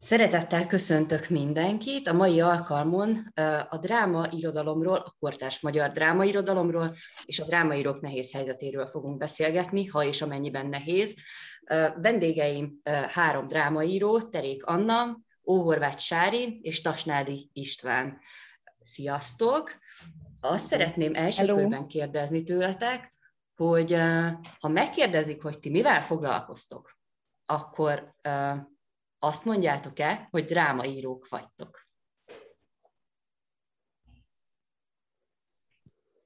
Szeretettel 0.00 0.66
köszöntök 0.66 1.28
mindenkit. 1.28 2.08
A 2.08 2.12
mai 2.12 2.40
alkalmon 2.40 3.32
a 3.68 3.78
dráma 3.78 4.26
irodalomról, 4.30 4.96
a 4.96 5.14
kortárs 5.18 5.60
magyar 5.60 5.90
dráma 5.90 6.24
irodalomról 6.24 6.94
és 7.24 7.40
a 7.40 7.44
drámaírók 7.44 8.00
nehéz 8.00 8.32
helyzetéről 8.32 8.86
fogunk 8.86 9.18
beszélgetni, 9.18 9.84
ha 9.86 10.04
és 10.04 10.22
amennyiben 10.22 10.66
nehéz. 10.66 11.14
Vendégeim 11.96 12.80
három 13.08 13.46
drámaíró, 13.46 14.20
Terék 14.20 14.64
Anna, 14.64 15.16
Óhorváth 15.46 15.98
Sári 15.98 16.60
és 16.62 16.80
Tasnádi 16.80 17.50
István. 17.52 18.18
Sziasztok! 18.80 19.72
Azt 20.40 20.66
szeretném 20.66 21.14
első 21.14 21.40
Hello. 21.40 21.56
körben 21.56 21.86
kérdezni 21.86 22.42
tőletek, 22.42 23.12
hogy 23.56 23.96
ha 24.60 24.68
megkérdezik, 24.68 25.42
hogy 25.42 25.58
ti 25.58 25.70
mivel 25.70 26.02
foglalkoztok, 26.02 26.90
akkor 27.46 28.14
azt 29.18 29.44
mondjátok-e, 29.44 30.28
hogy 30.30 30.44
drámaírók 30.44 31.28
vagytok? 31.28 31.86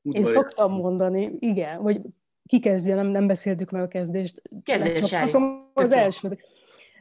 Én 0.03 0.25
szoktam 0.25 0.73
mondani, 0.73 1.37
igen, 1.39 1.83
vagy 1.83 2.01
ki 2.47 2.61
kezdje, 2.61 2.95
nem, 2.95 3.07
nem 3.07 3.27
beszéltük 3.27 3.71
meg 3.71 3.83
a 3.83 3.89
kezdést. 3.89 4.43
Kezdje, 4.63 4.93
Az 5.73 5.93
első. 5.93 6.39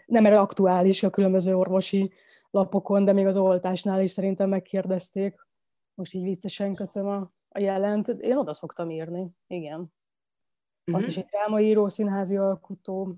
Nem 0.05 0.25
erre 0.25 0.39
aktuális 0.39 1.03
a 1.03 1.09
különböző 1.09 1.55
orvosi 1.55 2.13
lapokon, 2.51 3.05
de 3.05 3.13
még 3.13 3.25
az 3.25 3.37
oltásnál 3.37 4.01
is 4.01 4.11
szerintem 4.11 4.49
megkérdezték. 4.49 5.47
Most 5.93 6.13
így 6.13 6.23
viccesen 6.23 6.73
kötöm 6.73 7.07
a, 7.07 7.31
a 7.49 7.59
jelent. 7.59 8.07
Én 8.07 8.37
oda 8.37 8.53
szoktam 8.53 8.89
írni, 8.89 9.27
igen. 9.47 9.79
Uh-huh. 9.79 10.95
Azt 10.95 11.07
is 11.07 11.17
egy 11.17 11.27
drámaíró, 11.31 11.89
színházi 11.89 12.37
alkotó, 12.37 13.15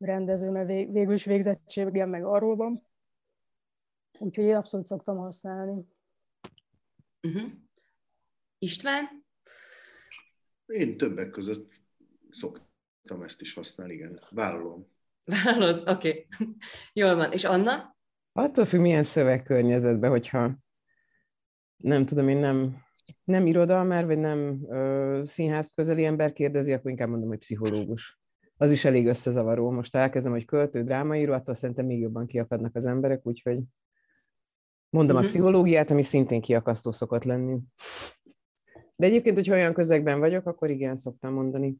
rendező, 0.00 0.50
mert 0.50 0.66
vég, 0.66 0.92
végül 0.92 1.14
is 1.14 1.24
végzettségem 1.24 2.08
meg 2.08 2.24
arról 2.24 2.56
van. 2.56 2.86
Úgyhogy 4.18 4.44
én 4.44 4.54
abszolút 4.54 4.86
szoktam 4.86 5.16
használni. 5.16 5.84
Uh-huh. 7.22 7.50
István? 8.58 9.04
Én 10.66 10.96
többek 10.96 11.30
között 11.30 11.72
szoktam 12.30 13.22
ezt 13.22 13.40
is 13.40 13.54
használni, 13.54 13.92
igen. 13.92 14.20
Vállalom. 14.30 14.86
Vállalod? 15.24 15.88
Oké. 15.88 16.08
Okay. 16.08 16.26
Jól 16.92 17.14
van. 17.14 17.32
És 17.32 17.44
Anna? 17.44 17.96
Attól 18.32 18.64
függ, 18.64 18.80
milyen 18.80 19.02
szövegkörnyezetben, 19.02 20.10
hogyha 20.10 20.58
nem 21.76 22.06
tudom, 22.06 22.28
én 22.28 22.36
nem, 22.36 22.82
nem 23.24 23.46
irodalmár, 23.46 24.06
vagy 24.06 24.18
nem 24.18 24.66
ö, 24.68 25.22
színház 25.24 25.72
közeli 25.74 26.04
ember 26.04 26.32
kérdezi, 26.32 26.72
akkor 26.72 26.90
inkább 26.90 27.08
mondom, 27.08 27.28
hogy 27.28 27.38
pszichológus 27.38 28.19
az 28.60 28.70
is 28.70 28.84
elég 28.84 29.06
összezavaró. 29.06 29.70
Most 29.70 29.94
elkezdem, 29.94 30.32
hogy 30.32 30.44
költő, 30.44 30.82
drámaíró, 30.82 31.32
attól 31.32 31.54
szerintem 31.54 31.86
még 31.86 32.00
jobban 32.00 32.26
kiakadnak 32.26 32.76
az 32.76 32.86
emberek, 32.86 33.26
úgyhogy 33.26 33.58
mondom 34.90 35.16
a 35.16 35.18
mhm. 35.18 35.28
pszichológiát, 35.28 35.90
ami 35.90 36.02
szintén 36.02 36.40
kiakasztó 36.40 36.92
szokott 36.92 37.24
lenni. 37.24 37.58
De 38.96 39.06
egyébként, 39.06 39.36
hogyha 39.36 39.54
olyan 39.54 39.72
közegben 39.72 40.18
vagyok, 40.18 40.46
akkor 40.46 40.70
igen, 40.70 40.96
szoktam 40.96 41.32
mondani. 41.32 41.76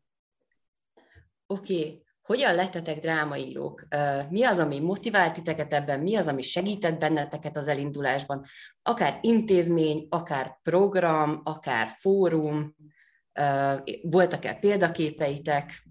Oké, 1.47 1.79
okay. 1.79 2.03
hogyan 2.23 2.55
lettetek 2.55 2.99
drámaírók? 2.99 3.87
Mi 4.31 4.45
az, 4.45 4.59
ami 4.59 4.81
motivált 4.81 5.35
titeket 5.35 5.73
ebben? 5.73 6.01
Mi 6.01 6.17
az, 6.17 6.29
ami 6.29 6.43
segített 6.43 6.99
benneteket 6.99 7.57
az 7.57 7.69
elindulásban? 7.69 8.45
Akár 8.83 9.19
intézmény, 9.21 10.07
akár 10.11 10.59
program, 10.63 11.41
akár 11.45 11.89
fórum, 11.89 12.75
voltak-e 14.03 14.55
példaképeitek? 14.55 15.89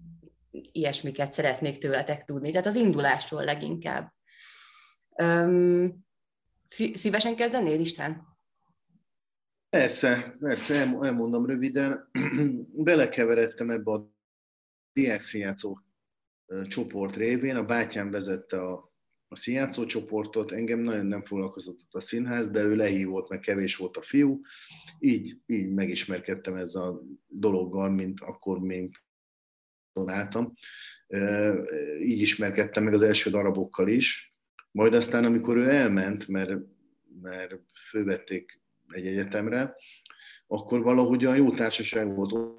Ilyesmiket 0.50 1.32
szeretnék 1.32 1.78
tőletek 1.78 2.24
tudni, 2.24 2.50
tehát 2.50 2.66
az 2.66 2.74
indulásról 2.74 3.44
leginkább. 3.44 4.12
Um, 5.08 6.06
szívesen 6.94 7.36
kezdenél, 7.36 7.80
István? 7.80 8.28
Persze, 9.70 10.36
persze, 10.40 10.74
elmondom 10.74 11.46
röviden. 11.46 12.10
Belekeveredtem 12.84 13.70
ebbe 13.70 13.90
a 13.90 14.12
diákszínjátszó 14.92 15.78
csoport 16.68 17.16
révén, 17.16 17.56
a 17.56 17.64
bátyám 17.64 18.10
vezette 18.10 18.60
a, 18.60 18.92
a 19.28 19.36
színjátszó 19.36 19.84
csoportot, 19.84 20.52
engem 20.52 20.80
nagyon 20.80 21.06
nem 21.06 21.24
foglalkozott 21.24 21.80
a 21.90 22.00
színház, 22.00 22.50
de 22.50 22.62
ő 22.62 22.74
lehívott, 22.76 23.28
meg 23.28 23.40
kevés 23.40 23.76
volt 23.76 23.96
a 23.96 24.02
fiú, 24.02 24.40
így, 24.98 25.40
így 25.46 25.72
megismerkedtem 25.72 26.56
ezzel 26.56 26.82
a 26.82 27.02
dologgal, 27.26 27.90
mint 27.90 28.20
akkor, 28.20 28.58
mint 28.60 28.96
donáltam. 29.92 30.52
Így 32.00 32.20
ismerkedtem 32.20 32.84
meg 32.84 32.94
az 32.94 33.02
első 33.02 33.30
darabokkal 33.30 33.88
is. 33.88 34.34
Majd 34.70 34.94
aztán, 34.94 35.24
amikor 35.24 35.56
ő 35.56 35.68
elment, 35.68 36.28
mert, 36.28 36.52
mert 37.22 37.54
fővették 37.88 38.60
egy 38.88 39.06
egyetemre, 39.06 39.76
akkor 40.46 40.82
valahogy 40.82 41.24
a 41.24 41.34
jó 41.34 41.50
társaság 41.50 42.14
volt 42.14 42.58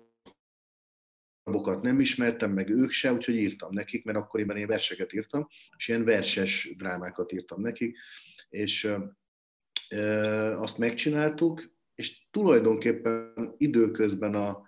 darabokat 1.44 1.82
nem 1.82 2.00
ismertem, 2.00 2.52
meg 2.52 2.70
ők 2.70 2.92
se, 2.92 3.14
úgyhogy 3.14 3.36
írtam 3.36 3.74
nekik, 3.74 4.06
mert 4.06 4.18
akkoriban 4.18 4.58
én 4.58 4.68
verseket 4.68 5.14
írtam, 5.14 5.48
és 5.78 5.88
ilyen 5.88 6.06
verses 6.06 6.74
drámákat 6.78 7.32
írtam 7.32 7.62
nekik, 7.62 7.98
és 8.50 8.94
azt 10.56 10.78
megcsináltuk, 10.78 11.72
és 11.96 12.30
tulajdonképpen 12.32 13.54
időközben 13.58 14.36
a, 14.36 14.62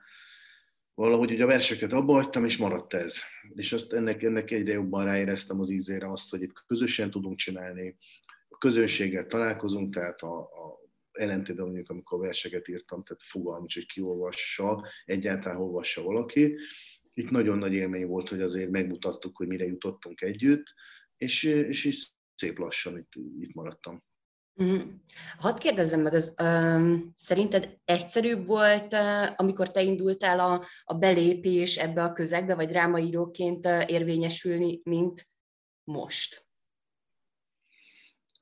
valahogy 0.96 1.32
ugye 1.32 1.44
a 1.44 1.48
verseket 1.48 1.94
abba 1.94 2.14
hagytam, 2.14 2.46
és 2.46 2.58
maradt 2.58 2.94
ez. 2.94 3.18
És 3.56 3.74
azt 3.74 3.94
ennek, 3.94 4.24
ennek 4.24 4.52
egyre 4.52 4.74
jobban 4.74 5.06
ráéreztem 5.06 5.60
az 5.60 5.70
ízére 5.70 6.12
azt, 6.12 6.30
hogy 6.30 6.42
itt 6.42 6.64
közösen 6.66 7.12
tudunk 7.12 7.38
csinálni, 7.38 7.98
a 8.50 8.58
közönséggel 8.58 9.26
találkozunk, 9.26 9.94
tehát 9.94 10.22
a, 10.22 10.40
a 10.40 10.82
ellentétben 11.12 11.66
mondjuk, 11.66 11.90
amikor 11.90 12.20
verseket 12.20 12.68
írtam, 12.68 13.04
tehát 13.04 13.24
fogalmam 13.24 13.66
hogy 13.74 13.86
kiolvassa, 13.86 14.88
egyáltalán 15.06 15.62
olvassa 15.62 16.04
valaki. 16.04 16.58
Itt 17.14 17.30
nagyon 17.30 17.58
nagy 17.58 17.74
élmény 17.74 18.08
volt, 18.08 18.30
hogy 18.30 18.42
azért 18.42 18.70
megmutattuk, 18.70 19.38
hogy 19.38 19.48
mire 19.48 19.66
jutottunk 19.66 20.22
együtt, 20.22 20.74
és, 21.18 21.44
és 21.44 21.86
így 21.86 22.04
szép 22.36 22.58
lassan 22.58 22.98
itt, 22.98 23.12
itt 23.40 23.54
maradtam. 23.54 24.04
Uh-huh. 24.56 24.82
Hadd 25.38 25.60
kérdezzem 25.60 26.02
meg, 26.02 26.14
az, 26.14 26.36
um, 26.42 27.14
szerinted 27.16 27.78
egyszerűbb 27.86 28.48
volt, 28.48 28.94
uh, 28.94 29.30
amikor 29.36 29.72
te 29.72 29.82
indultál 29.82 30.40
a, 30.40 30.66
a 30.84 30.94
belépés 30.94 31.78
ebbe 31.78 32.04
a 32.04 32.14
közegbe, 32.14 32.56
vagy 32.56 32.68
drámaíróként 32.68 33.66
uh, 33.66 33.90
érvényesülni, 33.90 34.82
mint 34.84 35.26
most? 35.84 36.46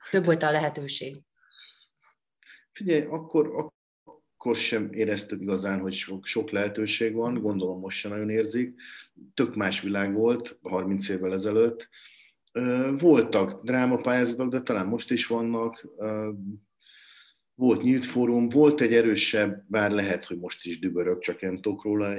Több 0.10 0.26
volt 0.26 0.44
a 0.44 0.52
lehetőség. 0.52 1.22
Figyelj, 2.72 3.02
akkor, 3.02 3.72
akkor 4.04 4.56
sem 4.56 4.94
éreztük 4.94 5.42
igazán, 5.42 5.80
hogy 5.80 5.94
sok, 5.94 6.26
sok 6.26 6.50
lehetőség 6.50 7.14
van, 7.14 7.42
gondolom 7.42 7.80
most 7.80 7.98
sem 7.98 8.12
nagyon 8.12 8.30
érzik. 8.30 8.82
Tök 9.34 9.56
más 9.56 9.82
világ 9.82 10.14
volt 10.14 10.58
30 10.62 11.10
évvel 11.10 11.34
ezelőtt 11.34 11.90
voltak 12.98 13.64
drámapályázatok, 13.64 14.52
de 14.52 14.62
talán 14.62 14.88
most 14.88 15.12
is 15.12 15.28
vannak. 15.28 15.88
Volt 17.56 17.82
nyílt 17.82 18.06
fórum, 18.06 18.50
volt 18.50 18.82
egy 18.82 18.94
erősebb, 18.94 19.64
bár 19.68 19.92
lehet, 19.92 20.26
hogy 20.26 20.38
most 20.38 20.66
is 20.66 20.80
dübörök, 20.80 21.20
csak 21.20 21.42
nem 21.42 21.62
tudok 21.62 21.84
róla, 21.84 22.16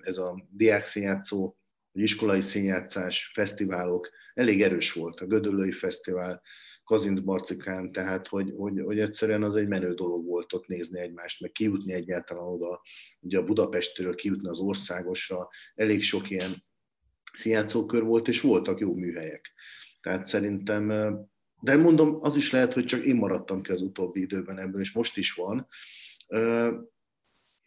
ez 0.00 0.16
a 0.18 0.46
diák 0.50 0.84
színjátszó, 0.84 1.56
iskolai 1.92 2.40
színjátszás, 2.40 3.30
fesztiválok, 3.34 4.10
elég 4.34 4.62
erős 4.62 4.92
volt. 4.92 5.20
A 5.20 5.26
Gödöllői 5.26 5.72
Fesztivál, 5.72 6.42
Kazinc 6.84 7.20
Barcikán, 7.20 7.92
tehát 7.92 8.26
hogy, 8.26 8.52
hogy, 8.56 8.80
hogy 8.80 9.00
egyszerűen 9.00 9.42
az 9.42 9.56
egy 9.56 9.68
menő 9.68 9.94
dolog 9.94 10.26
volt 10.26 10.52
ott 10.52 10.66
nézni 10.66 11.00
egymást, 11.00 11.40
meg 11.40 11.50
kijutni 11.50 11.92
egyáltalán 11.92 12.46
oda, 12.46 12.80
ugye 13.20 13.38
a 13.38 13.44
Budapestről 13.44 14.14
kijutni 14.14 14.48
az 14.48 14.60
országosra, 14.60 15.48
elég 15.74 16.02
sok 16.02 16.30
ilyen 16.30 16.64
színjátszókör 17.34 18.02
volt, 18.02 18.28
és 18.28 18.40
voltak 18.40 18.80
jó 18.80 18.94
műhelyek. 18.94 19.52
Tehát 20.00 20.26
szerintem, 20.26 20.88
de 21.60 21.76
mondom, 21.76 22.18
az 22.20 22.36
is 22.36 22.50
lehet, 22.50 22.72
hogy 22.72 22.84
csak 22.84 23.04
én 23.04 23.16
maradtam 23.16 23.62
ki 23.62 23.70
az 23.70 23.82
utóbbi 23.82 24.20
időben 24.20 24.58
ebből, 24.58 24.80
és 24.80 24.92
most 24.92 25.16
is 25.16 25.32
van. 25.32 25.66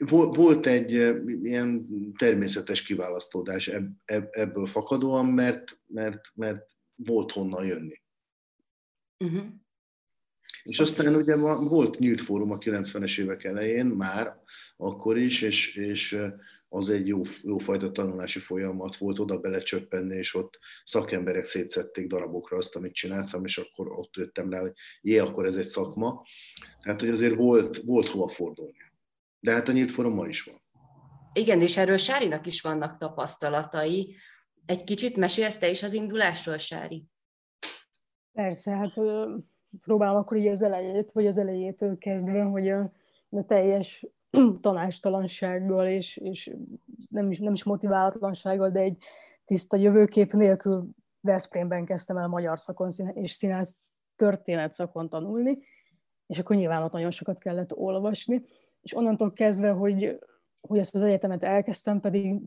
Volt 0.07 0.67
egy 0.67 0.91
ilyen 1.43 1.87
természetes 2.17 2.83
kiválasztódás 2.83 3.71
ebből 4.31 4.65
fakadóan, 4.65 5.25
mert, 5.25 5.79
mert, 5.87 6.31
mert 6.35 6.65
volt 6.95 7.31
honnan 7.31 7.65
jönni. 7.65 8.01
Uh-huh. 9.17 9.45
És 10.63 10.79
aztán 10.79 11.15
ugye 11.15 11.35
volt 11.35 11.99
nyílt 11.99 12.21
fórum 12.21 12.51
a 12.51 12.57
90-es 12.57 13.19
évek 13.19 13.43
elején, 13.43 13.85
már 13.85 14.41
akkor 14.77 15.17
is, 15.17 15.41
és, 15.41 15.75
és 15.75 16.17
az 16.69 16.89
egy 16.89 17.07
jó, 17.07 17.21
jó 17.43 17.57
fajta 17.57 17.91
tanulási 17.91 18.39
folyamat 18.39 18.95
volt, 18.95 19.19
oda 19.19 19.39
belecsöppenni, 19.39 20.15
és 20.15 20.35
ott 20.35 20.59
szakemberek 20.83 21.45
szétszették 21.45 22.07
darabokra 22.07 22.57
azt, 22.57 22.75
amit 22.75 22.93
csináltam, 22.93 23.45
és 23.45 23.57
akkor 23.57 23.91
ott 23.91 24.15
jöttem 24.15 24.49
rá, 24.49 24.59
hogy 24.59 24.73
jé, 25.01 25.17
akkor 25.17 25.45
ez 25.45 25.55
egy 25.55 25.65
szakma. 25.65 26.23
Tehát, 26.81 26.99
hogy 26.99 27.09
azért 27.09 27.35
volt, 27.35 27.77
volt 27.77 28.07
hova 28.07 28.27
fordulni. 28.27 28.91
De 29.39 29.51
hát 29.51 29.67
a 29.67 29.71
nyílt 29.71 29.91
forummal 29.91 30.29
is 30.29 30.43
van. 30.43 30.61
Igen, 31.33 31.61
és 31.61 31.77
erről 31.77 31.97
Sárinak 31.97 32.45
is 32.45 32.61
vannak 32.61 32.97
tapasztalatai. 32.97 34.15
Egy 34.65 34.83
kicsit 34.83 35.17
mesélsz 35.17 35.57
te 35.57 35.69
is 35.69 35.83
az 35.83 35.93
indulásról, 35.93 36.57
Sári? 36.57 37.05
Persze, 38.31 38.71
hát 38.71 38.93
próbálom 39.81 40.17
akkor 40.17 40.37
így 40.37 40.47
az 40.47 40.61
elejét, 40.61 41.11
vagy 41.11 41.27
az 41.27 41.37
elejétől 41.37 41.97
kezdve, 41.97 42.43
hogy 42.43 42.69
a, 42.69 42.91
a 43.29 43.45
teljes 43.45 44.05
tanástalansággal 44.61 45.87
és, 45.87 46.17
és 46.17 46.55
nem, 47.09 47.31
is, 47.31 47.39
nem 47.39 47.53
is 47.53 47.63
motiválatlansággal, 47.63 48.69
de 48.69 48.79
egy 48.79 48.97
tiszta 49.45 49.77
jövőkép 49.77 50.31
nélkül 50.31 50.89
Veszprémben 51.21 51.85
kezdtem 51.85 52.17
el 52.17 52.27
magyar 52.27 52.59
szakon 52.59 52.91
és 53.13 53.31
színász 53.31 53.77
történet 54.15 54.73
szakon 54.73 55.09
tanulni, 55.09 55.57
és 56.27 56.39
akkor 56.39 56.55
nyilván 56.55 56.83
ott 56.83 56.91
nagyon 56.91 57.11
sokat 57.11 57.39
kellett 57.39 57.75
olvasni, 57.75 58.43
és 58.81 58.95
onnantól 58.95 59.33
kezdve, 59.33 59.69
hogy, 59.69 60.19
hogy 60.61 60.79
ezt 60.79 60.95
az 60.95 61.01
egyetemet 61.01 61.43
elkezdtem, 61.43 61.99
pedig 61.99 62.41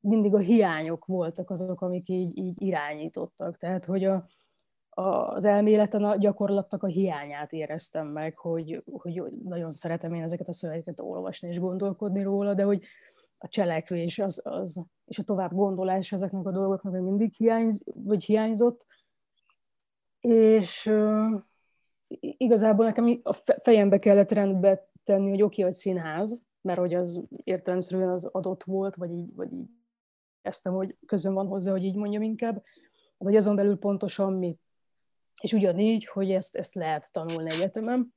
mindig 0.00 0.34
a 0.34 0.38
hiányok 0.38 1.04
voltak 1.04 1.50
azok, 1.50 1.80
amik 1.80 2.08
így, 2.08 2.38
így 2.38 2.62
irányítottak. 2.62 3.56
Tehát, 3.58 3.84
hogy 3.84 4.04
a, 4.04 4.26
az 5.00 5.44
elméleten 5.44 6.04
a 6.04 6.16
gyakorlatnak 6.16 6.82
a 6.82 6.86
hiányát 6.86 7.52
éreztem 7.52 8.06
meg, 8.06 8.36
hogy, 8.36 8.82
hogy 8.92 9.22
nagyon 9.44 9.70
szeretem 9.70 10.14
én 10.14 10.22
ezeket 10.22 10.48
a 10.48 10.52
szövegeket 10.52 11.00
olvasni 11.00 11.48
és 11.48 11.60
gondolkodni 11.60 12.22
róla, 12.22 12.54
de 12.54 12.62
hogy 12.62 12.82
a 13.38 13.48
cselekvés 13.48 14.18
az, 14.18 14.40
az, 14.44 14.84
és 15.04 15.18
a 15.18 15.22
tovább 15.22 15.54
gondolás 15.54 16.12
ezeknek 16.12 16.46
a 16.46 16.50
dolgoknak 16.50 16.92
még 16.92 17.02
mindig 17.02 17.32
hiányz, 17.32 17.82
vagy 17.94 18.24
hiányzott. 18.24 18.86
És 20.20 20.86
uh, 20.86 21.42
igazából 22.20 22.84
nekem 22.84 23.20
a 23.22 23.32
fejembe 23.62 23.98
kellett 23.98 24.30
rendbe 24.30 24.90
tenni, 25.04 25.28
hogy 25.28 25.42
oké, 25.42 25.60
okay, 25.60 25.64
hogy 25.64 25.80
színház, 25.80 26.42
mert 26.60 26.78
hogy 26.78 26.94
az 26.94 27.20
értelemszerűen 27.44 28.08
az 28.08 28.24
adott 28.24 28.64
volt, 28.64 28.94
vagy 28.94 29.10
így, 29.10 29.34
vagy 29.34 29.52
így 29.52 29.68
eztem, 30.42 30.72
hogy 30.72 30.96
közön 31.06 31.34
van 31.34 31.46
hozzá, 31.46 31.70
hogy 31.70 31.84
így 31.84 31.96
mondjam 31.96 32.22
inkább, 32.22 32.62
hogy 33.18 33.36
azon 33.36 33.56
belül 33.56 33.78
pontosan 33.78 34.32
mi. 34.32 34.58
És 35.40 35.52
ugyanígy, 35.52 36.04
hogy 36.04 36.30
ezt, 36.30 36.56
ezt 36.56 36.74
lehet 36.74 37.12
tanulni 37.12 37.50
egyetemen. 37.50 38.14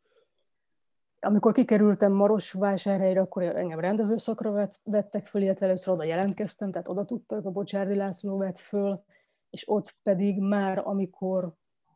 Amikor 1.19 1.53
kikerültem 1.53 2.11
Marosvásárhelyre, 2.11 3.19
akkor 3.19 3.43
engem 3.43 3.79
rendezőszakra 3.79 4.51
vett, 4.51 4.79
vettek 4.83 5.25
föl, 5.25 5.41
illetve 5.41 5.65
először 5.65 5.93
oda 5.93 6.03
jelentkeztem, 6.03 6.71
tehát 6.71 6.87
oda 6.87 7.05
tudtak, 7.05 7.45
a 7.45 7.51
Bocsárdi 7.51 7.95
László 7.95 8.37
vett 8.37 8.59
föl, 8.59 9.03
és 9.49 9.69
ott 9.69 9.95
pedig 10.03 10.39
már, 10.39 10.81
amikor 10.85 11.53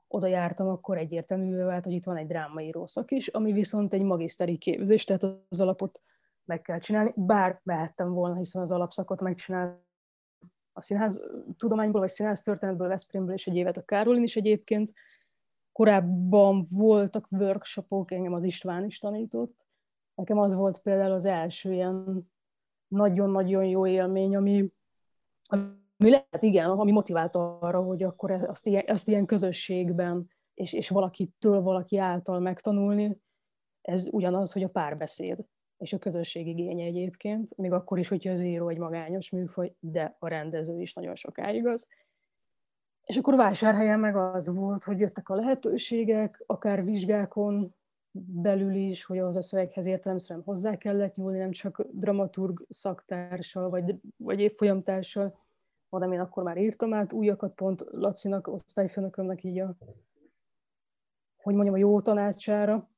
oda 0.07 0.27
jártam, 0.27 0.68
akkor 0.68 0.97
egyértelművé 0.97 1.62
vált, 1.62 1.83
hogy 1.83 1.94
itt 1.94 2.06
van 2.06 2.18
egy 2.18 2.27
drámaíró 2.27 2.88
szak 2.88 3.12
is, 3.12 3.27
ami 3.27 3.51
viszont 3.51 3.94
egy 3.94 4.03
magiszteri 4.03 4.57
képzés, 4.57 5.03
tehát 5.03 5.24
az 5.50 5.62
alapot 5.62 6.01
meg 6.45 6.62
kell 6.62 6.79
csinálni, 6.79 7.13
bár 7.15 7.59
mehettem 7.63 8.13
volna, 8.13 8.35
hiszen 8.35 8.62
az 8.62 8.71
alapszakot 8.71 9.21
megcsináltam 9.21 9.85
a 10.77 10.81
színház 10.81 11.21
tudományból, 11.57 12.01
vagy 12.01 12.09
színház 12.09 12.41
történetből, 12.41 12.88
Veszprémből, 12.88 13.33
és 13.33 13.47
egy 13.47 13.56
évet 13.56 13.77
a 13.77 13.85
Károlin 13.85 14.24
is 14.24 14.35
egyébként. 14.35 14.94
Korábban 15.77 16.68
voltak 16.69 17.27
workshopok, 17.31 18.12
engem 18.12 18.33
az 18.33 18.44
István 18.44 18.85
is 18.85 19.00
tanított. 19.00 19.65
Nekem 20.15 20.38
az 20.38 20.53
volt 20.53 20.79
például 20.79 21.12
az 21.12 21.25
első 21.25 21.74
ilyen 21.74 22.29
nagyon-nagyon 22.88 23.65
jó 23.65 23.88
élmény, 23.88 24.35
ami, 24.35 24.71
ami 25.44 26.09
lehet, 26.09 26.44
igen, 26.44 26.69
ami 26.69 26.91
motivált 26.91 27.35
arra, 27.35 27.81
hogy 27.81 28.03
akkor 28.03 28.31
azt 28.31 28.68
ilyen, 28.68 28.83
azt 28.88 29.07
ilyen 29.07 29.25
közösségben, 29.25 30.29
és, 30.53 30.74
és 30.74 30.89
valakitől, 30.89 31.62
valaki 31.62 31.97
által 31.97 32.39
megtanulni, 32.39 33.18
ez 33.81 34.07
ugyanaz, 34.12 34.51
hogy 34.51 34.63
a 34.63 34.69
párbeszéd 34.69 35.45
és 35.77 35.94
a 35.94 35.97
közösség 35.97 36.47
igénye 36.47 36.85
egyébként, 36.85 37.57
még 37.57 37.71
akkor 37.71 38.00
is, 38.00 38.07
hogyha 38.07 38.31
az 38.31 38.41
író 38.41 38.69
egy 38.69 38.77
magányos 38.77 39.29
műfaj, 39.29 39.74
de 39.79 40.15
a 40.19 40.27
rendező 40.27 40.81
is 40.81 40.94
nagyon 40.94 41.15
sokáig 41.15 41.68
az. 41.68 41.88
És 43.07 43.18
akkor 43.18 43.36
vásárhelyen 43.36 44.00
meg 44.00 44.15
az 44.15 44.48
volt, 44.50 44.83
hogy 44.83 45.00
jöttek 45.00 45.30
a 45.30 45.36
lehetőségek, 45.36 46.44
akár 46.45 46.83
vizsgákon 46.83 47.75
belül 48.12 48.74
is, 48.74 49.06
hogy 49.06 49.18
ahhoz 49.18 49.36
a 49.36 49.42
szöveghez 49.42 49.86
értelemszerűen 49.86 50.45
hozzá 50.45 50.77
kellett 50.77 51.15
nyúlni, 51.15 51.38
nem 51.38 51.51
csak 51.51 51.88
dramaturg 51.92 52.65
szaktársal, 52.69 53.69
vagy, 53.69 53.95
vagy 54.18 54.39
évfolyamtársal, 54.39 55.33
hanem 55.89 56.12
én 56.12 56.19
akkor 56.19 56.44
már 56.44 56.57
írtam 56.57 56.94
át 56.94 57.13
újakat, 57.13 57.54
pont 57.54 57.83
Lacinak, 57.92 58.48
osztályfőnökömnek 58.48 59.44
így 59.44 59.60
a, 59.60 59.75
hogy 61.38 61.53
mondjam, 61.53 61.75
a 61.75 61.80
jó 61.80 62.01
tanácsára, 62.01 62.89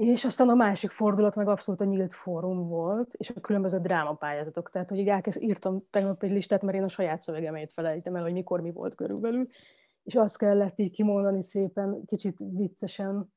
és 0.00 0.24
aztán 0.24 0.48
a 0.48 0.54
másik 0.54 0.90
fordulat 0.90 1.36
meg 1.36 1.48
abszolút 1.48 1.80
a 1.80 1.84
nyílt 1.84 2.14
fórum 2.14 2.68
volt, 2.68 3.14
és 3.14 3.30
a 3.30 3.40
különböző 3.40 3.78
drámapályázatok. 3.78 4.70
Tehát, 4.70 4.88
hogy 4.88 4.98
így 4.98 5.08
elkezd, 5.08 5.42
írtam 5.42 5.82
tegnap 5.90 6.22
egy 6.22 6.30
listát, 6.30 6.62
mert 6.62 6.76
én 6.76 6.82
a 6.82 6.88
saját 6.88 7.22
szövegemét 7.22 7.72
felejtem 7.72 8.16
el, 8.16 8.22
hogy 8.22 8.32
mikor 8.32 8.60
mi 8.60 8.70
volt 8.72 8.94
körülbelül, 8.94 9.46
és 10.02 10.14
azt 10.14 10.38
kellett 10.38 10.78
így 10.78 10.90
kimondani 10.90 11.42
szépen, 11.42 12.04
kicsit 12.06 12.38
viccesen, 12.38 13.32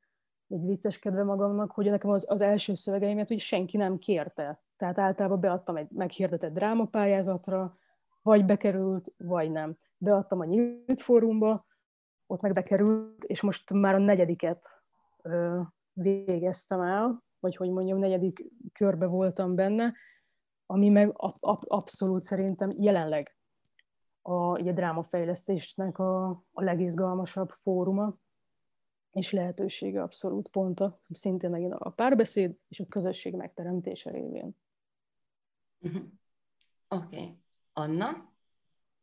egy 0.48 0.65
vicceskedve 0.65 1.24
magamnak, 1.24 1.71
hogy 1.71 1.89
nekem 1.89 2.10
az, 2.10 2.25
az 2.30 2.42
első 2.42 2.75
szövegeimet 2.75 3.27
hogy 3.27 3.39
senki 3.39 3.77
nem 3.77 3.98
kérte. 3.98 4.62
Tehát 4.77 5.00
általában 5.00 5.39
beadtam 5.39 5.75
egy 5.75 5.88
meghirdetett 5.89 6.54
drámapályázatra, 6.54 7.77
vagy 8.21 8.45
bekerült, 8.45 9.13
vagy 9.18 9.51
nem. 9.51 9.77
Beadtam 9.98 10.39
a 10.39 10.45
nyílt 10.45 11.01
fórumba, 11.01 11.66
ott 12.27 12.42
meg 12.42 12.54
bekerült, 12.54 13.24
és 13.24 13.42
most 13.42 13.74
már 13.74 13.95
a 13.95 14.00
negyediket 14.00 14.69
végeztem 15.94 16.81
el, 16.81 17.24
vagy 17.40 17.56
hogy 17.56 17.69
mondjam, 17.69 18.00
negyedik 18.00 18.45
körbe 18.74 19.06
voltam 19.06 19.56
benne, 19.56 19.94
ami 20.66 20.90
meg 20.90 21.12
ab- 21.13 21.66
abszolút 21.68 22.24
szerintem 22.24 22.72
jelenleg 22.78 23.38
a, 24.22 24.34
a 24.34 24.72
drámafejlesztésnek 24.72 25.98
a, 25.98 26.30
a 26.51 26.63
legizgalmasabb 26.63 27.50
fóruma, 27.50 28.16
és 29.12 29.31
lehetősége 29.31 30.01
abszolút 30.01 30.48
ponta, 30.48 31.00
szintén 31.10 31.50
megint 31.50 31.74
a 31.74 31.90
párbeszéd 31.90 32.57
és 32.68 32.80
a 32.80 32.86
közösség 32.86 33.36
megteremtése 33.36 34.12
révén. 34.12 34.56
Oké. 36.88 37.16
Okay. 37.16 37.38
Anna? 37.74 38.06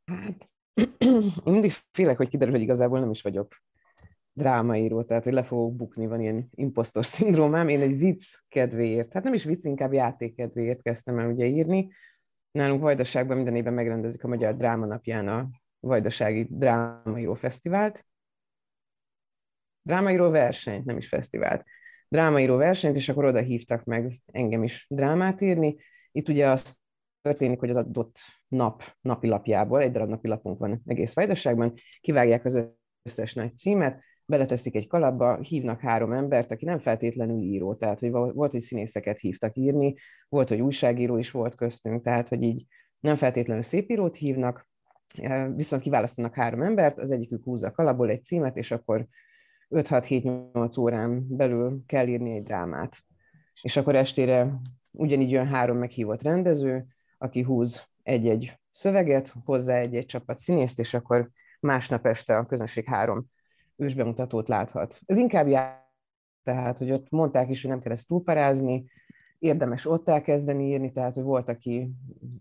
Hát, 0.04 0.48
mindig 1.44 1.72
félek, 1.92 2.16
hogy 2.16 2.28
kiderül, 2.28 2.54
hogy 2.54 2.62
igazából 2.62 3.00
nem 3.00 3.10
is 3.10 3.22
vagyok 3.22 3.54
drámaíró, 4.40 5.02
tehát 5.02 5.24
hogy 5.24 5.32
le 5.32 5.42
fogok 5.42 5.76
bukni, 5.76 6.06
van 6.06 6.20
ilyen 6.20 6.48
impostor 6.54 7.04
szindrómám. 7.04 7.68
Én 7.68 7.80
egy 7.80 7.98
vicc 7.98 8.24
kedvéért, 8.48 9.12
hát 9.12 9.22
nem 9.22 9.34
is 9.34 9.44
vicc, 9.44 9.64
inkább 9.64 9.92
játék 9.92 10.34
kedvéért 10.34 10.82
kezdtem 10.82 11.18
el 11.18 11.30
ugye 11.30 11.46
írni. 11.46 11.90
Nálunk 12.50 12.82
Vajdaságban 12.82 13.36
minden 13.36 13.56
évben 13.56 13.72
megrendezik 13.72 14.24
a 14.24 14.28
Magyar 14.28 14.56
Dráma 14.56 14.86
Napján 14.86 15.28
a 15.28 15.48
Vajdasági 15.80 16.46
Drámaíró 16.50 17.34
Fesztivált. 17.34 18.06
Drámaíró 19.82 20.30
versenyt, 20.30 20.84
nem 20.84 20.96
is 20.96 21.08
fesztivált. 21.08 21.64
Drámaíró 22.08 22.56
versenyt, 22.56 22.96
és 22.96 23.08
akkor 23.08 23.24
oda 23.24 23.40
hívtak 23.40 23.84
meg 23.84 24.20
engem 24.26 24.62
is 24.62 24.86
drámát 24.88 25.40
írni. 25.40 25.76
Itt 26.12 26.28
ugye 26.28 26.48
az 26.48 26.78
történik, 27.22 27.58
hogy 27.58 27.70
az 27.70 27.76
adott 27.76 28.18
nap 28.48 28.82
napilapjából, 29.00 29.80
egy 29.80 29.90
darab 29.90 30.08
napilapunk 30.08 30.58
van 30.58 30.82
egész 30.86 31.14
Vajdaságban, 31.14 31.74
kivágják 32.00 32.44
az 32.44 32.62
összes 33.02 33.34
nagy 33.34 33.56
címet, 33.56 34.02
beleteszik 34.30 34.74
egy 34.74 34.86
kalapba, 34.86 35.38
hívnak 35.40 35.80
három 35.80 36.12
embert, 36.12 36.50
aki 36.50 36.64
nem 36.64 36.78
feltétlenül 36.78 37.40
író, 37.40 37.74
tehát 37.74 38.00
hogy 38.00 38.10
volt, 38.10 38.50
hogy 38.50 38.60
színészeket 38.60 39.18
hívtak 39.18 39.56
írni, 39.56 39.94
volt, 40.28 40.48
hogy 40.48 40.60
újságíró 40.60 41.16
is 41.16 41.30
volt 41.30 41.54
köztünk, 41.54 42.02
tehát 42.02 42.28
hogy 42.28 42.42
így 42.42 42.66
nem 43.00 43.16
feltétlenül 43.16 43.62
szépírót 43.62 44.16
hívnak, 44.16 44.68
viszont 45.54 45.82
kiválasztanak 45.82 46.34
három 46.34 46.62
embert, 46.62 46.98
az 46.98 47.10
egyikük 47.10 47.44
húzza 47.44 47.66
a 47.66 47.70
kalapból 47.70 48.10
egy 48.10 48.24
címet, 48.24 48.56
és 48.56 48.70
akkor 48.70 49.06
5-6-7-8 49.70 50.80
órán 50.80 51.36
belül 51.36 51.82
kell 51.86 52.06
írni 52.06 52.34
egy 52.34 52.42
drámát. 52.42 52.98
És 53.62 53.76
akkor 53.76 53.94
estére 53.94 54.60
ugyanígy 54.90 55.30
jön 55.30 55.46
három 55.46 55.76
meghívott 55.76 56.22
rendező, 56.22 56.86
aki 57.18 57.42
húz 57.42 57.88
egy-egy 58.02 58.58
szöveget, 58.70 59.34
hozzá 59.44 59.74
egy-egy 59.76 60.06
csapat 60.06 60.38
színészt, 60.38 60.78
és 60.78 60.94
akkor 60.94 61.30
másnap 61.60 62.06
este 62.06 62.36
a 62.36 62.46
közönség 62.46 62.84
három 62.84 63.26
ősbemutatót 63.80 64.48
láthat. 64.48 65.00
Ez 65.06 65.18
inkább 65.18 65.48
jár, 65.48 65.88
tehát, 66.42 66.78
hogy 66.78 66.90
ott 66.90 67.10
mondták 67.10 67.50
is, 67.50 67.60
hogy 67.60 67.70
nem 67.70 67.80
kell 67.80 67.92
ezt 67.92 68.08
túlparázni, 68.08 68.84
érdemes 69.38 69.86
ott 69.86 70.08
elkezdeni 70.08 70.66
írni, 70.66 70.92
tehát, 70.92 71.14
hogy 71.14 71.22
volt, 71.22 71.48
aki 71.48 71.90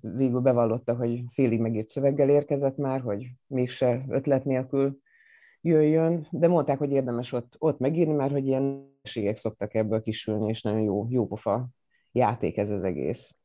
végül 0.02 0.40
bevallotta, 0.40 0.96
hogy 0.96 1.24
félig 1.32 1.60
megírt 1.60 1.88
szöveggel 1.88 2.30
érkezett 2.30 2.78
már, 2.78 3.02
hogy 3.02 3.28
mégse 3.48 4.06
ötlet 4.08 4.46
nélkül 4.46 5.00
jöjjön, 5.62 6.28
de 6.32 6.48
mondták, 6.48 6.78
hogy 6.78 6.92
érdemes 6.92 7.32
ott, 7.32 7.56
ott 7.58 7.80
megírni, 7.80 8.14
mert 8.14 8.32
hogy 8.32 8.48
ilyen 8.48 8.96
ségek 9.04 9.36
szoktak 9.36 9.74
ebből 9.74 10.02
kisülni, 10.02 10.50
és 10.50 10.62
nagyon 10.62 10.82
jó, 10.82 11.06
jó 11.10 11.28
pofa 11.28 11.68
játék 12.12 12.58
ez 12.58 12.70
az 12.70 12.84
egész. 12.84 13.36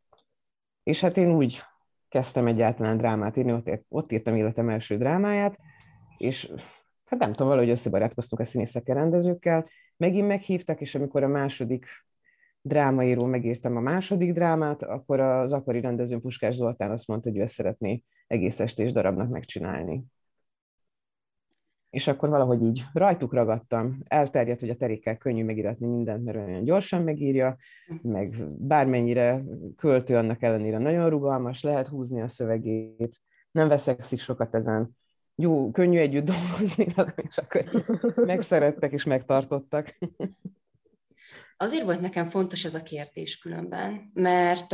És 0.83 1.01
hát 1.01 1.17
én 1.17 1.35
úgy 1.35 1.61
kezdtem 2.09 2.47
egyáltalán 2.47 2.97
drámát 2.97 3.37
írni, 3.37 3.53
ott, 3.53 3.71
ott 3.89 4.13
írtam 4.13 4.37
életem 4.37 4.69
első 4.69 4.97
drámáját, 4.97 5.59
és 6.19 6.53
hát 7.05 7.19
nem 7.19 7.31
tudom, 7.31 7.49
valahogy 7.49 7.71
összebarátkoztunk 7.71 8.43
a 8.43 8.45
színészekkel, 8.45 8.95
rendezőkkel, 8.95 9.69
megint 9.97 10.27
meghívtak, 10.27 10.81
és 10.81 10.95
amikor 10.95 11.23
a 11.23 11.29
második 11.29 11.87
drámaíró 12.61 13.25
megírtam 13.25 13.77
a 13.77 13.81
második 13.81 14.33
drámát, 14.33 14.83
akkor 14.83 15.21
az 15.21 15.53
akkori 15.53 15.81
rendezőn 15.81 16.21
Puskás 16.21 16.55
Zoltán 16.55 16.91
azt 16.91 17.07
mondta, 17.07 17.29
hogy 17.29 17.39
ő 17.39 17.43
ezt 17.43 17.55
szeretné 17.55 18.03
egész 18.27 18.61
estés 18.61 18.93
darabnak 18.93 19.29
megcsinálni. 19.29 20.05
és 21.91 22.07
akkor 22.07 22.29
valahogy 22.29 22.63
így 22.63 22.85
rajtuk 22.93 23.33
ragadtam. 23.33 23.99
Elterjedt, 24.05 24.61
hogy 24.61 24.71
a 24.71 24.77
terékkel 24.77 25.17
könnyű 25.17 25.45
megiratni 25.45 25.87
mindent, 25.87 26.25
mert 26.25 26.37
olyan 26.37 26.65
gyorsan 26.65 27.03
megírja, 27.03 27.57
meg 28.03 28.49
bármennyire 28.59 29.43
költő 29.77 30.17
annak 30.17 30.43
ellenére 30.43 30.79
nagyon 30.79 31.11
rugalmas, 31.11 31.63
lehet 31.63 31.89
húzni 31.89 32.21
a 32.21 32.29
szövegét, 32.29 33.21
nem 33.51 33.69
veszekszik 33.69 34.21
sokat 34.21 34.55
ezen. 34.55 34.97
Jó, 35.37 35.71
könnyű 35.71 35.99
együtt 35.99 36.25
dolgozni, 36.25 36.87
és 37.29 37.39
akkor 37.39 37.65
megszerettek 38.17 38.93
és 38.93 39.05
megtartottak. 39.05 39.99
Azért 41.57 41.85
volt 41.85 42.01
nekem 42.01 42.27
fontos 42.27 42.65
ez 42.65 42.75
a 42.75 42.83
kérdés 42.83 43.39
különben, 43.39 44.11
mert 44.13 44.69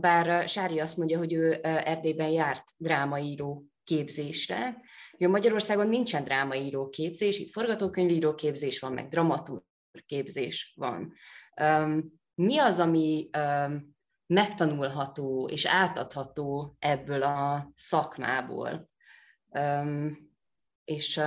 bár 0.00 0.48
Sári 0.48 0.78
azt 0.78 0.96
mondja, 0.96 1.18
hogy 1.18 1.32
ő 1.32 1.58
Erdélyben 1.62 2.28
járt 2.28 2.64
drámaíró 2.76 3.64
képzésre. 3.84 4.80
Ugye 5.12 5.28
Magyarországon 5.28 5.88
nincsen 5.88 6.24
drámaíró 6.24 6.88
képzés, 6.88 7.38
itt 7.38 7.50
forgatókönyvíró 7.50 8.34
képzés 8.34 8.80
van, 8.80 8.92
meg 8.92 9.08
dramaturg 9.08 9.62
képzés 10.06 10.74
van. 10.76 11.12
Mi 12.34 12.58
az, 12.58 12.78
ami 12.78 13.30
megtanulható 14.26 15.48
és 15.48 15.66
átadható 15.66 16.76
ebből 16.78 17.22
a 17.22 17.70
szakmából? 17.74 18.89
És 20.84 21.20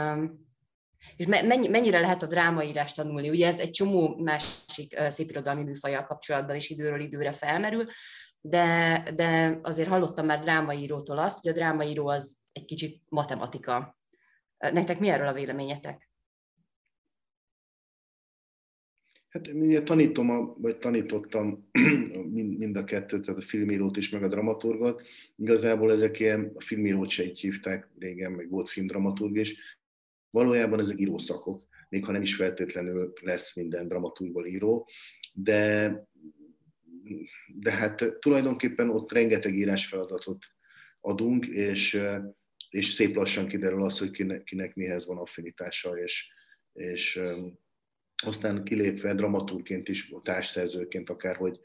és 1.15 1.25
mennyi, 1.25 1.67
mennyire 1.67 1.99
lehet 1.99 2.23
a 2.23 2.27
drámaírást 2.27 2.95
tanulni? 2.95 3.29
Ugye 3.29 3.47
ez 3.47 3.59
egy 3.59 3.71
csomó 3.71 4.15
másik 4.17 4.99
szépirodalmi 5.07 5.63
műfajjal 5.63 6.03
kapcsolatban 6.03 6.55
is 6.55 6.69
időről 6.69 6.99
időre 6.99 7.31
felmerül, 7.31 7.85
de, 8.41 9.03
de 9.15 9.59
azért 9.61 9.89
hallottam 9.89 10.25
már 10.25 10.39
drámaírótól 10.39 11.17
azt, 11.17 11.41
hogy 11.41 11.51
a 11.51 11.55
drámaíró 11.55 12.07
az 12.07 12.37
egy 12.51 12.65
kicsit 12.65 13.01
matematika. 13.09 13.97
Nektek 14.57 14.99
mi 14.99 15.09
erről 15.09 15.27
a 15.27 15.33
véleményetek? 15.33 16.12
Hát 19.33 19.47
ugye 19.47 19.83
tanítom, 19.83 20.29
a, 20.29 20.55
vagy 20.57 20.77
tanítottam 20.77 21.69
mind, 22.33 22.77
a 22.77 22.83
kettőt, 22.83 23.25
tehát 23.25 23.41
a 23.41 23.45
filmírót 23.45 23.97
is, 23.97 24.09
meg 24.09 24.23
a 24.23 24.27
dramaturgot. 24.27 25.03
Igazából 25.35 25.91
ezek 25.91 26.19
ilyen, 26.19 26.51
a 26.55 26.61
filmírót 26.61 27.09
se 27.09 27.23
így 27.23 27.39
hívták 27.39 27.89
régen, 27.99 28.31
meg 28.31 28.49
volt 28.49 28.69
filmdramaturg 28.69 29.37
is. 29.37 29.79
Valójában 30.29 30.79
ezek 30.79 30.99
írószakok, 30.99 31.67
még 31.89 32.05
ha 32.05 32.11
nem 32.11 32.21
is 32.21 32.35
feltétlenül 32.35 33.13
lesz 33.21 33.55
minden 33.55 33.87
dramaturgból 33.87 34.45
író, 34.45 34.87
de, 35.33 35.93
de 37.47 37.71
hát 37.71 38.19
tulajdonképpen 38.19 38.89
ott 38.89 39.11
rengeteg 39.11 39.57
írásfeladatot 39.57 40.45
adunk, 41.01 41.45
és, 41.45 42.01
és 42.69 42.87
szép 42.87 43.15
lassan 43.15 43.47
kiderül 43.47 43.83
az, 43.83 43.99
hogy 43.99 44.11
kinek, 44.11 44.43
kinek 44.43 44.75
mihez 44.75 45.07
van 45.07 45.17
affinitása, 45.17 45.97
és, 45.97 46.31
és 46.73 47.21
aztán 48.23 48.63
kilépve 48.63 49.13
dramaturként 49.13 49.89
is, 49.89 50.13
társszerzőként 50.21 51.09
akár, 51.09 51.35
hogy, 51.35 51.59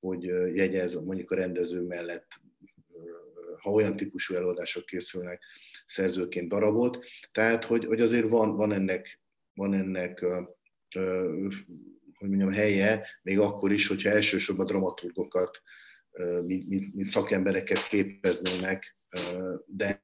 hogy 0.00 0.24
jegyez 0.54 1.04
mondjuk 1.04 1.30
a 1.30 1.34
rendező 1.34 1.82
mellett, 1.82 2.26
ha 3.60 3.70
olyan 3.70 3.96
típusú 3.96 4.34
előadások 4.34 4.86
készülnek, 4.86 5.42
szerzőként 5.86 6.48
darabot. 6.48 7.04
Tehát, 7.32 7.64
hogy, 7.64 7.84
hogy 7.84 8.00
azért 8.00 8.28
van, 8.28 8.56
van 8.56 8.72
ennek, 8.72 9.20
van 9.54 9.74
ennek 9.74 10.24
hogy 12.18 12.28
mondjam, 12.28 12.50
helye, 12.50 13.06
még 13.22 13.38
akkor 13.38 13.72
is, 13.72 13.86
hogyha 13.86 14.10
elsősorban 14.10 14.66
dramaturgokat, 14.66 15.62
mint, 16.44 16.68
mint, 16.68 16.94
mint 16.94 17.08
szakembereket 17.08 17.88
képeznének, 17.88 18.96
de 19.66 20.02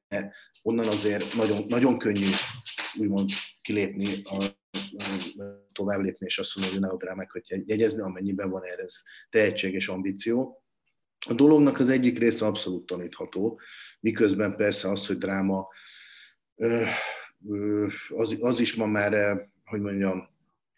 onnan 0.61 0.87
azért 0.87 1.35
nagyon, 1.35 1.65
nagyon 1.67 1.97
könnyű 1.97 2.29
úgymond 2.97 3.29
kilépni, 3.61 4.07
a, 4.23 4.45
tovább 5.71 6.01
lépni, 6.01 6.25
és 6.25 6.39
azt 6.39 6.55
mondani, 6.55 6.77
hogy 6.77 6.87
neodrámákat 6.87 7.47
jegyezni, 7.47 8.01
amennyiben 8.01 8.49
van 8.49 8.63
erre 8.63 8.85
tehetség 9.29 9.73
és 9.73 9.87
ambíció. 9.87 10.63
A 11.27 11.33
dolognak 11.33 11.79
az 11.79 11.89
egyik 11.89 12.19
része 12.19 12.45
abszolút 12.45 12.85
tanítható, 12.85 13.59
miközben 13.99 14.55
persze 14.55 14.89
az, 14.89 15.07
hogy 15.07 15.17
dráma, 15.17 15.67
az, 18.09 18.37
az 18.39 18.59
is 18.59 18.75
ma 18.75 18.85
már, 18.85 19.41
hogy 19.65 19.81
mondjam, 19.81 20.29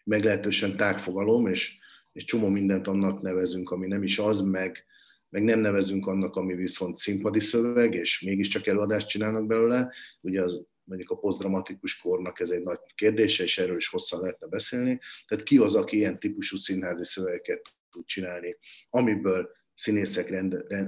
meglehetősen 0.04 0.76
tágfogalom, 0.76 1.46
és, 1.46 1.78
és 2.12 2.24
csomó 2.24 2.48
mindent 2.48 2.86
annak 2.86 3.20
nevezünk, 3.20 3.70
ami 3.70 3.86
nem 3.86 4.02
is 4.02 4.18
az, 4.18 4.40
meg, 4.40 4.84
meg 5.28 5.42
nem 5.42 5.60
nevezünk 5.60 6.06
annak, 6.06 6.36
ami 6.36 6.54
viszont 6.54 6.98
színpadi 6.98 7.40
szöveg, 7.40 7.94
és 7.94 8.20
mégiscsak 8.20 8.66
előadást 8.66 9.08
csinálnak 9.08 9.46
belőle. 9.46 9.92
Ugye 10.20 10.42
az 10.42 10.66
mondjuk 10.88 11.10
a 11.10 11.16
posztdramatikus 11.16 11.98
kornak 11.98 12.40
ez 12.40 12.50
egy 12.50 12.62
nagy 12.62 12.78
kérdése, 12.94 13.42
és 13.42 13.58
erről 13.58 13.76
is 13.76 13.88
hosszan 13.88 14.20
lehetne 14.20 14.46
beszélni. 14.46 15.00
Tehát 15.26 15.44
ki 15.44 15.58
az, 15.58 15.74
aki 15.74 15.96
ilyen 15.96 16.18
típusú 16.18 16.56
színházi 16.56 17.04
szövegeket 17.04 17.74
tud 17.90 18.04
csinálni, 18.04 18.56
amiből 18.90 19.50
színészek 19.74 20.28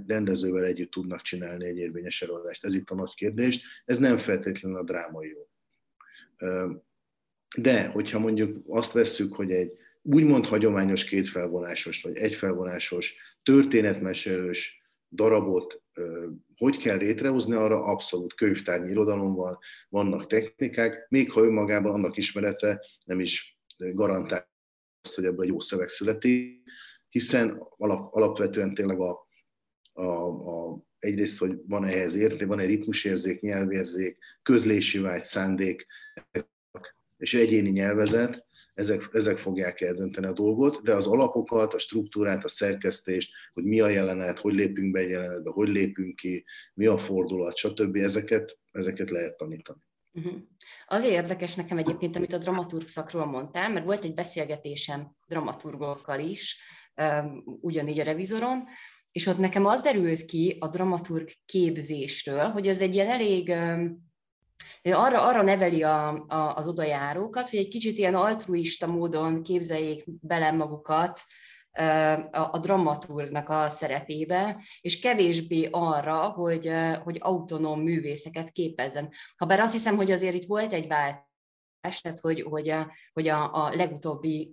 rendezővel 0.07 0.65
együtt 0.65 0.91
tudnak 0.91 1.23
csinálni 1.23 1.67
egy 1.67 1.79
érvényes 1.79 2.23
előadást. 2.23 2.65
Ez 2.65 2.75
itt 2.75 2.91
a 2.91 2.95
nagy 2.95 3.15
kérdés. 3.15 3.83
Ez 3.85 3.99
nem 3.99 4.19
feltétlenül 4.19 4.79
a 4.79 4.85
drámai 4.85 5.37
De, 7.57 7.87
hogyha 7.87 8.19
mondjuk 8.19 8.65
azt 8.67 8.93
vesszük, 8.93 9.35
hogy 9.35 9.51
egy 9.51 9.73
úgymond 10.03 10.47
hagyományos 10.47 11.05
kétfelvonásos, 11.05 12.03
vagy 12.03 12.17
egyfelvonásos, 12.17 13.17
történetmesélős 13.43 14.83
darabot 15.11 15.83
hogy 16.57 16.77
kell 16.77 16.97
létrehozni, 16.97 17.55
arra 17.55 17.85
abszolút 17.85 18.35
könyvtárnyi 18.35 18.91
irodalom 18.91 19.35
van, 19.35 19.59
vannak 19.89 20.27
technikák, 20.27 21.07
még 21.09 21.33
ha 21.33 21.43
önmagában 21.45 21.93
annak 21.93 22.17
ismerete 22.17 22.85
nem 23.07 23.21
is 23.21 23.59
garantál 23.77 24.51
azt, 25.03 25.15
hogy 25.15 25.25
ebből 25.25 25.47
jó 25.47 25.61
szöveg 25.61 25.89
születik, 25.89 26.63
hiszen 27.09 27.67
alap, 27.77 28.15
alapvetően 28.15 28.75
tényleg 28.75 29.01
a, 29.01 29.29
a, 29.93 30.05
a, 30.05 30.83
egyrészt, 30.99 31.39
hogy 31.39 31.59
van 31.67 31.85
ehhez 31.85 32.15
érté, 32.15 32.45
van 32.45 32.59
egy 32.59 32.69
ritmusérzék, 32.69 33.41
nyelvérzék, 33.41 34.19
közlési 34.43 34.99
vágy, 34.99 35.25
szándék, 35.25 35.87
és 37.17 37.35
egyéni 37.35 37.71
nyelvezet, 37.71 38.47
ezek, 38.81 39.09
ezek 39.13 39.39
fogják 39.39 39.81
eldönteni 39.81 40.27
a 40.27 40.33
dolgot, 40.33 40.83
de 40.83 40.95
az 40.95 41.07
alapokat, 41.07 41.75
a 41.75 41.79
struktúrát, 41.79 42.45
a 42.45 42.49
szerkesztést, 42.49 43.33
hogy 43.53 43.65
mi 43.65 43.81
a 43.81 43.89
jelenet, 43.89 44.39
hogy 44.39 44.55
lépünk 44.55 44.93
be 44.93 44.99
egy 45.01 45.09
jelenetbe, 45.09 45.51
hogy 45.51 45.69
lépünk 45.69 46.17
ki, 46.17 46.45
mi 46.75 46.87
a 46.87 46.99
fordulat, 46.99 47.57
stb. 47.57 47.97
ezeket, 47.97 48.59
ezeket 48.73 49.11
lehet 49.11 49.37
tanítani. 49.37 49.81
Uh-huh. 50.13 51.05
Érdekes 51.05 51.55
nekem 51.55 51.79
egyébként, 51.79 52.17
amit 52.17 52.33
a 52.33 52.39
dramaturg 52.39 52.87
szakról 52.87 53.27
mondtál, 53.27 53.71
mert 53.71 53.85
volt 53.85 54.05
egy 54.05 54.15
beszélgetésem 54.15 55.17
dramaturgokkal 55.29 56.21
is, 56.21 56.63
ugyanígy 57.61 58.01
a 58.01 58.05
revizoron, 58.05 58.63
és 59.13 59.27
ott 59.27 59.39
nekem 59.39 59.67
az 59.67 59.81
derült 59.81 60.25
ki 60.25 60.57
a 60.59 60.69
dramaturg 60.69 61.29
képzésről, 61.45 62.45
hogy 62.45 62.69
ez 62.69 62.81
egy 62.81 62.95
ilyen 62.95 63.09
elég 63.09 63.53
arra, 64.83 65.23
arra 65.23 65.43
neveli 65.43 65.83
a, 65.83 66.25
a, 66.29 66.55
az 66.57 66.67
odajárókat, 66.67 67.49
hogy 67.49 67.59
egy 67.59 67.69
kicsit 67.69 67.99
ilyen 67.99 68.15
altruista 68.15 68.87
módon 68.87 69.43
képzeljék 69.43 70.05
bele 70.07 70.51
magukat 70.51 71.21
a, 72.31 72.49
a 72.53 72.59
dramaturgnak 72.61 73.49
a 73.49 73.69
szerepébe, 73.69 74.63
és 74.81 75.01
kevésbé 75.01 75.69
arra, 75.71 76.29
hogy, 76.29 76.71
hogy 77.05 77.17
autonóm 77.21 77.81
művészeket 77.81 78.51
képezzen. 78.51 79.09
Habár 79.37 79.61
azt 79.61 79.73
hiszem, 79.73 79.97
hogy 79.97 80.11
azért 80.11 80.35
itt 80.35 80.47
volt 80.47 80.73
egy 80.73 80.87
vált 80.87 81.29
tehát 82.01 82.19
hogy, 82.19 82.43
hogy, 82.43 82.75
hogy 83.13 83.29
a, 83.29 83.67
a 83.67 83.75
legutóbbi 83.75 84.53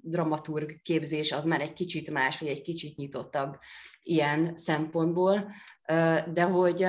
dramaturg 0.00 0.82
képzés 0.82 1.32
az 1.32 1.44
már 1.44 1.60
egy 1.60 1.72
kicsit 1.72 2.10
más, 2.10 2.38
vagy 2.38 2.48
egy 2.48 2.62
kicsit 2.62 2.96
nyitottabb 2.96 3.56
ilyen 4.02 4.56
szempontból, 4.56 5.52
de 6.32 6.42
hogy, 6.42 6.86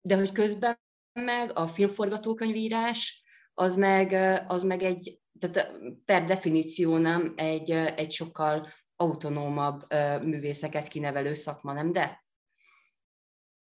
de 0.00 0.16
hogy 0.16 0.32
közben 0.32 0.78
meg 1.12 1.58
a 1.58 1.66
filmforgatókönyvírás, 1.66 3.24
az 3.54 3.76
meg, 3.76 4.12
az 4.48 4.62
meg 4.62 4.82
egy, 4.82 5.20
tehát 5.38 5.72
per 6.04 6.24
definíció 6.24 6.96
nem 6.96 7.32
egy, 7.36 7.70
egy 7.70 8.12
sokkal 8.12 8.66
autonómabb 8.96 9.80
művészeket 10.22 10.88
kinevelő 10.88 11.34
szakma, 11.34 11.72
nem 11.72 11.92
de? 11.92 12.24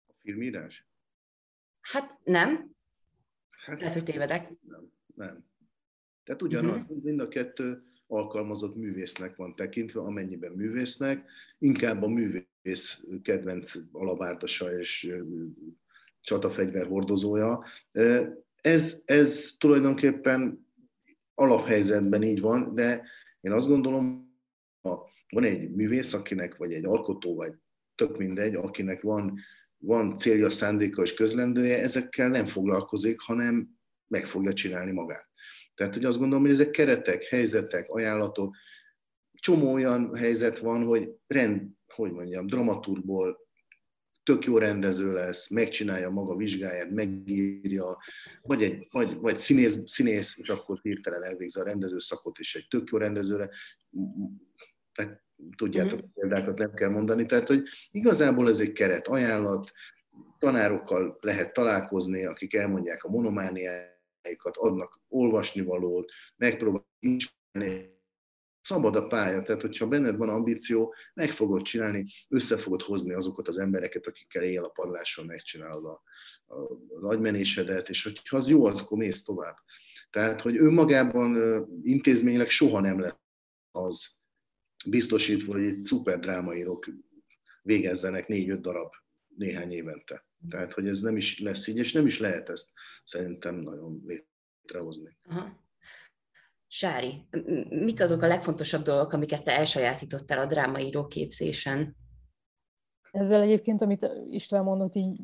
A 0.07 0.13
filmírás? 0.19 0.87
Hát 1.81 2.19
nem. 2.25 2.71
Hát 3.51 3.79
Lehet, 3.79 3.95
hogy 3.95 4.05
tévedek. 4.05 4.53
Nem 4.61 4.91
nem. 5.21 5.45
Tehát 6.25 6.43
ugyanaz, 6.43 6.83
uh-huh. 6.83 7.03
mind 7.03 7.21
a 7.21 7.29
kettő 7.29 7.83
alkalmazott 8.07 8.77
művésznek 8.77 9.37
van 9.37 9.55
tekintve, 9.55 10.01
amennyiben 10.01 10.53
művésznek, 10.53 11.25
inkább 11.59 12.03
a 12.03 12.09
művész 12.09 13.05
kedvenc 13.23 13.73
alabárdasa 13.93 14.79
és 14.79 15.13
csatafegyver 16.21 16.87
hordozója. 16.87 17.65
Ez, 18.61 19.03
ez 19.05 19.51
tulajdonképpen 19.59 20.67
alaphelyzetben 21.35 22.23
így 22.23 22.41
van, 22.41 22.75
de 22.75 23.09
én 23.41 23.53
azt 23.53 23.69
gondolom, 23.69 24.35
ha 24.81 25.11
van 25.33 25.45
egy 25.45 25.71
művész, 25.71 26.13
akinek, 26.13 26.57
vagy 26.57 26.73
egy 26.73 26.85
alkotó, 26.85 27.35
vagy 27.35 27.55
tök 27.95 28.17
mindegy, 28.19 28.55
akinek 28.55 29.03
van, 29.03 29.39
van 29.77 30.17
célja, 30.17 30.51
szándéka 30.51 31.03
és 31.03 31.15
közlendője, 31.15 31.81
ezekkel 31.81 32.29
nem 32.29 32.47
foglalkozik, 32.47 33.21
hanem 33.21 33.79
meg 34.07 34.27
fogja 34.27 34.53
csinálni 34.53 34.93
magát. 34.93 35.29
Tehát, 35.75 35.95
hogy 35.95 36.05
azt 36.05 36.19
gondolom, 36.19 36.43
hogy 36.43 36.53
ezek 36.53 36.71
keretek, 36.71 37.25
helyzetek, 37.25 37.89
ajánlatok, 37.89 38.57
csomó 39.33 39.73
olyan 39.73 40.15
helyzet 40.15 40.59
van, 40.59 40.85
hogy 40.85 41.11
rend, 41.27 41.71
hogy 41.95 42.13
mondjam, 42.13 42.47
dramaturgból 42.47 43.39
tök 44.31 44.45
jó 44.45 44.59
rendező 44.59 45.13
lesz, 45.13 45.49
megcsinálja 45.49 46.11
maga 46.11 46.37
vizsgáját, 46.37 46.91
megírja, 46.91 47.99
vagy, 48.43 48.63
egy, 48.63 48.87
vagy, 48.91 49.17
vagy 49.17 49.37
színész, 49.37 49.83
színész, 49.87 50.37
és 50.39 50.49
akkor 50.49 50.79
hirtelen 50.83 51.23
elvégzi 51.23 51.61
a 51.61 51.65
rendezőszakot, 51.65 52.39
és 52.39 52.55
egy 52.55 52.67
tök 52.69 52.91
jó 52.91 52.99
rendezőre, 52.99 53.51
tehát 54.93 55.23
tudjátok, 55.57 56.01
mm. 56.01 56.11
példákat 56.15 56.59
nem 56.59 56.75
kell 56.75 56.89
mondani, 56.89 57.27
tehát 57.27 57.49
hogy 57.49 57.63
igazából 57.91 58.49
ez 58.49 58.61
egy 58.61 58.73
keret, 58.73 59.09
ajánlat, 59.09 59.73
tanárokkal 60.39 61.19
lehet 61.21 61.53
találkozni, 61.53 62.25
akik 62.25 62.55
elmondják 62.55 63.05
a 63.05 63.11
monomániáikat, 63.11 64.57
adnak 64.57 65.01
olvasnivalót, 65.09 66.13
megpróbálják 66.37 66.87
ismerni 66.99 67.99
szabad 68.61 68.97
a 68.97 69.07
pálya, 69.07 69.43
tehát 69.43 69.61
hogyha 69.61 69.87
benned 69.87 70.17
van 70.17 70.29
ambíció, 70.29 70.95
meg 71.15 71.31
fogod 71.31 71.63
csinálni, 71.63 72.07
össze 72.29 72.57
fogod 72.59 72.83
hozni 72.83 73.13
azokat 73.13 73.49
az 73.49 73.59
embereket, 73.59 74.07
akikkel 74.07 74.43
él 74.43 74.65
a 74.65 74.69
padláson 74.69 75.27
megcsinálod 75.27 75.85
a, 75.85 76.03
a, 76.47 76.57
az 76.97 77.05
agymenésedet, 77.05 77.89
és 77.89 78.03
hogyha 78.03 78.37
az 78.37 78.49
jó, 78.49 78.65
az 78.65 78.81
akkor 78.81 78.99
mész 78.99 79.23
tovább. 79.23 79.57
Tehát, 80.11 80.41
hogy 80.41 80.57
önmagában 80.57 81.37
intézményileg 81.83 82.49
soha 82.49 82.81
nem 82.81 83.01
lesz 83.01 83.19
az 83.71 84.11
biztosítva, 84.87 85.53
hogy 85.53 85.85
szuper 85.85 86.19
drámaírók 86.19 86.91
végezzenek 87.63 88.27
négy-öt 88.27 88.61
darab 88.61 88.93
néhány 89.37 89.73
évente. 89.73 90.27
Tehát, 90.49 90.73
hogy 90.73 90.89
ez 90.89 91.01
nem 91.01 91.17
is 91.17 91.41
lesz 91.41 91.67
így, 91.67 91.77
és 91.77 91.93
nem 91.93 92.07
is 92.07 92.19
lehet 92.19 92.49
ezt 92.49 92.69
szerintem 93.05 93.57
nagyon 93.57 94.03
létrehozni. 94.07 95.17
Aha. 95.29 95.69
Sári, 96.73 97.27
mik 97.69 98.01
azok 98.01 98.23
a 98.23 98.27
legfontosabb 98.27 98.83
dolgok, 98.83 99.13
amiket 99.13 99.45
te 99.45 99.57
elsajátítottál 99.57 100.39
a 100.39 100.47
drámaíró 100.47 101.07
képzésen? 101.07 101.97
Ezzel 103.11 103.41
egyébként, 103.41 103.83
amit 103.83 104.11
István 104.29 104.65
mondott, 104.65 104.95
így 104.95 105.21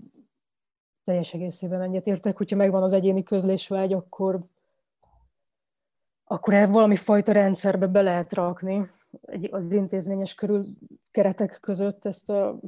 teljes 1.03 1.35
egészében 1.35 1.83
egyetértek, 1.83 2.37
hogyha 2.37 2.57
megvan 2.57 2.83
az 2.83 2.93
egyéni 2.93 3.23
közlésvágy, 3.23 3.93
akkor, 3.93 4.47
akkor 6.25 6.55
valami 6.55 6.97
fajta 6.97 7.33
rendszerbe 7.33 7.87
be 7.87 8.03
lehet 8.03 8.33
rakni 8.33 8.91
az 9.51 9.73
intézményes 9.73 10.35
körül 10.35 10.67
keretek 11.11 11.59
között 11.61 12.05
ezt 12.05 12.31
a, 12.31 12.61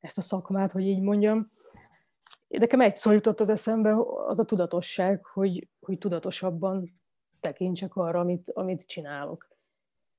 ezt 0.00 0.18
a 0.18 0.22
szakmát, 0.22 0.72
hogy 0.72 0.86
így 0.86 1.00
mondjam. 1.00 1.50
Nekem 2.48 2.80
egy 2.80 2.96
szó 2.96 3.10
jutott 3.10 3.40
az 3.40 3.48
eszembe, 3.48 3.94
az 4.26 4.38
a 4.38 4.44
tudatosság, 4.44 5.24
hogy, 5.24 5.68
hogy 5.80 5.98
tudatosabban 5.98 7.00
tekintsek 7.42 7.96
arra, 7.96 8.20
amit, 8.20 8.50
amit 8.50 8.86
csinálok. 8.86 9.48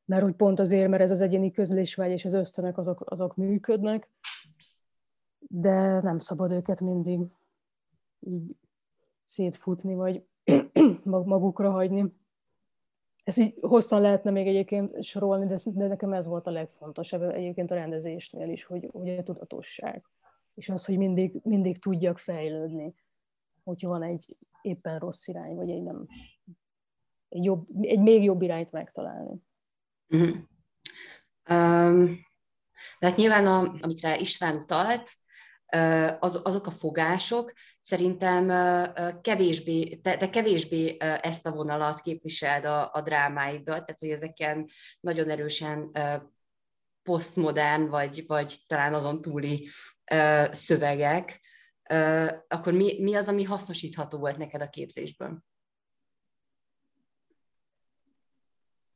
Mert 0.06 0.24
hogy 0.24 0.36
pont 0.36 0.60
azért, 0.60 0.90
mert 0.90 1.02
ez 1.02 1.12
az 1.12 1.22
egyéni 1.22 1.52
közlésvágy 1.52 2.12
és 2.12 2.26
az 2.26 2.34
ösztönök 2.34 2.78
azok, 2.78 3.04
azok 3.06 3.36
működnek, 3.36 4.10
de 5.40 6.02
nem 6.02 6.20
szabad 6.20 6.52
őket 6.52 6.82
mindig 6.82 7.20
így 8.20 8.56
szétfutni, 9.26 9.94
vagy 9.94 10.26
magukra 11.04 11.72
hagyni. 11.72 12.14
Ezt 13.24 13.38
így 13.38 13.54
hosszan 13.62 14.02
lehetne 14.02 14.32
még 14.32 14.48
egyébként 14.48 15.04
sorolni, 15.04 15.46
de, 15.46 15.58
de 15.66 15.88
nekem 15.88 16.14
ez 16.14 16.26
volt 16.26 16.48
a 16.48 16.52
legfontosabb 16.52 17.22
egyébként 17.22 17.72
a 17.72 17.76
rendezésnél 17.76 18.50
is, 18.50 18.64
hogy, 18.64 18.90
hogy 18.92 19.10
a 19.10 19.24
tudatosság. 19.24 20.04
És 20.54 20.70
az, 20.70 20.86
hogy 20.86 20.98
mindig, 20.98 21.40
mindig 21.44 21.80
tudjak 21.80 22.18
fejlődni, 22.18 22.94
hogyha 23.64 23.90
van 23.90 24.04
egy 24.04 24.38
éppen 24.62 25.00
rossz 25.00 25.28
irány, 25.28 25.56
vagy 25.56 25.70
egy 25.70 25.84
nem, 25.84 26.08
jobb, 27.34 27.68
egy 27.82 28.00
még 28.00 28.24
jobb 28.24 28.42
irányt 28.42 28.72
megtalálni. 28.72 29.42
Uh-huh. 30.08 30.38
Um, 31.50 32.20
hát 33.00 33.16
nyilván, 33.16 33.48
a, 33.48 33.76
amikre 33.82 34.18
István 34.18 34.56
utalt, 34.56 35.12
az, 36.20 36.40
azok 36.44 36.68
a 36.68 36.72
fogások 36.72 37.54
szerintem 37.80 38.48
kevésbé, 39.22 40.00
de, 40.02 40.18
de 40.18 40.30
kevésbé 40.30 40.98
ezt 41.00 41.46
a 41.46 41.52
vonalat 41.52 42.00
képviseld 42.00 42.66
a, 42.66 42.92
a 42.94 43.02
drámáiddal, 43.02 43.80
tehát 43.80 44.00
hogy 44.00 44.10
ezeken 44.10 44.68
nagyon 45.00 45.30
erősen 45.30 45.92
posztmodern, 47.04 47.88
vagy, 47.88 48.24
vagy 48.28 48.58
talán 48.68 48.94
azon 48.94 49.22
túli 49.22 49.68
szövegek, 50.52 51.40
akkor 52.48 52.74
mi, 52.74 53.02
mi 53.02 53.16
az, 53.16 53.28
ami 53.28 53.44
hasznosítható 53.44 54.18
volt 54.18 54.38
neked 54.38 54.62
a 54.62 54.70
képzésből? 54.70 55.44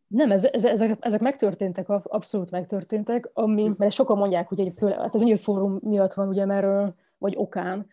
Nem, 0.08 0.32
ez, 0.32 0.46
ez, 0.46 0.66
ezek, 0.66 0.98
ezek 1.00 1.20
megtörténtek, 1.20 1.90
abszolút 1.90 2.52
megtörténtek, 2.52 3.30
ami, 3.34 3.66
hm. 3.66 3.74
mert 3.78 3.94
sokan 3.94 4.18
mondják, 4.18 4.48
hogy 4.48 4.60
egy 4.60 4.74
fő, 4.78 4.90
hát 4.90 5.16
ez 5.16 5.22
egy 5.22 5.40
fórum 5.40 5.80
miatt 5.82 6.14
van, 6.14 6.28
ugye, 6.28 6.46
mert, 6.46 6.94
vagy 7.18 7.34
okán, 7.38 7.88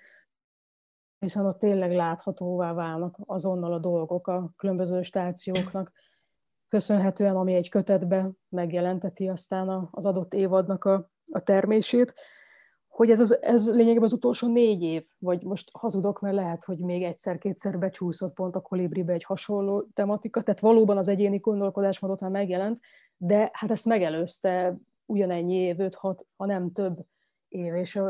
hiszen 1.19 1.47
ott 1.47 1.59
tényleg 1.59 1.93
láthatóvá 1.93 2.73
válnak 2.73 3.17
azonnal 3.25 3.73
a 3.73 3.79
dolgok 3.79 4.27
a 4.27 4.53
különböző 4.57 5.03
stációknak, 5.03 5.93
köszönhetően, 6.69 7.37
ami 7.37 7.55
egy 7.55 7.69
kötetbe 7.69 8.31
megjelenteti 8.49 9.29
aztán 9.29 9.89
az 9.91 10.07
adott 10.07 10.35
évadnak 10.35 10.85
a, 10.85 11.11
a 11.33 11.41
termését 11.41 12.15
hogy 12.95 13.11
ez, 13.11 13.21
az, 13.21 13.43
ez 13.43 13.71
lényegében 13.71 14.03
az 14.03 14.13
utolsó 14.13 14.49
négy 14.49 14.83
év, 14.83 15.07
vagy 15.19 15.43
most 15.43 15.71
hazudok, 15.73 16.21
mert 16.21 16.35
lehet, 16.35 16.65
hogy 16.65 16.79
még 16.79 17.03
egyszer-kétszer 17.03 17.79
becsúszott 17.79 18.35
pont 18.35 18.57
a 18.57 18.61
kolibribe 18.61 19.13
egy 19.13 19.25
hasonló 19.25 19.89
tematika, 19.95 20.43
tehát 20.43 20.61
valóban 20.61 20.97
az 20.97 21.09
egyéni 21.09 21.37
gondolkodásmódot 21.39 22.21
már 22.21 22.31
megjelent, 22.31 22.81
de 23.17 23.51
hát 23.53 23.71
ezt 23.71 23.85
megelőzte 23.85 24.77
ugyanennyi 25.07 25.55
év, 25.55 25.77
5-6, 25.79 26.19
ha 26.37 26.47
nem 26.47 26.73
több 26.73 27.07
év, 27.49 27.75
és 27.75 28.01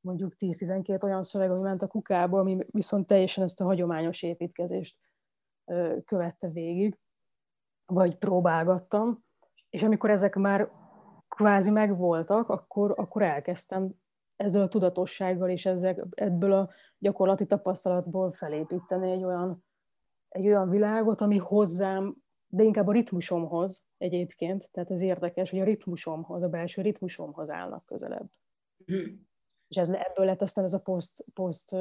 mondjuk 0.00 0.34
10-12 0.38 1.02
olyan 1.02 1.22
szöveg, 1.22 1.50
ami 1.50 1.60
ment 1.60 1.82
a 1.82 1.86
kukába, 1.86 2.38
ami 2.38 2.58
viszont 2.66 3.06
teljesen 3.06 3.44
ezt 3.44 3.60
a 3.60 3.64
hagyományos 3.64 4.22
építkezést 4.22 4.96
követte 6.04 6.48
végig, 6.48 6.98
vagy 7.86 8.16
próbálgattam, 8.16 9.24
és 9.70 9.82
amikor 9.82 10.10
ezek 10.10 10.34
már 10.34 10.70
kvázi 11.28 11.70
megvoltak, 11.70 12.48
akkor, 12.48 12.94
akkor 12.96 13.22
elkezdtem 13.22 13.94
ezzel 14.38 14.62
a 14.62 14.68
tudatossággal 14.68 15.48
és 15.48 15.66
ezek, 15.66 16.04
ebből 16.10 16.52
a 16.52 16.70
gyakorlati 16.98 17.46
tapasztalatból 17.46 18.32
felépíteni 18.32 19.10
egy 19.10 19.24
olyan, 19.24 19.64
egy 20.28 20.46
olyan 20.46 20.70
világot, 20.70 21.20
ami 21.20 21.38
hozzám, 21.38 22.16
de 22.46 22.62
inkább 22.62 22.86
a 22.86 22.92
ritmusomhoz 22.92 23.86
egyébként, 23.98 24.70
tehát 24.70 24.90
ez 24.90 25.00
érdekes, 25.00 25.50
hogy 25.50 25.60
a 25.60 25.64
ritmusomhoz, 25.64 26.42
a 26.42 26.48
belső 26.48 26.82
ritmusomhoz 26.82 27.50
állnak 27.50 27.86
közelebb. 27.86 28.30
És 29.68 29.76
ez, 29.76 29.88
ebből 29.88 30.26
lett 30.26 30.42
aztán 30.42 30.64
ez 30.64 30.72
a 30.72 30.80
poszt, 30.80 31.24
poszt 31.34 31.76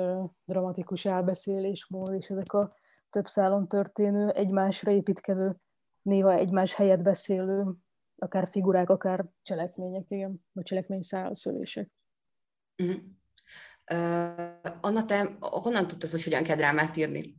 dramatikus 0.46 1.06
elbeszélésmód, 1.06 2.14
és 2.14 2.30
ezek 2.30 2.54
a 2.54 2.74
több 3.10 3.28
szálon 3.28 3.68
történő, 3.68 4.30
egymásra 4.30 4.92
építkező, 4.92 5.56
néha 6.02 6.34
egymás 6.34 6.74
helyet 6.74 7.02
beszélő, 7.02 7.74
akár 8.18 8.48
figurák, 8.52 8.90
akár 8.90 9.26
cselekmények, 9.42 10.06
igen, 10.10 10.46
vagy 10.52 10.64
cselekmény 10.64 11.02
szálszölések. 11.02 11.92
Uh-huh. 12.78 12.98
Uh, 13.92 14.72
Anna, 14.82 15.06
te 15.06 15.38
honnan 15.40 15.88
tudtad, 15.88 16.10
hogy 16.10 16.24
hogyan 16.24 16.44
kell 16.44 16.56
drámát 16.56 16.98
írni? 16.98 17.36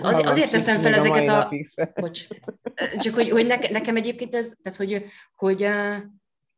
Az, 0.00 0.16
azért 0.26 0.50
teszem 0.50 0.78
fel 0.78 0.94
ezeket 0.94 1.28
a... 1.28 1.52
Bocs. 1.94 2.26
Csak 2.98 3.14
hogy, 3.14 3.28
hogy 3.28 3.46
neke, 3.46 3.70
nekem 3.70 3.96
egyébként 3.96 4.34
ez, 4.34 4.56
tehát 4.62 4.78
hogy, 4.78 5.04
hogy, 5.34 5.68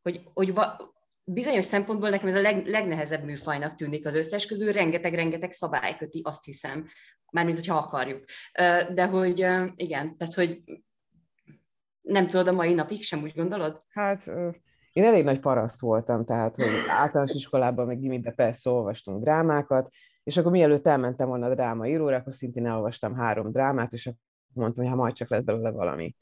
hogy, 0.03 0.21
hogy 0.35 0.55
va, 0.55 0.95
bizonyos 1.25 1.65
szempontból 1.65 2.09
nekem 2.09 2.29
ez 2.29 2.35
a 2.35 2.41
leg, 2.41 2.67
legnehezebb 2.67 3.25
műfajnak 3.25 3.75
tűnik 3.75 4.07
az 4.07 4.15
összes 4.15 4.47
közül, 4.47 4.73
rengeteg-rengeteg 4.73 5.53
szabály 5.53 5.97
köti, 5.97 6.21
azt 6.25 6.45
hiszem, 6.45 6.87
mármint, 7.33 7.57
hogyha 7.57 7.77
akarjuk. 7.77 8.25
De 8.93 9.07
hogy 9.07 9.39
igen, 9.77 10.17
tehát 10.17 10.35
hogy 10.35 10.63
nem 12.01 12.27
tudod 12.27 12.49
a 12.49 12.53
mai 12.53 12.75
napig 12.75 13.03
sem, 13.03 13.23
úgy 13.23 13.35
gondolod? 13.35 13.81
Hát 13.89 14.31
én 14.93 15.05
elég 15.05 15.25
nagy 15.25 15.41
paraszt 15.41 15.81
voltam, 15.81 16.25
tehát 16.25 16.57
hogy 16.57 16.67
általános 16.89 17.35
iskolában, 17.35 17.87
meg 17.87 18.01
gimibe 18.01 18.31
persze 18.31 18.71
olvastunk 18.71 19.23
drámákat, 19.23 19.89
és 20.23 20.37
akkor 20.37 20.51
mielőtt 20.51 20.87
elmentem 20.87 21.29
volna 21.29 21.47
a 21.47 21.55
drámaíróra, 21.55 22.17
akkor 22.17 22.33
szintén 22.33 22.67
elolvastam 22.67 23.15
három 23.15 23.51
drámát, 23.51 23.93
és 23.93 24.07
akkor 24.07 24.19
mondtam, 24.53 24.85
hogy 24.85 24.93
ha 24.93 24.99
majd 24.99 25.15
csak 25.15 25.31
lesz 25.31 25.45
belőle 25.45 25.71
valami. 25.71 26.15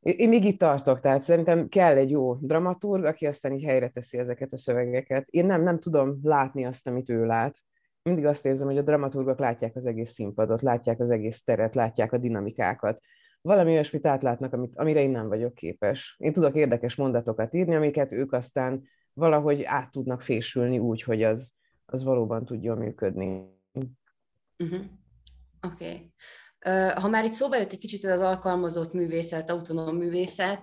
Én 0.00 0.28
még 0.28 0.44
itt 0.44 0.58
tartok, 0.58 1.00
tehát 1.00 1.20
szerintem 1.20 1.68
kell 1.68 1.96
egy 1.96 2.10
jó 2.10 2.34
dramaturg, 2.34 3.04
aki 3.04 3.26
aztán 3.26 3.52
így 3.52 3.64
helyre 3.64 3.88
teszi 3.88 4.18
ezeket 4.18 4.52
a 4.52 4.56
szövegeket. 4.56 5.28
Én 5.28 5.46
nem, 5.46 5.62
nem 5.62 5.78
tudom 5.78 6.18
látni 6.22 6.64
azt, 6.64 6.86
amit 6.86 7.08
ő 7.08 7.24
lát. 7.24 7.58
Mindig 8.02 8.26
azt 8.26 8.46
érzem, 8.46 8.66
hogy 8.66 8.78
a 8.78 8.82
dramaturgok 8.82 9.38
látják 9.38 9.76
az 9.76 9.86
egész 9.86 10.10
színpadot, 10.10 10.62
látják 10.62 11.00
az 11.00 11.10
egész 11.10 11.42
teret, 11.42 11.74
látják 11.74 12.12
a 12.12 12.18
dinamikákat 12.18 13.00
valami 13.40 13.70
olyasmit 13.70 14.06
átlátnak, 14.06 14.52
amit, 14.52 14.76
amire 14.76 15.00
én 15.00 15.10
nem 15.10 15.28
vagyok 15.28 15.54
képes. 15.54 16.16
Én 16.18 16.32
tudok 16.32 16.54
érdekes 16.54 16.94
mondatokat 16.94 17.54
írni, 17.54 17.74
amiket 17.74 18.12
ők 18.12 18.32
aztán 18.32 18.82
valahogy 19.12 19.62
át 19.62 19.90
tudnak 19.90 20.22
fésülni 20.22 20.78
úgy, 20.78 21.02
hogy 21.02 21.22
az, 21.22 21.52
az 21.86 22.02
valóban 22.02 22.44
tudjon 22.44 22.78
működni. 22.78 23.56
Uh-huh. 24.58 24.80
Oké. 25.72 25.84
Okay. 25.84 26.12
Ha 26.94 27.08
már 27.08 27.24
itt 27.24 27.32
szóba 27.32 27.56
jött 27.56 27.72
egy 27.72 27.78
kicsit 27.78 28.04
az 28.04 28.20
alkalmazott 28.20 28.92
művészet, 28.92 29.50
autonóm 29.50 29.96
művészet, 29.96 30.60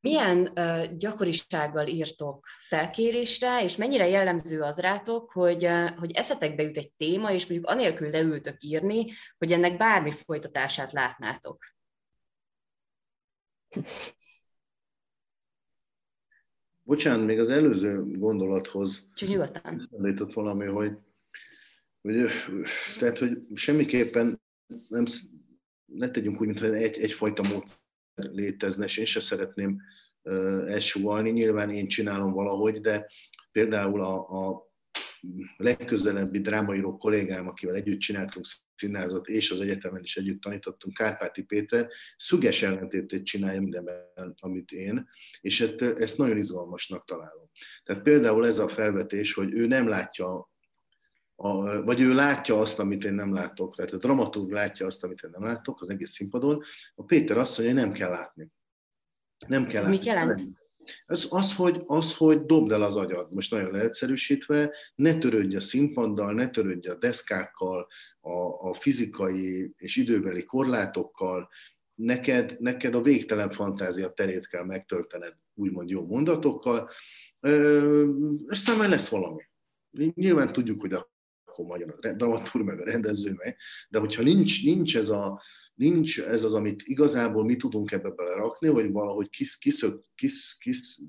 milyen 0.00 0.52
gyakorisággal 0.98 1.86
írtok 1.86 2.46
felkérésre, 2.46 3.62
és 3.62 3.76
mennyire 3.76 4.08
jellemző 4.08 4.60
az 4.60 4.78
rátok, 4.78 5.30
hogy, 5.30 5.68
hogy 5.96 6.12
eszetekbe 6.12 6.62
jut 6.62 6.76
egy 6.76 6.92
téma, 6.92 7.32
és 7.32 7.46
mondjuk 7.46 7.70
anélkül 7.70 8.10
leültök 8.10 8.62
írni, 8.62 9.06
hogy 9.38 9.52
ennek 9.52 9.76
bármi 9.76 10.10
folytatását 10.10 10.92
látnátok? 10.92 11.64
Bocsánat, 16.82 17.26
még 17.26 17.38
az 17.38 17.50
előző 17.50 18.18
gondolathoz 18.18 19.08
nyugodtan. 19.26 19.80
valami, 20.34 20.66
hogy, 20.66 20.92
hogy, 22.00 22.30
tehát, 22.98 23.18
hogy 23.18 23.38
semmiképpen 23.54 24.42
nem, 24.88 25.04
ne 25.84 26.10
tegyünk 26.10 26.40
úgy, 26.40 26.46
mintha 26.46 26.66
egy, 26.66 26.98
egyfajta 26.98 27.42
módszer 27.42 27.88
létezne, 28.20 28.84
és 28.84 28.96
én 28.96 29.04
se 29.04 29.20
szeretném 29.20 29.80
elsúvalni. 30.66 31.30
Nyilván 31.30 31.70
én 31.70 31.88
csinálom 31.88 32.32
valahogy, 32.32 32.80
de 32.80 33.06
például 33.52 34.04
a, 34.04 34.48
a 34.48 34.68
legközelebbi 35.56 36.40
drámaíró 36.40 36.96
kollégám, 36.96 37.48
akivel 37.48 37.74
együtt 37.74 37.98
csináltunk 37.98 38.44
színházat, 38.74 39.26
és 39.28 39.50
az 39.50 39.60
egyetemen 39.60 40.02
is 40.02 40.16
együtt 40.16 40.40
tanítottunk, 40.40 40.94
Kárpáti 40.94 41.42
Péter, 41.42 41.88
szüges 42.16 42.62
ellentétét 42.62 43.24
csinálja 43.24 43.60
mindenben, 43.60 44.34
amit 44.40 44.70
én, 44.70 45.08
és 45.40 45.60
ezt, 45.60 45.82
ezt 45.82 46.18
nagyon 46.18 46.36
izgalmasnak 46.36 47.04
találom. 47.04 47.50
Tehát 47.84 48.02
például 48.02 48.46
ez 48.46 48.58
a 48.58 48.68
felvetés, 48.68 49.34
hogy 49.34 49.52
ő 49.52 49.66
nem 49.66 49.88
látja 49.88 50.50
a, 51.42 51.82
vagy 51.82 52.00
ő 52.00 52.14
látja 52.14 52.58
azt, 52.58 52.78
amit 52.78 53.04
én 53.04 53.14
nem 53.14 53.32
látok. 53.32 53.76
Tehát 53.76 53.92
a 53.92 53.96
dramaturg 53.96 54.50
látja 54.50 54.86
azt, 54.86 55.04
amit 55.04 55.22
én 55.22 55.30
nem 55.32 55.42
látok 55.42 55.80
az 55.80 55.90
egész 55.90 56.10
színpadon. 56.10 56.62
A 56.94 57.04
Péter 57.04 57.36
azt 57.36 57.58
mondja, 57.58 57.76
hogy 57.76 57.84
nem 57.84 57.98
kell 57.98 58.10
látni. 58.10 58.50
Nem 59.46 59.66
kell 59.66 59.82
látni. 59.82 59.96
Mit 59.96 60.04
jelent? 60.04 60.42
Az, 61.06 61.26
az, 61.30 61.54
hogy, 61.54 61.82
az, 61.86 62.16
hogy 62.16 62.44
dobd 62.44 62.72
el 62.72 62.82
az 62.82 62.96
agyad, 62.96 63.32
most 63.32 63.50
nagyon 63.50 63.70
leegyszerűsítve, 63.70 64.74
ne 64.94 65.18
törődj 65.18 65.56
a 65.56 65.60
színpaddal, 65.60 66.32
ne 66.32 66.48
törődj 66.48 66.88
a 66.88 66.94
deszkákkal, 66.94 67.86
a, 68.20 68.68
a 68.68 68.74
fizikai 68.74 69.72
és 69.76 69.96
időbeli 69.96 70.44
korlátokkal, 70.44 71.48
neked, 71.94 72.56
neked 72.58 72.94
a 72.94 73.02
végtelen 73.02 73.50
fantázia 73.50 74.08
terét 74.08 74.48
kell 74.48 74.64
megtöltened, 74.64 75.34
úgymond 75.54 75.90
jó 75.90 76.06
mondatokkal, 76.06 76.90
Ö, 77.40 78.08
aztán 78.48 78.76
már 78.76 78.88
lesz 78.88 79.08
valami. 79.08 79.42
Nyilván 80.14 80.52
tudjuk, 80.52 80.80
hogy 80.80 80.92
akkor 81.60 81.78
magyar 81.78 81.94
a 82.00 82.12
dramaturg, 82.12 82.64
meg 82.64 82.80
a 82.80 82.84
rendező, 82.84 83.32
meg, 83.36 83.56
de 83.88 83.98
hogyha 83.98 84.22
nincs, 84.22 84.64
nincs 84.64 84.96
ez 84.96 85.08
a, 85.08 85.42
nincs 85.74 86.20
ez 86.20 86.44
az, 86.44 86.54
amit 86.54 86.82
igazából 86.82 87.44
mi 87.44 87.56
tudunk 87.56 87.92
ebbe 87.92 88.10
belerakni, 88.10 88.68
hogy 88.68 88.92
valahogy 88.92 89.28
kis, 89.30 89.58
kiszök, 89.58 89.98
kis, 90.14 90.56
kis, 90.58 91.00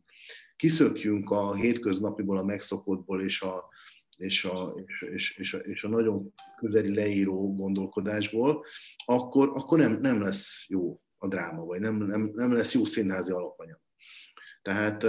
kiszökjünk 0.55 1.29
a 1.29 1.55
hétköznapiból, 1.55 2.37
a 2.37 2.43
megszokottból 2.43 3.21
és 3.21 3.41
a, 3.41 3.69
és 4.17 4.45
a, 4.45 4.73
és, 4.85 5.01
és, 5.01 5.37
és, 5.37 5.53
a, 5.53 5.57
és 5.57 5.83
a 5.83 5.89
nagyon 5.89 6.33
közeli 6.57 6.93
leíró 6.93 7.55
gondolkodásból, 7.55 8.65
akkor, 9.05 9.51
akkor 9.53 9.79
nem, 9.79 9.99
nem 10.01 10.21
lesz 10.21 10.65
jó 10.67 11.01
a 11.17 11.27
dráma, 11.27 11.63
vagy 11.63 11.79
nem, 11.79 11.95
nem, 11.95 12.31
nem 12.33 12.53
lesz 12.53 12.73
jó 12.73 12.85
színházi 12.85 13.31
alapanyag. 13.31 13.79
Tehát 14.61 15.05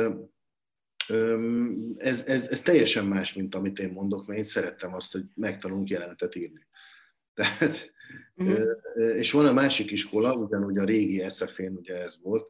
ez, 1.96 2.24
ez, 2.26 2.46
ez 2.46 2.60
teljesen 2.60 3.06
más, 3.06 3.32
mint 3.32 3.54
amit 3.54 3.78
én 3.78 3.92
mondok, 3.92 4.26
mert 4.26 4.38
én 4.38 4.44
szerettem 4.44 4.94
azt, 4.94 5.12
hogy 5.12 5.24
megtanulunk 5.34 5.88
jelentet 5.88 6.34
írni. 6.34 6.66
Tehát, 7.34 7.92
uh-huh. 8.34 9.16
És 9.16 9.32
van 9.32 9.46
a 9.46 9.52
másik 9.52 9.90
iskola, 9.90 10.34
ugyanúgy 10.34 10.78
a 10.78 10.84
régi 10.84 11.28
SF-én 11.28 11.76
ugye 11.76 11.94
ez 12.02 12.18
volt, 12.22 12.46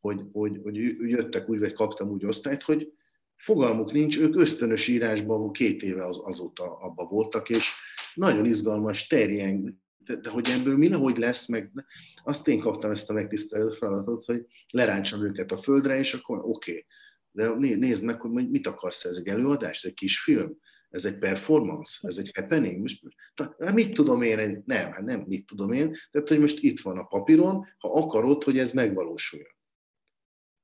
hogy, 0.00 0.20
hogy, 0.32 0.60
hogy 0.62 0.76
jöttek 1.08 1.48
úgy, 1.48 1.58
vagy 1.58 1.72
kaptam 1.72 2.08
úgy 2.08 2.24
osztályt, 2.24 2.62
hogy 2.62 2.92
fogalmuk 3.36 3.92
nincs, 3.92 4.18
ők 4.18 4.36
ösztönös 4.36 4.88
írásban 4.88 5.52
két 5.52 5.82
éve 5.82 6.06
az, 6.06 6.20
azóta 6.22 6.78
abba 6.78 7.06
voltak, 7.06 7.48
és 7.48 7.72
nagyon 8.14 8.46
izgalmas, 8.46 9.06
terjeng, 9.06 9.74
de, 9.98 10.16
de 10.16 10.30
hogy 10.30 10.48
ebből 10.58 10.76
mi 10.76 10.90
hogy 10.90 11.18
lesz, 11.18 11.48
meg 11.48 11.70
azt 12.24 12.48
én 12.48 12.60
kaptam 12.60 12.90
ezt 12.90 13.10
a 13.10 13.12
megtisztelő 13.12 13.70
feladatot, 13.70 14.24
hogy 14.24 14.46
leráncsam 14.70 15.24
őket 15.24 15.52
a 15.52 15.56
földre, 15.56 15.98
és 15.98 16.14
akkor 16.14 16.38
oké, 16.38 16.70
okay. 16.70 16.86
De 17.32 17.54
nézd 17.56 18.04
meg, 18.04 18.20
hogy 18.20 18.50
mit 18.50 18.66
akarsz, 18.66 19.04
ez 19.04 19.16
egy 19.16 19.28
előadás, 19.28 19.84
egy 19.84 19.94
kis 19.94 20.20
film, 20.20 20.58
ez 20.92 21.04
egy 21.04 21.18
performance, 21.18 21.98
ez 22.08 22.16
egy 22.16 22.30
happening. 22.34 22.80
Most, 22.80 23.02
hát 23.58 23.72
mit 23.72 23.92
tudom 23.92 24.22
én, 24.22 24.62
nem, 24.66 24.90
hát 24.92 25.04
nem 25.04 25.24
mit 25.26 25.46
tudom 25.46 25.72
én, 25.72 25.96
tehát 26.10 26.28
hogy 26.28 26.38
most 26.38 26.62
itt 26.62 26.80
van 26.80 26.98
a 26.98 27.04
papíron, 27.04 27.66
ha 27.78 27.92
akarod, 27.92 28.42
hogy 28.42 28.58
ez 28.58 28.72
megvalósuljon. 28.72 29.50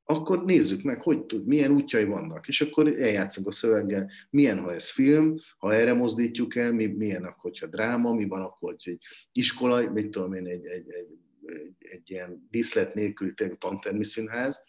Akkor 0.05 0.45
nézzük 0.45 0.83
meg, 0.83 1.03
hogy 1.03 1.25
tud, 1.25 1.47
milyen 1.47 1.71
útjai 1.71 2.05
vannak, 2.05 2.49
és 2.49 2.61
akkor 2.61 2.89
eljátszunk 2.89 3.47
a 3.47 3.53
szöveggel, 3.53 4.11
milyen, 4.31 4.59
ha 4.59 4.75
ez 4.75 4.91
film, 4.91 5.35
ha 5.59 5.75
erre 5.75 5.93
mozdítjuk 5.93 6.57
el, 6.57 6.73
mi, 6.73 6.87
milyen 6.87 7.25
akkor, 7.25 7.51
hogyha 7.51 7.67
dráma, 7.67 8.15
mi 8.15 8.27
van 8.27 8.43
akkor, 8.43 8.71
hogy 8.71 8.93
egy 8.93 9.03
iskola, 9.33 9.91
mit 9.91 10.11
tudom 10.11 10.33
én, 10.33 10.47
egy, 10.47 10.65
egy, 10.65 10.91
egy, 10.91 11.19
egy, 11.47 11.75
egy 11.79 12.11
ilyen 12.11 12.47
díszlet 12.51 12.95
nélküli 12.95 13.33
tantermi 13.59 14.05
színház, 14.05 14.63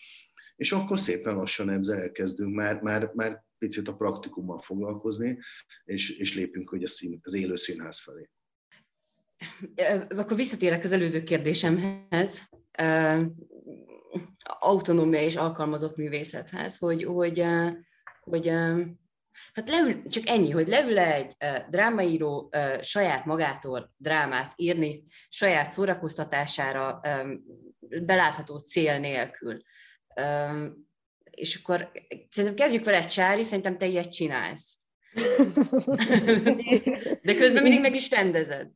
és 0.59 0.71
akkor 0.71 0.99
szépen 0.99 1.35
lassan 1.35 1.69
ezzel 1.69 2.01
elkezdünk 2.01 2.55
már, 2.55 2.81
már, 2.81 3.11
már 3.13 3.43
picit 3.57 3.87
a 3.87 3.95
praktikummal 3.95 4.61
foglalkozni, 4.61 5.39
és, 5.85 6.17
és 6.17 6.35
lépünk 6.35 6.69
hogy 6.69 6.83
a 6.83 6.87
szín, 6.87 7.19
az 7.23 7.33
élő 7.33 7.55
színház 7.55 7.99
felé. 7.99 8.29
Akkor 10.09 10.37
visszatérek 10.37 10.83
az 10.83 10.91
előző 10.91 11.23
kérdésemhez, 11.23 12.49
autonómia 14.43 15.21
és 15.21 15.35
alkalmazott 15.35 15.97
művészethez, 15.97 16.77
hogy, 16.77 17.03
hogy, 17.03 17.45
hogy 18.21 18.47
hát 19.53 19.69
leül, 19.69 20.03
csak 20.05 20.27
ennyi, 20.27 20.49
hogy 20.49 20.67
leül 20.67 20.97
egy 20.97 21.35
drámaíró 21.69 22.53
saját 22.81 23.25
magától 23.25 23.93
drámát 23.97 24.53
írni, 24.55 25.03
saját 25.29 25.71
szórakoztatására, 25.71 26.99
belátható 28.05 28.57
cél 28.57 28.99
nélkül 28.99 29.57
és 31.31 31.55
akkor 31.55 31.91
szerintem 32.29 32.55
kezdjük 32.55 32.83
vele, 32.83 32.99
Csári, 32.99 33.43
szerintem 33.43 33.77
te 33.77 33.85
ilyet 33.85 34.11
csinálsz. 34.11 34.79
De 37.23 37.35
közben 37.35 37.63
mindig 37.63 37.81
meg 37.81 37.95
is 37.95 38.11
rendezed. 38.11 38.71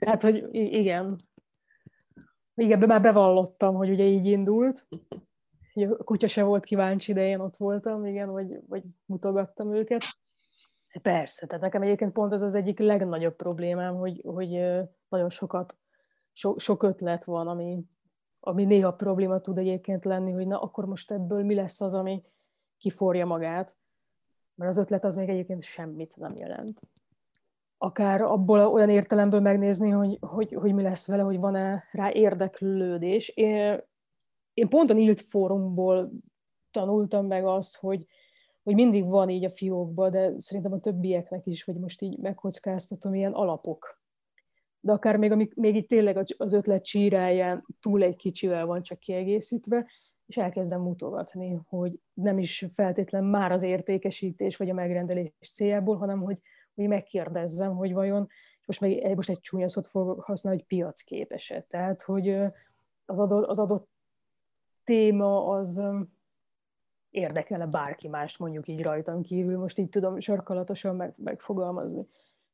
Hát, 0.00 0.22
hogy 0.22 0.44
igen. 0.52 1.20
Igen, 2.54 2.78
már 2.78 3.00
bevallottam, 3.00 3.74
hogy 3.74 3.90
ugye 3.90 4.04
így 4.04 4.26
indult. 4.26 4.86
A 5.74 6.04
kutya 6.04 6.28
se 6.28 6.42
volt 6.42 6.64
kíváncsi, 6.64 7.12
de 7.12 7.26
én 7.26 7.38
ott 7.38 7.56
voltam, 7.56 8.06
igen, 8.06 8.30
vagy, 8.30 8.60
vagy 8.68 8.82
mutogattam 9.04 9.74
őket. 9.74 10.02
Persze, 11.02 11.46
tehát 11.46 11.62
nekem 11.62 11.82
egyébként 11.82 12.12
pont 12.12 12.32
ez 12.32 12.42
az 12.42 12.54
egyik 12.54 12.78
legnagyobb 12.78 13.36
problémám, 13.36 13.94
hogy, 13.94 14.20
hogy 14.24 14.48
nagyon 15.08 15.30
sokat, 15.30 15.76
so, 16.32 16.58
sok 16.58 16.82
ötlet 16.82 17.24
van, 17.24 17.48
ami, 17.48 17.84
ami 18.46 18.64
néha 18.64 18.92
probléma 18.92 19.40
tud 19.40 19.58
egyébként 19.58 20.04
lenni, 20.04 20.32
hogy 20.32 20.46
na 20.46 20.60
akkor 20.60 20.84
most 20.84 21.10
ebből 21.10 21.44
mi 21.44 21.54
lesz 21.54 21.80
az, 21.80 21.94
ami 21.94 22.22
kiforja 22.78 23.26
magát, 23.26 23.76
mert 24.54 24.70
az 24.70 24.78
ötlet 24.78 25.04
az 25.04 25.14
még 25.14 25.28
egyébként 25.28 25.62
semmit 25.62 26.16
nem 26.16 26.36
jelent. 26.36 26.80
Akár 27.78 28.22
abból 28.22 28.66
olyan 28.66 28.88
értelemből 28.88 29.40
megnézni, 29.40 29.90
hogy, 29.90 30.18
hogy, 30.20 30.52
hogy 30.52 30.74
mi 30.74 30.82
lesz 30.82 31.06
vele, 31.06 31.22
hogy 31.22 31.38
van-e 31.38 31.84
rá 31.92 32.12
érdeklődés. 32.12 33.28
Én, 33.28 33.80
én 34.54 34.68
pont 34.68 34.90
a 34.90 34.94
nyílt 34.94 35.20
fórumból 35.20 36.10
tanultam 36.70 37.26
meg 37.26 37.46
azt, 37.46 37.76
hogy, 37.76 38.06
hogy 38.62 38.74
mindig 38.74 39.06
van 39.06 39.28
így 39.28 39.44
a 39.44 39.50
fiókban, 39.50 40.10
de 40.10 40.32
szerintem 40.38 40.72
a 40.72 40.80
többieknek 40.80 41.46
is, 41.46 41.64
hogy 41.64 41.76
most 41.76 42.02
így 42.02 42.18
megkockáztatom, 42.18 43.14
ilyen 43.14 43.32
alapok 43.32 44.02
de 44.84 44.92
akár 44.92 45.16
még, 45.16 45.32
amik, 45.32 45.54
még 45.54 45.74
itt 45.74 45.88
tényleg 45.88 46.16
az 46.36 46.52
ötlet 46.52 46.84
csíráján 46.84 47.66
túl 47.80 48.02
egy 48.02 48.16
kicsivel 48.16 48.66
van 48.66 48.82
csak 48.82 48.98
kiegészítve, 48.98 49.90
és 50.26 50.36
elkezdem 50.36 50.80
mutogatni, 50.80 51.60
hogy 51.68 52.00
nem 52.14 52.38
is 52.38 52.66
feltétlen 52.74 53.24
már 53.24 53.52
az 53.52 53.62
értékesítés 53.62 54.56
vagy 54.56 54.70
a 54.70 54.74
megrendelés 54.74 55.32
céljából, 55.52 55.96
hanem 55.96 56.20
hogy, 56.20 56.38
hogy 56.74 56.88
megkérdezzem, 56.88 57.76
hogy 57.76 57.92
vajon, 57.92 58.28
most, 58.66 58.80
meg, 58.80 59.16
most 59.16 59.28
egy 59.28 59.40
csúnya 59.40 59.68
szót 59.68 59.86
fog 59.86 60.20
használni, 60.20 60.58
hogy 60.58 60.68
piacképes 60.68 61.52
Tehát, 61.68 62.02
hogy 62.02 62.28
az 63.04 63.18
adott, 63.18 63.46
az 63.46 63.58
adott 63.58 63.88
téma 64.84 65.46
az 65.46 65.82
érdekelne 67.10 67.66
bárki 67.66 68.08
más 68.08 68.36
mondjuk 68.36 68.68
így 68.68 68.82
rajtam 68.82 69.22
kívül, 69.22 69.58
most 69.58 69.78
így 69.78 69.88
tudom 69.88 70.20
sarkalatosan 70.20 70.96
meg, 70.96 71.14
megfogalmazni. 71.16 72.06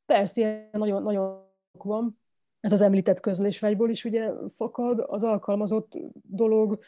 Persze, 0.05 0.69
nagyon, 0.71 1.01
nagyon 1.01 1.49
van, 1.71 2.20
ez 2.61 2.71
az 2.71 2.81
említett 2.81 3.19
közlésvágyból 3.19 3.89
is 3.89 4.05
ugye 4.05 4.31
fakad, 4.55 5.03
az 5.07 5.23
alkalmazott 5.23 5.97
dolog, 6.23 6.79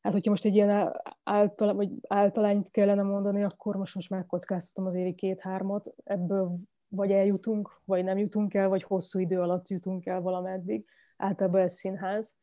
hát 0.00 0.12
hogyha 0.12 0.30
most 0.30 0.44
egy 0.44 0.54
ilyen 0.54 1.00
által, 1.22 1.74
vagy 1.74 1.90
általányt 2.08 2.70
kellene 2.70 3.02
mondani, 3.02 3.44
akkor 3.44 3.76
most, 3.76 3.94
most 3.94 4.10
megkockáztatom 4.10 4.86
az 4.86 4.94
évi 4.94 5.14
két-hármat, 5.14 5.94
ebből 6.04 6.56
vagy 6.88 7.10
eljutunk, 7.10 7.80
vagy 7.84 8.04
nem 8.04 8.18
jutunk 8.18 8.54
el, 8.54 8.68
vagy 8.68 8.82
hosszú 8.82 9.18
idő 9.18 9.40
alatt 9.40 9.68
jutunk 9.68 10.06
el 10.06 10.20
valameddig. 10.20 10.84
Általában 11.16 11.60
ez 11.60 11.72
színház. 11.72 12.36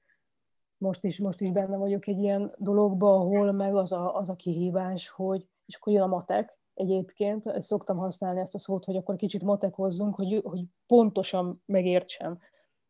Most 0.77 1.03
is, 1.03 1.19
most 1.19 1.41
is 1.41 1.51
benne 1.51 1.77
vagyok 1.77 2.07
egy 2.07 2.17
ilyen 2.19 2.53
dologba, 2.57 3.15
ahol 3.15 3.51
meg 3.51 3.75
az 3.75 3.91
a, 3.91 4.15
az 4.15 4.29
a 4.29 4.35
kihívás, 4.35 5.09
hogy, 5.09 5.47
és 5.65 5.75
akkor 5.75 5.93
jön 5.93 6.01
a 6.01 6.07
matek, 6.07 6.59
egyébként, 6.73 7.47
ezt 7.47 7.67
szoktam 7.67 7.97
használni 7.97 8.39
ezt 8.39 8.55
a 8.55 8.59
szót, 8.59 8.85
hogy 8.85 8.95
akkor 8.95 9.15
kicsit 9.15 9.43
matekozzunk, 9.43 10.15
hogy, 10.15 10.41
hogy 10.43 10.63
pontosan 10.87 11.61
megértsem 11.65 12.39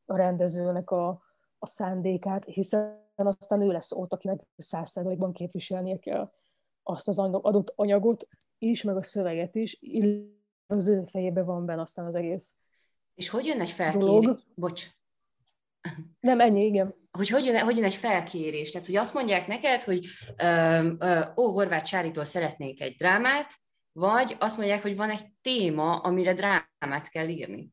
a 0.09 0.17
rendezőnek 0.17 0.91
a, 0.91 1.21
a 1.59 1.67
szándékát, 1.67 2.45
hiszen 2.45 3.05
aztán 3.15 3.61
ő 3.61 3.71
lesz 3.71 3.91
ott, 3.91 4.13
akinek 4.13 4.39
száz 4.57 4.89
százalékban 4.89 5.33
képviselnie 5.33 5.99
kell 5.99 6.31
azt 6.83 7.07
az 7.07 7.19
adott 7.19 7.73
anyagot 7.75 8.27
is, 8.57 8.83
meg 8.83 8.97
a 8.97 9.03
szöveget 9.03 9.55
is, 9.55 9.77
illetve 9.79 10.35
az 10.67 10.87
ő 10.87 11.03
fejében 11.03 11.45
van 11.45 11.65
benne 11.65 11.81
aztán 11.81 12.05
az 12.05 12.15
egész. 12.15 12.53
És 13.13 13.29
hogy 13.29 13.45
jön 13.45 13.61
egy 13.61 13.69
felkérés? 13.69 14.41
Bocs. 14.55 14.87
Nem, 16.19 16.39
ennyi, 16.39 16.65
igen. 16.65 16.95
Hogy 17.11 17.29
hogy 17.29 17.45
jön, 17.45 17.59
hogy 17.59 17.75
jön 17.75 17.85
egy 17.85 17.93
felkérés? 17.93 18.71
Tehát, 18.71 18.87
hogy 18.87 18.95
azt 18.95 19.13
mondják 19.13 19.47
neked, 19.47 19.81
hogy 19.81 20.05
ö, 20.37 20.87
ö, 20.99 21.19
ó, 21.35 21.51
Horváth 21.51 21.85
Sáritól 21.85 22.23
szeretnék 22.23 22.81
egy 22.81 22.95
drámát, 22.95 23.53
vagy 23.91 24.35
azt 24.39 24.57
mondják, 24.57 24.81
hogy 24.81 24.95
van 24.95 25.09
egy 25.09 25.25
téma, 25.41 25.95
amire 25.95 26.33
drámát 26.33 27.09
kell 27.09 27.27
írni. 27.27 27.71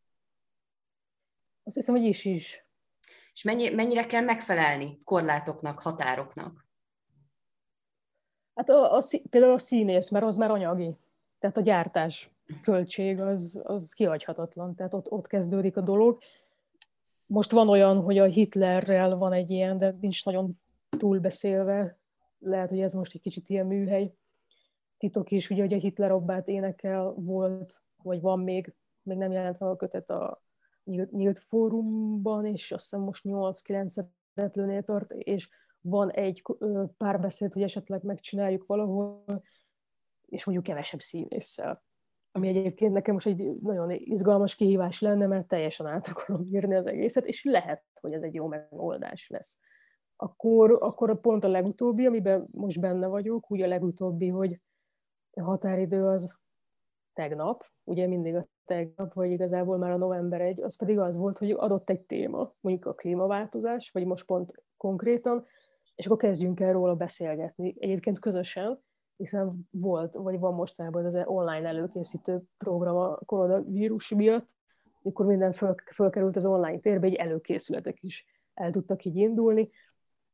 Azt 1.64 1.76
hiszem, 1.76 1.94
hogy 1.94 2.04
is 2.04 2.24
is. 2.24 2.66
És 3.32 3.42
mennyi, 3.42 3.70
mennyire 3.70 4.06
kell 4.06 4.22
megfelelni 4.22 4.98
korlátoknak, 5.04 5.80
határoknak? 5.80 6.66
Hát 8.54 8.68
a, 8.68 8.96
a, 8.96 9.02
például 9.30 9.52
a 9.52 9.58
színész, 9.58 10.10
mert 10.10 10.24
az 10.24 10.36
már 10.36 10.50
anyagi. 10.50 10.96
Tehát 11.38 11.56
a 11.56 11.60
gyártás 11.60 12.30
költség 12.62 13.20
az, 13.20 13.62
az 13.64 13.92
kihagyhatatlan. 13.92 14.74
Tehát 14.74 14.94
ott, 14.94 15.10
ott 15.10 15.26
kezdődik 15.26 15.76
a 15.76 15.80
dolog. 15.80 16.18
Most 17.26 17.50
van 17.50 17.68
olyan, 17.68 18.00
hogy 18.00 18.18
a 18.18 18.24
Hitlerrel 18.24 19.16
van 19.16 19.32
egy 19.32 19.50
ilyen, 19.50 19.78
de 19.78 19.96
nincs 20.00 20.24
nagyon 20.24 20.60
túlbeszélve. 20.98 21.98
Lehet, 22.38 22.68
hogy 22.68 22.80
ez 22.80 22.92
most 22.92 23.14
egy 23.14 23.20
kicsit 23.20 23.48
ilyen 23.48 23.66
műhely 23.66 24.14
titok 24.98 25.30
is, 25.30 25.50
ugye, 25.50 25.62
hogy 25.62 25.72
a 25.72 25.78
Hitler 25.78 26.12
Obbát 26.12 26.48
énekel 26.48 27.12
volt, 27.16 27.82
vagy 28.02 28.20
van 28.20 28.40
még, 28.40 28.74
még 29.02 29.16
nem 29.16 29.32
jelent 29.32 29.58
meg 29.58 29.68
a 29.68 29.76
kötet 29.76 30.10
a 30.10 30.43
nyílt, 30.84 31.10
nyílt 31.10 31.38
fórumban, 31.38 32.46
és 32.46 32.72
azt 32.72 32.82
hiszem 32.82 33.00
most 33.00 33.24
8-9 33.28 34.06
szereplőnél 34.34 34.82
tart, 34.82 35.10
és 35.12 35.48
van 35.80 36.10
egy 36.10 36.42
párbeszéd, 36.96 37.52
hogy 37.52 37.62
esetleg 37.62 38.02
megcsináljuk 38.02 38.66
valahol, 38.66 39.42
és 40.26 40.44
mondjuk 40.44 40.66
kevesebb 40.66 41.00
színésszel. 41.00 41.82
Ami 42.32 42.48
egyébként 42.48 42.92
nekem 42.92 43.14
most 43.14 43.26
egy 43.26 43.60
nagyon 43.60 43.90
izgalmas 43.90 44.54
kihívás 44.54 45.00
lenne, 45.00 45.26
mert 45.26 45.46
teljesen 45.46 45.86
át 45.86 46.06
akarom 46.06 46.46
írni 46.52 46.74
az 46.74 46.86
egészet, 46.86 47.24
és 47.24 47.44
lehet, 47.44 47.84
hogy 48.00 48.12
ez 48.12 48.22
egy 48.22 48.34
jó 48.34 48.46
megoldás 48.46 49.28
lesz. 49.28 49.58
Akkor, 50.16 50.78
akkor 50.80 51.20
pont 51.20 51.44
a 51.44 51.48
legutóbbi, 51.48 52.06
amiben 52.06 52.48
most 52.50 52.80
benne 52.80 53.06
vagyok, 53.06 53.50
úgy 53.50 53.62
a 53.62 53.66
legutóbbi, 53.66 54.28
hogy 54.28 54.60
a 55.30 55.42
határidő 55.42 56.06
az 56.06 56.38
tegnap, 57.12 57.64
ugye 57.84 58.06
mindig 58.06 58.34
a 58.34 58.48
tegnap, 58.66 59.12
vagy 59.12 59.30
igazából 59.30 59.76
már 59.76 59.90
a 59.90 59.96
november 59.96 60.40
egy, 60.40 60.60
az 60.60 60.76
pedig 60.76 60.98
az 60.98 61.16
volt, 61.16 61.38
hogy 61.38 61.50
adott 61.50 61.90
egy 61.90 62.00
téma, 62.00 62.52
mondjuk 62.60 62.86
a 62.86 62.94
klímaváltozás, 62.94 63.90
vagy 63.90 64.04
most 64.04 64.26
pont 64.26 64.62
konkrétan, 64.76 65.46
és 65.94 66.06
akkor 66.06 66.18
kezdjünk 66.18 66.60
el 66.60 66.72
róla 66.72 66.94
beszélgetni. 66.94 67.74
Egyébként 67.78 68.18
közösen, 68.18 68.82
hiszen 69.16 69.68
volt, 69.70 70.14
vagy 70.14 70.38
van 70.38 70.54
mostanában 70.54 71.04
az 71.04 71.18
online 71.24 71.68
előkészítő 71.68 72.42
program 72.58 72.96
a 72.96 73.18
koronavírus 73.26 74.08
miatt, 74.08 74.48
amikor 75.02 75.26
minden 75.26 75.52
föl, 75.52 75.74
fölkerült 75.92 76.36
az 76.36 76.46
online 76.46 76.78
térbe, 76.78 77.06
egy 77.06 77.14
előkészületek 77.14 78.02
is 78.02 78.24
el 78.54 78.70
tudtak 78.70 79.04
így 79.04 79.16
indulni, 79.16 79.70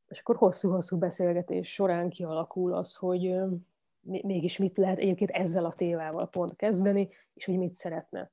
és 0.07 0.19
akkor 0.19 0.35
hosszú-hosszú 0.35 0.97
beszélgetés 0.97 1.73
során 1.73 2.09
kialakul 2.09 2.73
az, 2.73 2.95
hogy 2.95 3.35
mégis 4.01 4.57
mit 4.57 4.77
lehet 4.77 4.97
egyébként 4.97 5.29
ezzel 5.29 5.65
a 5.65 5.73
tévával 5.73 6.29
pont 6.29 6.55
kezdeni, 6.55 7.09
és 7.33 7.45
hogy 7.45 7.57
mit 7.57 7.75
szeretne 7.75 8.31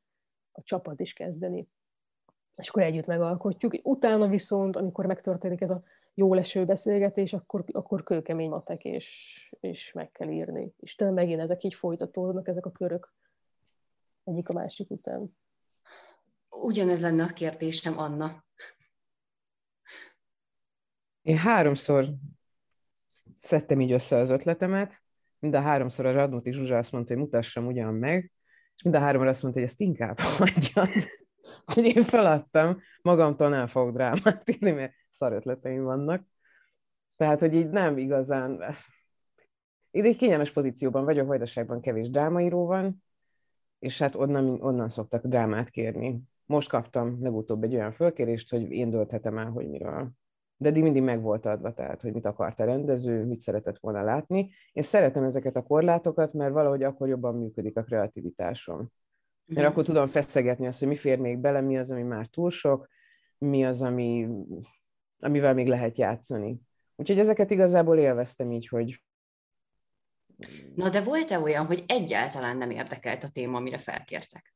a 0.52 0.62
csapat 0.62 1.00
is 1.00 1.12
kezdeni. 1.12 1.68
És 2.56 2.68
akkor 2.68 2.82
együtt 2.82 3.06
megalkotjuk. 3.06 3.74
Utána 3.82 4.28
viszont, 4.28 4.76
amikor 4.76 5.06
megtörténik 5.06 5.60
ez 5.60 5.70
a 5.70 5.82
jó 6.14 6.34
leső 6.34 6.64
beszélgetés, 6.64 7.32
akkor, 7.32 7.64
akkor 7.72 8.02
kőkemény 8.02 8.48
matek, 8.48 8.84
és, 8.84 9.56
és 9.60 9.92
meg 9.92 10.12
kell 10.12 10.28
írni. 10.28 10.74
És 10.80 10.94
tényleg 10.94 11.16
megint 11.16 11.40
ezek 11.40 11.64
így 11.64 11.74
folytatódnak, 11.74 12.48
ezek 12.48 12.66
a 12.66 12.72
körök 12.72 13.14
egyik 14.24 14.48
a 14.48 14.52
másik 14.52 14.90
után. 14.90 15.36
Ugyanez 16.50 17.02
lenne 17.02 17.24
a 17.24 17.32
kérdésem, 17.32 17.98
Anna. 17.98 18.44
Én 21.22 21.36
háromszor 21.36 22.14
szedtem 23.34 23.80
így 23.80 23.92
össze 23.92 24.16
az 24.16 24.30
ötletemet, 24.30 25.02
mind 25.38 25.54
a 25.54 25.60
háromszor 25.60 26.06
a 26.06 26.12
Radnóti 26.12 26.52
Zsuzsa 26.52 26.78
azt 26.78 26.92
mondta, 26.92 27.12
hogy 27.12 27.22
mutassam 27.22 27.66
ugyan 27.66 27.94
meg, 27.94 28.32
és 28.76 28.82
mind 28.82 28.96
a 28.96 28.98
háromra 28.98 29.28
azt 29.28 29.42
mondta, 29.42 29.60
hogy 29.60 29.68
ezt 29.68 29.80
inkább 29.80 30.20
hagyjad. 30.38 30.88
Úgyhogy 31.66 31.96
én 31.96 32.04
feladtam, 32.04 32.80
magamtól 33.02 33.48
nem 33.48 33.66
fogok 33.66 33.94
drámát 33.94 34.50
írni, 34.50 34.70
mert 34.70 34.92
szar 35.10 35.32
ötleteim 35.32 35.82
vannak. 35.82 36.26
Tehát, 37.16 37.40
hogy 37.40 37.54
így 37.54 37.68
nem 37.68 37.98
igazán... 37.98 38.64
Itt 39.90 40.04
egy 40.04 40.16
kényelmes 40.16 40.50
pozícióban 40.50 41.04
vagyok, 41.04 41.26
Vajdaságban 41.26 41.80
kevés 41.80 42.10
drámaíró 42.10 42.66
van, 42.66 43.04
és 43.78 43.98
hát 43.98 44.14
onnan, 44.14 44.62
onnan 44.62 44.88
szoktak 44.88 45.26
drámát 45.26 45.70
kérni. 45.70 46.20
Most 46.44 46.68
kaptam 46.68 47.22
legutóbb 47.22 47.62
egy 47.62 47.74
olyan 47.74 47.92
fölkérést, 47.92 48.50
hogy 48.50 48.70
én 48.70 48.90
dölthetem 48.90 49.38
el, 49.38 49.50
hogy 49.50 49.68
miről 49.68 50.10
de 50.60 50.68
eddig 50.68 50.82
mindig 50.82 51.02
meg 51.02 51.22
volt 51.22 51.46
adva, 51.46 51.72
tehát 51.72 52.00
hogy 52.00 52.12
mit 52.12 52.24
akart 52.24 52.60
a 52.60 52.64
rendező, 52.64 53.24
mit 53.24 53.40
szeretett 53.40 53.78
volna 53.78 54.02
látni. 54.02 54.50
Én 54.72 54.82
szeretem 54.82 55.22
ezeket 55.24 55.56
a 55.56 55.62
korlátokat, 55.62 56.32
mert 56.32 56.52
valahogy 56.52 56.82
akkor 56.82 57.08
jobban 57.08 57.34
működik 57.34 57.76
a 57.76 57.82
kreativitásom. 57.82 58.90
Mert 59.44 59.66
mm. 59.66 59.70
akkor 59.70 59.84
tudom 59.84 60.06
feszegetni 60.06 60.66
azt, 60.66 60.78
hogy 60.78 60.88
mi 60.88 60.96
fér 60.96 61.18
még 61.18 61.38
bele, 61.38 61.60
mi 61.60 61.78
az, 61.78 61.90
ami 61.90 62.02
már 62.02 62.26
túl 62.26 62.50
sok, 62.50 62.88
mi 63.38 63.64
az, 63.64 63.82
ami, 63.82 64.28
amivel 65.20 65.54
még 65.54 65.66
lehet 65.66 65.96
játszani. 65.96 66.60
Úgyhogy 66.96 67.18
ezeket 67.18 67.50
igazából 67.50 67.98
élveztem 67.98 68.52
így, 68.52 68.68
hogy... 68.68 69.02
Na 70.74 70.88
de 70.88 71.02
volt-e 71.02 71.38
olyan, 71.38 71.66
hogy 71.66 71.84
egyáltalán 71.86 72.56
nem 72.56 72.70
érdekelt 72.70 73.24
a 73.24 73.28
téma, 73.28 73.56
amire 73.56 73.78
felkértek? 73.78 74.54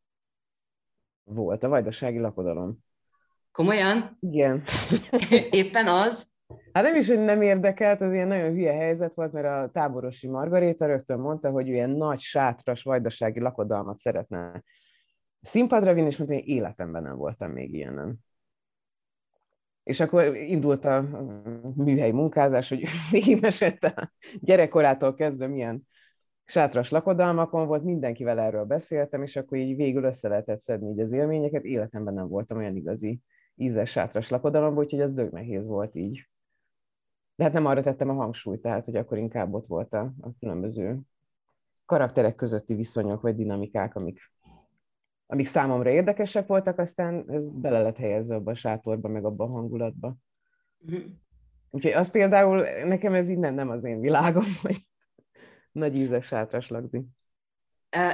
Volt, 1.25 1.63
a 1.65 1.69
vajdasági 1.69 2.19
lakodalom. 2.19 2.79
Komolyan? 3.53 4.17
Igen. 4.21 4.63
Éppen 5.51 5.87
az? 5.87 6.31
Hát 6.73 6.85
nem 6.85 6.95
is, 6.97 7.07
hogy 7.07 7.25
nem 7.25 7.43
érdekelt, 7.43 8.01
az 8.01 8.13
ilyen 8.13 8.29
nagyon 8.29 8.53
hülye 8.53 8.73
helyzet 8.73 9.15
volt, 9.15 9.33
mert 9.33 9.47
a 9.47 9.71
táborosi 9.73 10.29
Margaréta 10.29 10.87
rögtön 10.87 11.19
mondta, 11.19 11.51
hogy 11.51 11.69
ilyen 11.69 11.91
nagy, 11.91 12.21
sátras, 12.21 12.83
vajdasági 12.83 13.41
lakodalmat 13.41 13.99
szeretne 13.99 14.63
színpadra 15.41 15.95
vinni, 15.95 16.07
és 16.07 16.17
mondta, 16.17 16.37
hogy 16.37 16.49
életemben 16.49 17.03
nem 17.03 17.17
voltam 17.17 17.51
még 17.51 17.75
ilyenen. 17.75 18.19
És 19.83 20.01
akkor 20.01 20.37
indult 20.37 20.85
a 20.85 21.05
műhely 21.77 22.11
munkázás, 22.11 22.69
hogy 22.69 22.85
végigmesette 23.11 23.87
a 23.87 24.13
gyerekkorától 24.41 25.15
kezdve 25.15 25.47
milyen 25.47 25.89
sátras 26.45 26.91
lakodalmakon 26.91 27.67
volt, 27.67 27.83
mindenkivel 27.83 28.39
erről 28.39 28.65
beszéltem, 28.65 29.23
és 29.23 29.37
akkor 29.37 29.59
így 29.59 29.77
végül 29.77 30.05
össze 30.05 30.29
lehetett 30.29 30.61
szedni 30.61 30.91
így 30.91 31.01
az 31.01 31.13
élményeket. 31.13 31.65
Életemben 31.65 32.15
nem 32.15 32.29
voltam 32.29 32.59
olyan 32.59 32.77
igazi 32.77 33.21
ízes 33.55 33.91
sátras 33.91 34.29
lakodalomba, 34.29 34.81
úgyhogy 34.81 35.01
az 35.01 35.13
dög 35.13 35.33
nehéz 35.33 35.67
volt 35.67 35.95
így. 35.95 36.29
De 37.35 37.45
hát 37.45 37.53
nem 37.53 37.67
arra 37.67 37.83
tettem 37.83 38.09
a 38.09 38.15
hangsúlyt, 38.15 38.61
tehát 38.61 38.85
hogy 38.85 38.97
akkor 38.97 39.19
inkább 39.19 39.55
ott 39.55 39.67
volt 39.67 39.93
a, 39.93 40.13
a 40.21 40.29
különböző 40.39 41.01
karakterek 41.85 42.35
közötti 42.35 42.75
viszonyok 42.75 43.21
vagy 43.21 43.35
dinamikák, 43.35 43.95
amik, 43.95 44.33
amik 45.27 45.47
számomra 45.47 45.91
érdekesek 45.91 46.47
voltak, 46.47 46.79
aztán 46.79 47.25
ez 47.31 47.49
bele 47.49 47.83
lett 47.83 47.97
helyezve 47.97 48.35
abba 48.35 48.51
a 48.51 48.55
sátorba, 48.55 49.09
meg 49.09 49.25
abba 49.25 49.45
a 49.45 49.51
hangulatba. 49.51 50.17
Mm-hmm. 50.91 51.07
Úgyhogy 51.71 51.93
az 51.93 52.11
például, 52.11 52.67
nekem 52.85 53.15
ez 53.15 53.29
így 53.29 53.39
nem, 53.39 53.55
nem 53.55 53.71
az 53.71 53.85
én 53.85 54.01
világom, 54.01 54.45
hogy 54.63 54.87
nagy 55.73 55.97
ízes 55.97 56.27
sátras 56.27 56.69
lagzi. 56.69 57.05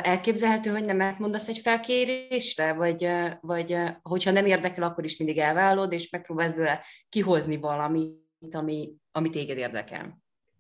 Elképzelhető, 0.03 0.71
hogy 0.71 0.85
nem 0.85 1.15
mondasz 1.19 1.49
egy 1.49 1.59
felkérésre, 1.59 2.73
vagy, 2.73 3.09
vagy 3.41 3.79
hogyha 4.03 4.31
nem 4.31 4.45
érdekel, 4.45 4.83
akkor 4.83 5.05
is 5.05 5.19
mindig 5.19 5.39
elvállalod, 5.39 5.93
és 5.93 6.11
megpróbálsz 6.11 6.53
belőle 6.53 6.81
kihozni 7.09 7.57
valamit, 7.57 8.55
ami, 8.55 8.95
ami 9.13 9.31
téged 9.31 9.59
érdekel. 9.59 10.19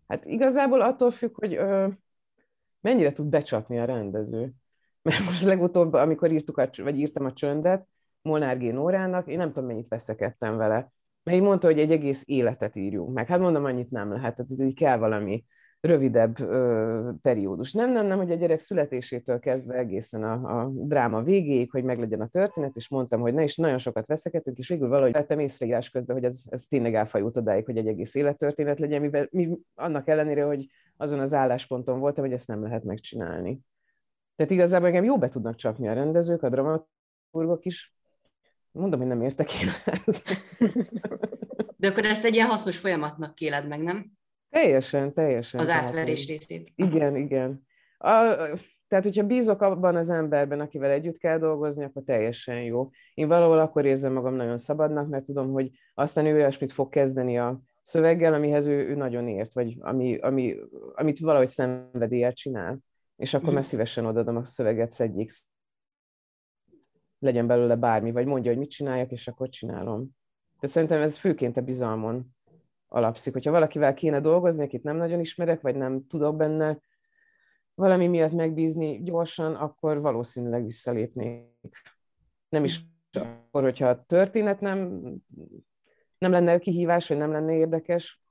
Hát 0.09 0.24
igazából 0.24 0.81
attól 0.81 1.11
függ, 1.11 1.35
hogy 1.35 1.54
ö, 1.54 1.88
mennyire 2.81 3.12
tud 3.12 3.26
becsapni 3.26 3.78
a 3.78 3.85
rendező. 3.85 4.52
Mert 5.02 5.24
most 5.24 5.42
legutóbb, 5.42 5.92
amikor 5.92 6.33
írtuk 6.33 6.59
a, 6.59 6.68
vagy 6.76 6.98
írtam 6.98 7.24
a 7.24 7.33
csöndet, 7.33 7.87
Molnár 8.22 8.59
G. 8.59 8.62
Nórának, 8.62 9.28
én 9.28 9.37
nem 9.37 9.48
tudom, 9.48 9.64
mennyit 9.64 9.88
veszekedtem 9.88 10.57
vele. 10.57 10.92
Mert 11.22 11.37
így 11.37 11.42
mondta, 11.42 11.66
hogy 11.66 11.78
egy 11.78 11.92
egész 11.92 12.22
életet 12.26 12.76
írjunk 12.76 13.14
meg. 13.14 13.26
Hát 13.26 13.38
mondom, 13.38 13.64
annyit 13.64 13.90
nem 13.90 14.12
lehet, 14.12 14.37
tehát 14.37 14.50
ez 14.50 14.61
így 14.61 14.74
kell 14.74 14.96
valami 14.96 15.44
rövidebb 15.80 16.40
ö, 16.40 17.10
periódus. 17.22 17.72
Nem, 17.72 17.92
nem, 17.92 18.06
nem, 18.06 18.18
hogy 18.18 18.30
a 18.30 18.34
gyerek 18.34 18.58
születésétől 18.58 19.38
kezdve 19.38 19.74
egészen 19.74 20.22
a, 20.22 20.60
a 20.60 20.68
dráma 20.68 21.22
végéig, 21.22 21.70
hogy 21.70 21.84
meglegyen 21.84 22.20
a 22.20 22.26
történet, 22.26 22.76
és 22.76 22.88
mondtam, 22.88 23.20
hogy 23.20 23.34
ne 23.34 23.42
is 23.42 23.56
nagyon 23.56 23.78
sokat 23.78 24.06
veszekedtünk, 24.06 24.58
és 24.58 24.68
végül 24.68 24.88
valahogy 24.88 25.12
vettem 25.12 25.38
észreírás 25.38 25.90
közben, 25.90 26.16
hogy 26.16 26.24
ez, 26.24 26.42
ez 26.50 26.64
tényleg 26.64 26.94
elfajult 26.94 27.36
odáig, 27.36 27.64
hogy 27.64 27.76
egy 27.76 27.86
egész 27.86 28.14
élettörténet 28.14 28.78
legyen, 28.78 29.00
mivel 29.00 29.28
mi, 29.30 29.58
annak 29.74 30.08
ellenére, 30.08 30.44
hogy 30.44 30.66
azon 30.96 31.20
az 31.20 31.34
állásponton 31.34 31.98
voltam, 31.98 32.24
hogy 32.24 32.32
ezt 32.32 32.48
nem 32.48 32.62
lehet 32.62 32.84
megcsinálni. 32.84 33.60
Tehát 34.36 34.52
igazából 34.52 34.88
engem 34.88 35.04
jó 35.04 35.18
be 35.18 35.28
tudnak 35.28 35.54
csapni 35.54 35.88
a 35.88 35.92
rendezők, 35.92 36.42
a 36.42 36.48
dramaturgok 36.48 37.64
is. 37.64 37.94
Mondom, 38.70 39.00
hogy 39.00 39.08
nem 39.08 39.22
értek 39.22 39.50
én 39.62 39.68
De 41.76 41.88
akkor 41.88 42.04
ezt 42.04 42.24
egy 42.24 42.34
ilyen 42.34 42.48
hasznos 42.48 42.78
folyamatnak 42.78 43.34
kéled 43.34 43.68
meg, 43.68 43.82
nem? 43.82 44.17
Teljesen, 44.50 45.12
teljesen. 45.12 45.61
Az 45.61 45.68
átverés 45.68 46.28
részét. 46.28 46.72
Igen, 46.74 47.16
igen. 47.16 47.66
A, 47.98 48.37
tehát, 48.88 49.04
hogyha 49.04 49.26
bízok 49.26 49.61
abban 49.61 49.96
az 49.96 50.11
emberben, 50.11 50.61
akivel 50.61 50.90
együtt 50.90 51.18
kell 51.18 51.38
dolgozni, 51.38 51.84
akkor 51.84 52.02
teljesen 52.02 52.62
jó. 52.62 52.90
Én 53.14 53.28
valahol 53.28 53.58
akkor 53.58 53.84
érzem 53.84 54.12
magam 54.12 54.34
nagyon 54.34 54.56
szabadnak, 54.56 55.08
mert 55.08 55.24
tudom, 55.24 55.52
hogy 55.52 55.70
aztán 55.94 56.26
ő 56.26 56.34
olyasmit 56.34 56.72
fog 56.72 56.88
kezdeni 56.88 57.38
a 57.38 57.61
szöveggel, 57.82 58.34
amihez 58.34 58.66
ő, 58.66 58.88
ő 58.88 58.94
nagyon 58.94 59.28
ért, 59.28 59.54
vagy 59.54 59.76
ami, 59.80 60.18
ami, 60.18 60.56
amit 60.94 61.18
valahogy 61.18 61.48
szenvedéllyel 61.48 62.32
csinál. 62.32 62.78
És 63.16 63.34
akkor 63.34 63.54
már 63.54 63.64
szívesen 63.64 64.06
odadom 64.06 64.37
a 64.37 64.46
szöveget 64.46 64.90
szedjék. 64.90 65.30
Legyen 67.18 67.46
belőle 67.46 67.76
bármi, 67.76 68.12
vagy 68.12 68.26
mondja, 68.26 68.50
hogy 68.50 68.61
mit 68.61 68.70
csináljak, 68.70 69.11
és 69.11 69.28
akkor 69.28 69.48
csinálom. 69.48 70.16
De 70.61 70.66
szerintem 70.66 71.00
ez 71.00 71.16
főként 71.16 71.56
a 71.56 71.61
bizalmon 71.61 72.37
alapszik. 72.88 73.33
Hogyha 73.33 73.51
valakivel 73.51 73.94
kéne 73.94 74.20
dolgozni, 74.20 74.64
akit 74.64 74.83
nem 74.83 74.96
nagyon 74.96 75.20
ismerek, 75.20 75.61
vagy 75.61 75.77
nem 75.77 76.07
tudok 76.07 76.37
benne 76.37 76.81
valami 77.74 78.07
miatt 78.07 78.33
megbízni 78.33 79.03
gyorsan, 79.03 79.55
akkor 79.55 80.01
valószínűleg 80.01 80.64
visszalépnék. 80.64 81.83
Nem 82.48 82.64
is 82.64 82.81
akkor, 83.12 83.62
hogyha 83.62 83.88
a 83.88 84.05
történet 84.05 84.61
nem, 84.61 85.03
nem 86.18 86.31
lenne 86.31 86.59
kihívás, 86.59 87.09
vagy 87.09 87.16
nem 87.16 87.33
lenne 87.33 87.53
érdekes, 87.53 88.22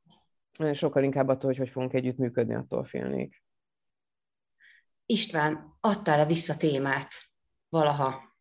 sokkal 0.74 1.04
inkább 1.04 1.28
attól, 1.28 1.50
hogy 1.50 1.58
hogy 1.58 1.70
fogunk 1.70 1.93
együtt 1.93 2.17
működni, 2.17 2.56
attól 2.56 2.86
félnék. 2.86 3.43
István, 5.06 5.78
adtál-e 5.80 6.26
vissza 6.26 6.58
témát 6.58 7.10
valaha? 7.70 8.36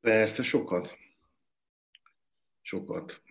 Persze, 0.00 0.42
sokat. 0.42 0.96
Sokat. 2.62 3.22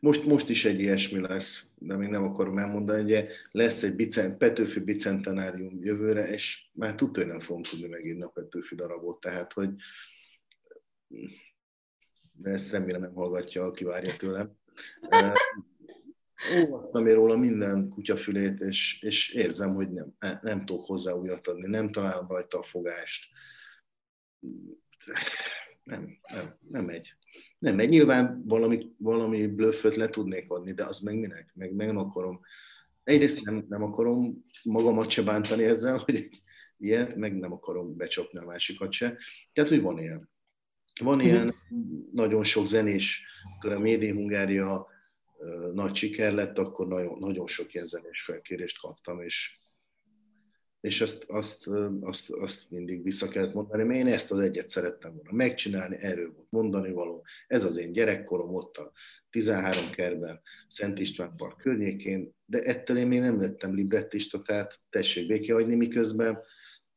Most, 0.00 0.24
most 0.24 0.48
is 0.48 0.64
egy 0.64 0.80
ilyesmi 0.80 1.20
lesz, 1.20 1.66
de 1.74 1.96
még 1.96 2.08
nem 2.08 2.24
akarom 2.24 2.58
elmondani, 2.58 3.14
hogy 3.14 3.28
lesz 3.50 3.82
egy 3.82 3.94
Bicent, 3.94 4.36
Petőfi 4.36 4.80
bicentenárium 4.80 5.84
jövőre, 5.84 6.28
és 6.28 6.68
már 6.72 6.94
tudja, 6.94 7.22
hogy 7.22 7.32
nem 7.32 7.40
fogom 7.40 7.62
tudni 7.62 7.86
megírni 7.86 8.22
a 8.22 8.28
Petőfi 8.28 8.74
darabot, 8.74 9.20
tehát, 9.20 9.52
hogy 9.52 9.70
de 12.32 12.50
ezt 12.50 12.70
remélem 12.70 13.00
nem 13.00 13.14
hallgatja, 13.14 13.64
aki 13.64 13.84
várja 13.84 14.16
tőlem. 14.16 14.56
Olvastam 16.54 17.06
én 17.06 17.14
róla 17.14 17.36
minden 17.36 17.88
kutyafülét, 17.88 18.60
és, 18.60 19.02
és 19.02 19.32
érzem, 19.32 19.74
hogy 19.74 19.90
nem, 19.90 20.14
nem 20.40 20.64
tudok 20.64 20.86
hozzá 20.86 21.12
újat 21.12 21.46
adni, 21.46 21.66
nem 21.66 21.92
találom 21.92 22.26
rajta 22.28 22.58
a 22.58 22.62
fogást. 22.62 23.32
Nem, 25.82 26.18
nem, 26.32 26.58
nem 26.68 26.84
megy. 26.84 27.14
Nem 27.58 27.74
megy. 27.74 27.88
Nyilván 27.88 28.42
valami, 28.46 28.92
valami 28.98 29.46
blöfföt 29.46 29.94
le 29.94 30.08
tudnék 30.08 30.50
adni, 30.50 30.72
de 30.72 30.84
az 30.84 31.00
meg 31.00 31.18
minek? 31.18 31.50
Meg, 31.54 31.74
meg 31.74 31.86
nem 31.86 31.96
akarom. 31.96 32.40
Egyrészt 33.04 33.44
nem, 33.44 33.64
nem 33.68 33.82
akarom 33.82 34.44
magamat 34.62 35.10
se 35.10 35.22
bántani 35.22 35.64
ezzel, 35.64 35.98
hogy 36.04 36.28
ilyet, 36.78 37.16
meg 37.16 37.38
nem 37.38 37.52
akarom 37.52 37.96
becsapni 37.96 38.38
a 38.38 38.44
másikat 38.44 38.92
se. 38.92 39.18
Tehát, 39.52 39.70
hogy 39.70 39.80
van 39.80 39.98
ilyen. 39.98 40.30
Van 41.00 41.20
ilyen, 41.20 41.54
nagyon 42.12 42.44
sok 42.44 42.66
zenés, 42.66 43.26
akkor 43.56 43.72
a 43.72 43.78
Médi 43.78 44.10
Hungária 44.10 44.86
nagy 45.72 45.94
siker 45.94 46.32
lett, 46.32 46.58
akkor 46.58 46.88
nagyon, 46.88 47.18
nagyon 47.18 47.46
sok 47.46 47.74
ilyen 47.74 47.86
zenés 47.86 48.22
felkérést 48.22 48.80
kaptam, 48.80 49.20
és, 49.20 49.60
és 50.86 51.00
azt, 51.00 51.24
azt, 51.28 51.66
azt, 52.00 52.30
azt 52.30 52.70
mindig 52.70 53.02
vissza 53.02 53.28
kellett 53.28 53.54
mondani, 53.54 53.82
mert 53.82 54.00
én 54.00 54.06
ezt 54.06 54.32
az 54.32 54.38
egyet 54.38 54.68
szerettem 54.68 55.14
volna 55.14 55.32
megcsinálni, 55.32 55.96
erről 56.00 56.32
volt 56.32 56.50
mondani 56.50 56.92
való. 56.92 57.24
Ez 57.46 57.64
az 57.64 57.76
én 57.76 57.92
gyerekkorom 57.92 58.54
ott 58.54 58.76
a 58.76 58.92
13 59.30 59.90
kerben, 59.90 60.40
Szent 60.68 60.98
István 60.98 61.32
Park 61.36 61.56
környékén, 61.56 62.34
de 62.44 62.62
ettől 62.62 62.96
én 62.96 63.06
még 63.06 63.20
nem 63.20 63.40
lettem 63.40 63.74
librettista, 63.74 64.42
tehát 64.42 64.80
tessék 64.90 65.26
béké 65.26 65.52
hagyni, 65.52 65.74
miközben 65.74 66.38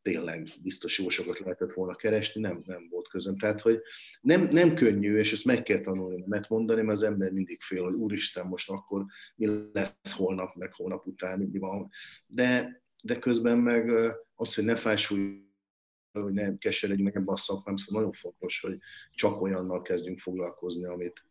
tényleg 0.01 0.47
biztos 0.61 0.99
jó 0.99 1.09
sokat 1.09 1.39
lehetett 1.39 1.73
volna 1.73 1.95
keresni, 1.95 2.41
nem, 2.41 2.61
nem 2.65 2.87
volt 2.89 3.07
közöm. 3.07 3.37
Tehát, 3.37 3.61
hogy 3.61 3.81
nem, 4.21 4.47
nem 4.51 4.73
könnyű, 4.73 5.17
és 5.17 5.31
ezt 5.33 5.45
meg 5.45 5.63
kell 5.63 5.79
tanulni, 5.79 6.23
mert 6.27 6.49
mondani, 6.49 6.81
mert 6.81 6.97
az 6.97 7.03
ember 7.03 7.31
mindig 7.31 7.61
fél, 7.61 7.83
hogy 7.83 7.93
úristen, 7.93 8.45
most 8.45 8.69
akkor 8.69 9.05
mi 9.35 9.47
lesz 9.73 10.11
holnap, 10.11 10.55
meg 10.55 10.73
holnap 10.73 11.05
után, 11.05 11.39
mi 11.39 11.59
van. 11.59 11.89
De, 12.27 12.81
de 13.01 13.19
közben 13.19 13.57
meg 13.57 13.89
az, 14.35 14.55
hogy 14.55 14.63
ne 14.63 14.75
fásulj, 14.75 15.47
hogy 16.11 16.33
ne 16.33 16.57
keseredjünk 16.57 17.13
meg 17.13 17.21
ebben 17.21 17.33
a 17.33 17.37
szakmában, 17.37 17.77
szóval 17.77 18.01
nagyon 18.01 18.15
fontos, 18.15 18.59
hogy 18.59 18.77
csak 19.11 19.41
olyannal 19.41 19.81
kezdjünk 19.81 20.19
foglalkozni, 20.19 20.85
amit, 20.85 21.25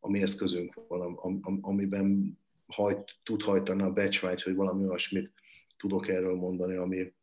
ami 0.00 0.22
eszközünk 0.22 0.74
van, 0.88 1.00
am, 1.00 1.38
am, 1.42 1.58
amiben 1.62 2.38
hajt, 2.66 3.18
tud 3.22 3.42
hajtani 3.42 3.82
a 3.82 3.90
becsvágy, 3.90 4.42
hogy 4.42 4.54
valami 4.54 4.84
olyasmit 4.84 5.32
tudok 5.76 6.08
erről 6.08 6.34
mondani, 6.34 6.76
ami, 6.76 7.14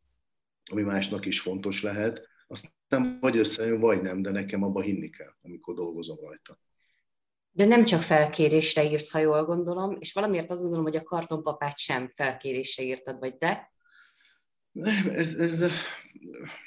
ami 0.70 0.82
másnak 0.82 1.26
is 1.26 1.40
fontos 1.40 1.82
lehet, 1.82 2.28
aztán 2.46 3.18
vagy 3.20 3.36
összejön, 3.36 3.80
vagy 3.80 4.02
nem, 4.02 4.22
de 4.22 4.30
nekem 4.30 4.62
abba 4.62 4.80
hinni 4.80 5.10
kell, 5.10 5.34
amikor 5.42 5.74
dolgozom 5.74 6.18
rajta. 6.20 6.58
De 7.50 7.64
nem 7.64 7.84
csak 7.84 8.00
felkérésre 8.00 8.90
írsz, 8.90 9.10
ha 9.10 9.18
jól 9.18 9.44
gondolom, 9.44 9.96
és 9.98 10.12
valamiért 10.12 10.50
azt 10.50 10.60
gondolom, 10.60 10.84
hogy 10.84 10.96
a 10.96 11.02
kartonpapát 11.02 11.78
sem 11.78 12.08
felkérésre 12.08 12.82
írtad, 12.82 13.18
vagy 13.18 13.36
te? 13.36 13.70
Nem, 14.76 15.08
ez, 15.08 15.34
ez 15.34 15.64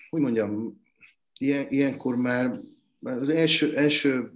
hogy 0.09 0.21
mondjam, 0.21 0.81
ilyen, 1.37 1.67
ilyenkor 1.69 2.15
már 2.15 2.59
az 3.01 3.29
első, 3.29 3.75
első 3.75 4.33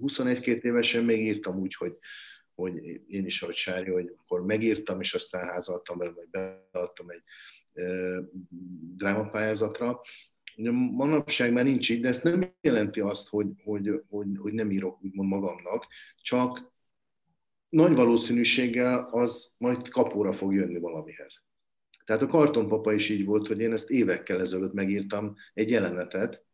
21-2 0.00 0.62
évesen 0.62 1.04
még 1.04 1.20
írtam 1.20 1.56
úgy, 1.58 1.74
hogy, 1.74 1.96
hogy 2.54 2.74
én 3.08 3.26
is, 3.26 3.42
ahogy 3.42 3.54
Sári, 3.54 3.90
hogy 3.90 4.14
akkor 4.16 4.44
megírtam, 4.44 5.00
és 5.00 5.14
aztán 5.14 5.46
házaltam 5.46 5.98
vele, 5.98 6.10
vagy 6.10 6.28
beadtam 6.30 7.08
egy 7.10 7.22
drámapályázatra. 8.96 10.00
Manapság 10.92 11.52
már 11.52 11.64
nincs 11.64 11.90
így, 11.90 12.00
de 12.00 12.08
ez 12.08 12.20
nem 12.20 12.54
jelenti 12.60 13.00
azt, 13.00 13.28
hogy, 13.28 13.46
hogy, 13.64 14.02
hogy, 14.08 14.28
hogy 14.38 14.52
nem 14.52 14.70
írok 14.70 15.04
úgymond 15.04 15.28
magamnak, 15.28 15.86
csak 16.22 16.72
nagy 17.68 17.94
valószínűséggel 17.94 19.08
az 19.10 19.52
majd 19.58 19.88
kapóra 19.88 20.32
fog 20.32 20.54
jönni 20.54 20.78
valamihez. 20.78 21.46
Tehát 22.08 22.22
a 22.22 22.26
kartonpapa 22.26 22.92
is 22.92 23.08
így 23.08 23.24
volt, 23.24 23.46
hogy 23.46 23.60
én 23.60 23.72
ezt 23.72 23.90
évekkel 23.90 24.40
ezelőtt 24.40 24.72
megírtam 24.72 25.34
egy 25.54 25.70
jelenetet, 25.70 26.44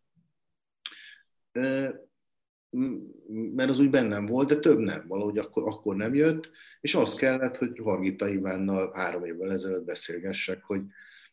mert 3.55 3.69
az 3.71 3.79
úgy 3.79 3.91
bennem 3.91 4.27
volt, 4.27 4.49
de 4.49 4.57
több 4.57 4.79
nem, 4.79 5.07
valahogy 5.09 5.39
akkor, 5.39 5.67
akkor 5.67 5.97
nem 5.97 6.15
jött, 6.15 6.51
és 6.81 6.95
az 6.95 7.15
kellett, 7.15 7.57
hogy 7.57 7.79
Hargita 7.83 8.29
Ivánnal 8.29 8.93
három 8.95 9.25
évvel 9.25 9.53
ezelőtt 9.53 9.85
beszélgessek, 9.85 10.63
hogy 10.63 10.83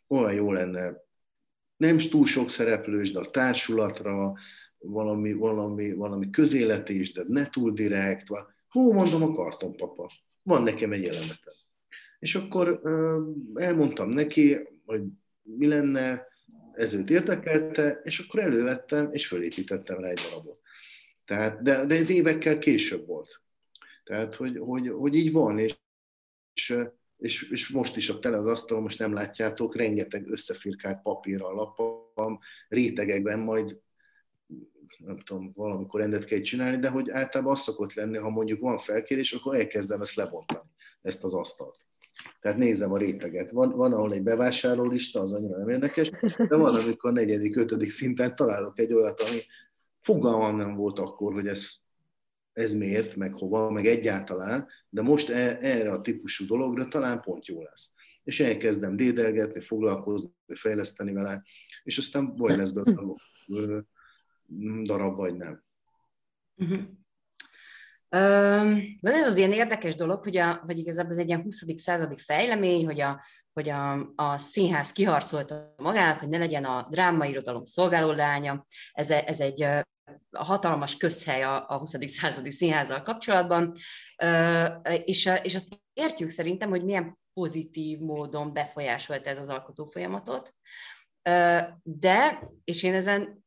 olyan 0.07 0.33
jó 0.33 0.51
lenne, 0.51 0.93
nem 1.77 1.97
túl 1.97 2.25
sok 2.25 2.49
szereplős, 2.49 3.11
de 3.11 3.19
a 3.19 3.29
társulatra, 3.29 4.33
valami, 4.77 5.33
valami, 5.33 5.93
valami 5.93 6.29
közéletés, 6.29 7.13
de 7.13 7.23
ne 7.27 7.49
túl 7.49 7.71
direkt. 7.71 8.27
Hú, 8.69 8.93
mondom, 8.93 9.21
a 9.21 9.31
kartonpapa. 9.31 10.11
Van 10.41 10.63
nekem 10.63 10.91
egy 10.91 11.03
jelenetem. 11.03 11.53
És 12.21 12.35
akkor 12.35 12.81
elmondtam 13.53 14.09
neki, 14.09 14.57
hogy 14.85 15.01
mi 15.41 15.67
lenne, 15.67 16.27
ez 16.73 16.93
őt 16.93 17.09
érdekelte, 17.09 18.01
és 18.03 18.19
akkor 18.19 18.39
elővettem, 18.39 19.09
és 19.11 19.27
fölépítettem 19.27 19.99
rá 19.99 20.09
egy 20.09 20.19
darabot. 20.29 20.59
Tehát, 21.25 21.61
de, 21.61 21.85
de 21.85 21.95
ez 21.95 22.09
évekkel 22.09 22.59
később 22.59 23.05
volt. 23.05 23.41
Tehát, 24.03 24.35
hogy, 24.35 24.57
hogy, 24.57 24.87
hogy 24.87 25.15
így 25.15 25.31
van, 25.31 25.59
és, 25.59 25.77
és 26.53 26.75
és, 27.21 27.49
és 27.49 27.69
most 27.69 27.95
is 27.95 28.09
a 28.09 28.19
tele 28.19 28.37
az 28.37 28.45
asztalon, 28.45 28.83
most 28.83 28.99
nem 28.99 29.13
látjátok, 29.13 29.75
rengeteg 29.75 30.31
összefirkált 30.31 31.01
papírra 31.01 31.47
a 31.47 31.53
lapom, 31.53 32.39
rétegekben 32.67 33.39
majd 33.39 33.79
nem 34.97 35.19
tudom, 35.19 35.51
valamikor 35.55 35.99
rendet 35.99 36.25
kell 36.25 36.39
csinálni, 36.39 36.77
de 36.77 36.89
hogy 36.89 37.09
általában 37.09 37.51
az 37.53 37.61
szokott 37.61 37.93
lenni, 37.93 38.17
ha 38.17 38.29
mondjuk 38.29 38.59
van 38.59 38.77
felkérés, 38.77 39.33
akkor 39.33 39.55
elkezdem 39.55 40.01
ezt 40.01 40.15
lebontani, 40.15 40.69
ezt 41.01 41.23
az 41.23 41.33
asztalt. 41.33 41.77
Tehát 42.39 42.57
nézem 42.57 42.91
a 42.91 42.97
réteget. 42.97 43.51
Van, 43.51 43.69
van 43.69 43.93
ahol 43.93 44.13
egy 44.13 44.23
bevásárló 44.23 44.83
lista, 44.83 45.21
az 45.21 45.31
annyira 45.31 45.57
nem 45.57 45.69
érdekes, 45.69 46.09
de 46.37 46.55
van, 46.55 46.75
amikor 46.75 47.13
negyedik, 47.13 47.55
ötödik 47.55 47.89
szinten 47.89 48.35
találok 48.35 48.79
egy 48.79 48.93
olyat, 48.93 49.19
ami 49.19 49.39
fogalmam 50.01 50.55
nem 50.55 50.75
volt 50.75 50.99
akkor, 50.99 51.33
hogy 51.33 51.47
ez, 51.47 51.71
ez 52.53 52.73
miért, 52.73 53.15
meg 53.15 53.33
hova, 53.33 53.69
meg 53.69 53.85
egyáltalán, 53.85 54.67
de 54.89 55.01
most 55.01 55.29
e, 55.29 55.57
erre 55.61 55.91
a 55.91 56.01
típusú 56.01 56.45
dologra 56.45 56.87
talán 56.87 57.21
pont 57.21 57.45
jó 57.45 57.61
lesz. 57.61 57.93
És 58.23 58.39
elkezdem 58.39 58.95
dédelgetni, 58.95 59.61
foglalkozni, 59.61 60.29
fejleszteni 60.55 61.13
vele, 61.13 61.43
és 61.83 61.97
aztán 61.97 62.35
vagy 62.35 62.57
lesz 62.57 62.71
belőle 62.71 63.83
darab, 64.83 65.15
vagy 65.15 65.35
nem. 65.35 65.63
Uh-huh. 66.55 66.79
Van 68.11 69.13
ez 69.13 69.27
az 69.27 69.37
ilyen 69.37 69.51
érdekes 69.51 69.95
dolog, 69.95 70.23
hogy 70.23 70.37
a, 70.37 70.61
vagy 70.65 70.79
igazából 70.79 71.11
ez 71.11 71.17
egy 71.17 71.27
ilyen 71.27 71.41
20. 71.41 71.63
századi 71.75 72.17
fejlemény, 72.17 72.85
hogy 72.85 73.01
a, 73.01 73.23
hogy 73.53 73.69
a, 73.69 74.11
a 74.15 74.37
színház 74.37 74.91
kiharcolta 74.91 75.73
magának, 75.77 76.19
hogy 76.19 76.29
ne 76.29 76.37
legyen 76.37 76.65
a 76.65 76.87
drámairodalom 76.89 77.65
szolgáló 77.65 78.11
lánya. 78.11 78.65
Ez, 78.91 79.09
ez 79.09 79.39
egy 79.39 79.65
hatalmas 80.31 80.97
közhely 80.97 81.43
a, 81.43 81.65
a 81.69 81.77
20. 81.77 81.95
századi 82.05 82.51
színházzal 82.51 83.01
kapcsolatban, 83.01 83.71
és, 85.03 85.29
és 85.41 85.55
azt 85.55 85.67
értjük 85.93 86.29
szerintem, 86.29 86.69
hogy 86.69 86.83
milyen 86.83 87.19
pozitív 87.33 87.99
módon 87.99 88.53
befolyásolta 88.53 89.29
ez 89.29 89.39
az 89.39 89.49
alkotó 89.49 89.85
folyamatot. 89.85 90.53
De, 91.83 92.49
és 92.63 92.83
én 92.83 92.93
ezen 92.93 93.40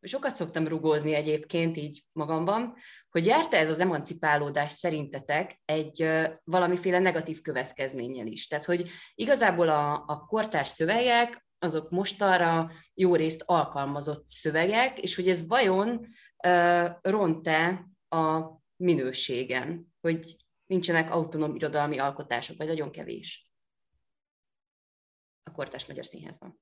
sokat 0.00 0.34
szoktam 0.34 0.68
rugózni 0.68 1.14
egyébként 1.14 1.76
így 1.76 2.04
magamban, 2.12 2.74
hogy 3.10 3.26
járta 3.26 3.56
ez 3.56 3.68
az 3.68 3.80
emancipálódás 3.80 4.72
szerintetek 4.72 5.60
egy 5.64 6.08
valamiféle 6.44 6.98
negatív 6.98 7.40
következménnyel 7.40 8.26
is. 8.26 8.46
Tehát, 8.46 8.64
hogy 8.64 8.90
igazából 9.14 9.68
a, 9.68 10.04
a 10.06 10.24
kortárs 10.26 10.68
szövegek, 10.68 11.44
azok 11.58 11.90
mostanra 11.90 12.70
jó 12.94 13.14
részt 13.14 13.42
alkalmazott 13.46 14.26
szövegek, 14.26 15.00
és 15.00 15.14
hogy 15.14 15.28
ez 15.28 15.46
vajon 15.46 16.06
uh, 16.46 16.90
ront-e 17.02 17.88
a 18.08 18.42
minőségen, 18.76 19.94
hogy 20.00 20.36
nincsenek 20.66 21.10
autonóm 21.10 21.54
irodalmi 21.54 21.98
alkotások, 21.98 22.56
vagy 22.56 22.66
nagyon 22.66 22.90
kevés 22.90 23.50
a 25.42 25.52
kortárs 25.52 25.86
magyar 25.86 26.06
színházban. 26.06 26.60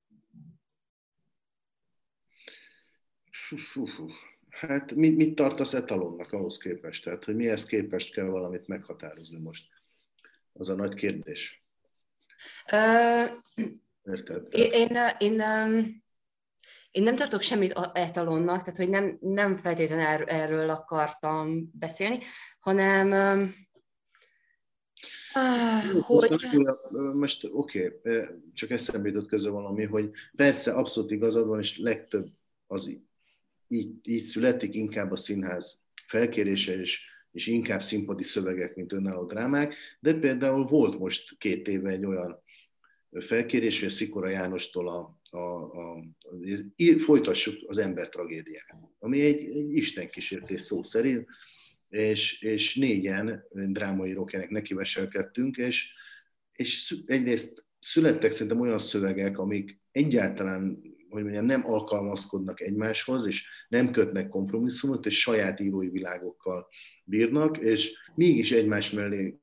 Hát 4.49 4.95
mit, 4.95 5.17
mit 5.17 5.35
tartasz 5.35 5.75
etalonnak 5.75 6.33
ahhoz 6.33 6.59
képest? 6.59 7.05
Tehát, 7.05 7.25
hogy 7.25 7.37
mihez 7.37 7.65
képest 7.65 8.15
kell 8.15 8.25
valamit 8.25 8.67
meghatározni 8.67 9.39
most? 9.39 9.69
Az 10.53 10.69
a 10.69 10.75
nagy 10.75 10.95
kérdés. 10.95 11.65
Uh, 12.73 13.31
Érted? 14.05 14.47
Én, 14.51 14.71
én, 14.71 14.97
én, 15.19 15.43
én 16.91 17.03
nem 17.03 17.17
tartok 17.17 17.43
semmit 17.43 17.81
etalonnak, 17.93 18.59
tehát 18.61 18.77
hogy 18.77 18.89
nem, 18.89 19.19
nem 19.21 19.55
feltétlenül 19.55 20.25
erről 20.25 20.71
akartam 20.71 21.71
beszélni, 21.73 22.19
hanem 22.59 23.13
Uh, 25.35 26.01
hogy... 26.01 26.47
Most 27.15 27.49
oké, 27.53 27.87
okay, 27.87 28.21
csak 28.55 28.71
eszembe 28.71 29.09
jutott 29.09 29.29
közül 29.29 29.53
valami, 29.53 29.85
hogy 29.85 30.11
persze 30.37 30.73
abszolút 30.73 31.11
igazad 31.11 31.47
van, 31.47 31.59
és 31.59 31.79
legtöbb 31.79 32.29
az 32.67 32.99
így, 33.69 33.93
így 34.03 34.25
születik, 34.25 34.75
inkább 34.75 35.11
a 35.11 35.17
színház 35.17 35.81
felkérése, 36.07 36.81
és, 36.81 37.05
és 37.33 37.47
inkább 37.47 37.83
színpadi 37.83 38.23
szövegek, 38.23 38.75
mint 38.75 38.93
önálló 38.93 39.25
drámák, 39.25 39.75
de 40.01 40.15
például 40.15 40.65
volt 40.67 40.99
most 40.99 41.39
két 41.39 41.69
éve 41.69 41.91
egy 41.91 42.07
olyan 42.07 42.43
felkérés, 43.21 43.79
hogy 43.79 43.89
a 43.89 43.93
Szikora 43.93 44.29
Jánostól 44.29 44.89
a, 44.89 45.21
a, 45.31 45.39
a, 45.39 45.97
a, 45.97 46.99
folytassuk 46.99 47.55
az 47.67 47.79
ember 47.79 48.09
tragédiát, 48.09 48.75
ami 48.99 49.21
egy, 49.21 49.45
egy 49.45 49.73
Isten 49.73 50.07
kísértés 50.07 50.61
szó 50.61 50.83
szerint, 50.83 51.27
és, 51.89 52.43
és 52.43 52.75
négyen 52.75 53.45
drámaírók 53.53 54.33
ennek 54.33 54.51
nekiveselkedtünk, 54.51 55.57
és, 55.57 55.93
és 56.57 56.95
egyrészt 57.07 57.65
születtek 57.79 58.31
szerintem 58.31 58.61
olyan 58.61 58.79
szövegek, 58.79 59.39
amik 59.39 59.79
egyáltalán 59.93 60.83
hogy 61.15 61.23
mondjam, 61.23 61.45
nem 61.45 61.67
alkalmazkodnak 61.67 62.61
egymáshoz, 62.61 63.27
és 63.27 63.47
nem 63.69 63.91
kötnek 63.91 64.29
kompromisszumot, 64.29 65.07
és 65.07 65.21
saját 65.21 65.61
írói 65.61 65.89
világokkal 65.89 66.69
bírnak, 67.05 67.59
és 67.59 67.99
mégis 68.15 68.53
egymás 68.53 68.91
mellé 68.91 69.39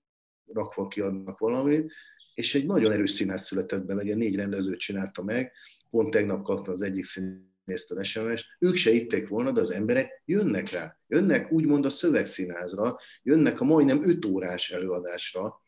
rakva 0.53 0.87
kiadnak 0.87 1.39
valamit, 1.39 1.91
és 2.33 2.55
egy 2.55 2.65
nagyon 2.65 2.91
erős 2.91 3.11
színász 3.11 3.45
született 3.45 3.85
bele, 3.85 4.01
ugye 4.01 4.15
négy 4.15 4.35
rendezőt 4.35 4.79
csinálta 4.79 5.23
meg, 5.23 5.51
pont 5.89 6.11
tegnap 6.11 6.43
kapta 6.43 6.71
az 6.71 6.81
egyik 6.81 7.05
színésztől 7.05 8.03
sms 8.03 8.45
ők 8.59 8.75
se 8.75 8.91
itték 8.91 9.27
volna, 9.27 9.51
de 9.51 9.61
az 9.61 9.71
emberek 9.71 10.21
jönnek 10.25 10.69
rá. 10.69 10.97
Jönnek 11.07 11.51
úgymond 11.51 11.85
a 11.85 11.89
szövegszínházra, 11.89 12.97
jönnek 13.23 13.61
a 13.61 13.63
majdnem 13.63 14.09
öt 14.09 14.25
órás 14.25 14.69
előadásra, 14.69 15.61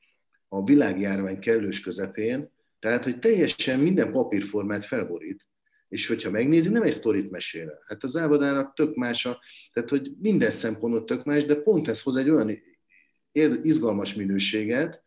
a 0.47 0.63
világjárvány 0.63 1.39
kellős 1.39 1.81
közepén, 1.81 2.51
tehát, 2.79 3.03
hogy 3.03 3.19
teljesen 3.19 3.79
minden 3.79 4.11
papírformát 4.11 4.85
felborít, 4.85 5.47
és 5.93 6.07
hogyha 6.07 6.29
megnézi, 6.29 6.69
nem 6.69 6.83
egy 6.83 6.91
sztorit 6.91 7.31
mesél 7.31 7.83
Hát 7.85 8.03
az 8.03 8.17
Ávadának 8.17 8.73
tök 8.73 8.95
más, 8.95 9.25
a, 9.25 9.41
tehát 9.73 9.89
hogy 9.89 10.11
minden 10.19 10.51
szempontból 10.51 11.03
tök 11.03 11.23
más, 11.23 11.45
de 11.45 11.55
pont 11.55 11.87
ez 11.87 12.01
hoz 12.01 12.15
egy 12.15 12.29
olyan 12.29 12.61
izgalmas 13.61 14.13
minőséget, 14.13 15.03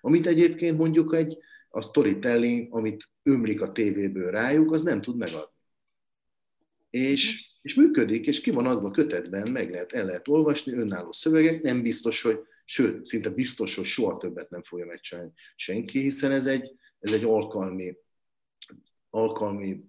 amit 0.00 0.26
egyébként 0.26 0.78
mondjuk 0.78 1.14
egy, 1.14 1.38
a 1.68 1.82
storytelling, 1.82 2.74
amit 2.74 3.08
ömlik 3.22 3.60
a 3.60 3.72
tévéből 3.72 4.30
rájuk, 4.30 4.72
az 4.72 4.82
nem 4.82 5.00
tud 5.00 5.16
megadni. 5.16 5.54
És, 6.90 7.50
és 7.62 7.74
működik, 7.74 8.26
és 8.26 8.40
ki 8.40 8.50
van 8.50 8.66
adva 8.66 8.90
kötetben, 8.90 9.50
meg 9.50 9.70
lehet, 9.70 9.92
el 9.92 10.04
lehet 10.04 10.28
olvasni, 10.28 10.72
önálló 10.72 11.12
szövegek, 11.12 11.62
nem 11.62 11.82
biztos, 11.82 12.22
hogy, 12.22 12.38
sőt, 12.64 13.06
szinte 13.06 13.30
biztos, 13.30 13.74
hogy 13.74 13.84
soha 13.84 14.16
többet 14.16 14.50
nem 14.50 14.62
fogja 14.62 14.86
megcsinálni 14.86 15.32
senki, 15.56 16.00
hiszen 16.00 16.30
ez 16.30 16.46
egy, 16.46 16.74
ez 16.98 17.12
egy 17.12 17.24
alkalmi, 17.24 17.96
alkalmi 19.10 19.84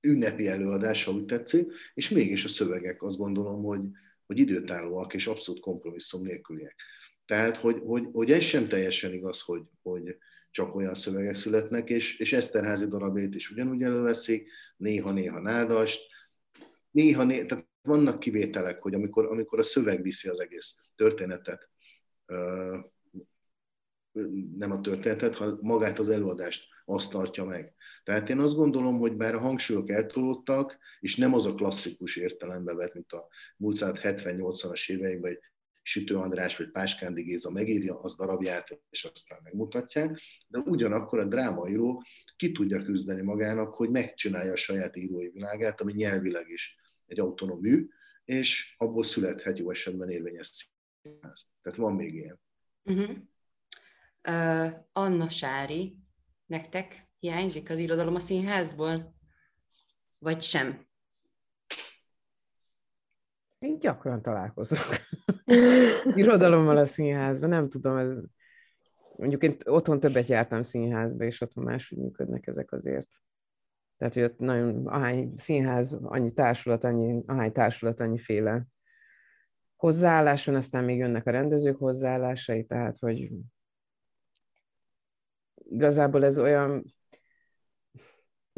ünnepi 0.00 0.48
előadás, 0.48 1.04
ha 1.04 1.12
úgy 1.12 1.24
tetszik, 1.24 1.72
és 1.94 2.08
mégis 2.08 2.44
a 2.44 2.48
szövegek 2.48 3.02
azt 3.02 3.16
gondolom, 3.16 3.62
hogy, 3.62 3.80
hogy 4.26 4.38
időtállóak 4.38 5.14
és 5.14 5.26
abszolút 5.26 5.60
kompromisszum 5.60 6.22
nélküliek. 6.22 6.74
Tehát, 7.24 7.56
hogy, 7.56 7.80
hogy, 7.84 8.08
hogy 8.12 8.32
ez 8.32 8.42
sem 8.42 8.68
teljesen 8.68 9.12
igaz, 9.12 9.40
hogy, 9.40 9.62
hogy 9.82 10.16
csak 10.50 10.74
olyan 10.74 10.94
szövegek 10.94 11.34
születnek, 11.34 11.90
és, 11.90 12.18
és 12.18 12.32
Eszterházi 12.32 12.86
darabét 12.86 13.34
is 13.34 13.50
ugyanúgy 13.50 13.82
előveszik, 13.82 14.50
néha-néha 14.76 15.40
nádast, 15.40 16.00
néha, 16.90 17.24
néha 17.24 17.46
tehát 17.46 17.68
vannak 17.82 18.20
kivételek, 18.20 18.82
hogy 18.82 18.94
amikor, 18.94 19.26
amikor 19.26 19.58
a 19.58 19.62
szöveg 19.62 20.02
viszi 20.02 20.28
az 20.28 20.40
egész 20.40 20.80
történetet, 20.96 21.70
nem 24.56 24.70
a 24.70 24.80
történetet, 24.80 25.34
hanem 25.34 25.58
magát 25.60 25.98
az 25.98 26.08
előadást 26.08 26.64
azt 26.84 27.10
tartja 27.10 27.44
meg. 27.44 27.74
Tehát 28.08 28.28
én 28.28 28.38
azt 28.38 28.54
gondolom, 28.54 28.98
hogy 28.98 29.16
bár 29.16 29.34
a 29.34 29.38
hangsúlyok 29.38 29.90
eltolódtak, 29.90 30.78
és 31.00 31.16
nem 31.16 31.34
az 31.34 31.46
a 31.46 31.54
klasszikus 31.54 32.16
értelembe 32.16 32.74
vett, 32.74 32.94
mint 32.94 33.12
a 33.12 33.28
múlt 33.56 33.78
70-80-as 33.80 34.90
években, 34.90 35.30
hogy 35.30 35.40
Sütő 35.82 36.16
András 36.16 36.56
vagy 36.56 36.70
Páskándi 36.70 37.22
Géza 37.22 37.50
megírja 37.50 37.98
az 37.98 38.16
darabját, 38.16 38.80
és 38.90 39.04
aztán 39.04 39.40
megmutatják, 39.42 40.20
de 40.46 40.58
ugyanakkor 40.58 41.18
a 41.18 41.24
drámaíró 41.24 42.04
ki 42.36 42.52
tudja 42.52 42.82
küzdeni 42.82 43.22
magának, 43.22 43.74
hogy 43.74 43.90
megcsinálja 43.90 44.52
a 44.52 44.56
saját 44.56 44.96
írói 44.96 45.28
világát, 45.28 45.80
ami 45.80 45.92
nyelvileg 45.92 46.48
is 46.48 46.76
egy 47.06 47.20
autonóm 47.20 47.58
mű, 47.60 47.88
és 48.24 48.74
abból 48.78 49.04
születhet 49.04 49.58
jó 49.58 49.70
esetben 49.70 50.08
érvényes 50.08 50.68
színház. 51.02 51.46
Tehát 51.62 51.78
van 51.78 51.94
még 51.94 52.14
ilyen. 52.14 52.40
Uh-huh. 52.82 53.16
Uh, 54.28 54.72
Anna 54.92 55.28
Sári, 55.28 55.96
nektek 56.46 57.07
hiányzik 57.18 57.70
az 57.70 57.78
irodalom 57.78 58.14
a 58.14 58.18
színházból? 58.18 59.14
Vagy 60.18 60.42
sem? 60.42 60.86
Én 63.58 63.78
gyakran 63.78 64.22
találkozok 64.22 64.78
irodalommal 66.14 66.76
a 66.76 66.86
színházban, 66.86 67.48
nem 67.48 67.68
tudom, 67.68 67.96
ez 67.96 68.18
mondjuk 69.16 69.42
én 69.42 69.56
otthon 69.64 70.00
többet 70.00 70.26
jártam 70.26 70.62
színházba, 70.62 71.24
és 71.24 71.40
otthon 71.40 71.64
máshogy 71.64 71.98
működnek 71.98 72.46
ezek 72.46 72.72
azért. 72.72 73.08
Tehát, 73.96 74.14
hogy 74.14 74.22
ott 74.22 74.38
nagyon, 74.38 74.86
ahány 74.86 75.32
színház, 75.36 75.98
annyi 76.02 76.32
társulat, 76.32 76.84
annyi, 76.84 77.22
ahány 77.26 77.52
társulat, 77.52 78.00
annyi 78.00 78.18
féle 78.18 78.66
hozzáállás 79.76 80.44
van, 80.44 80.54
aztán 80.54 80.84
még 80.84 80.98
jönnek 80.98 81.26
a 81.26 81.30
rendezők 81.30 81.78
hozzáállásai, 81.78 82.64
tehát, 82.64 82.98
hogy 82.98 83.30
igazából 85.54 86.24
ez 86.24 86.38
olyan, 86.38 86.94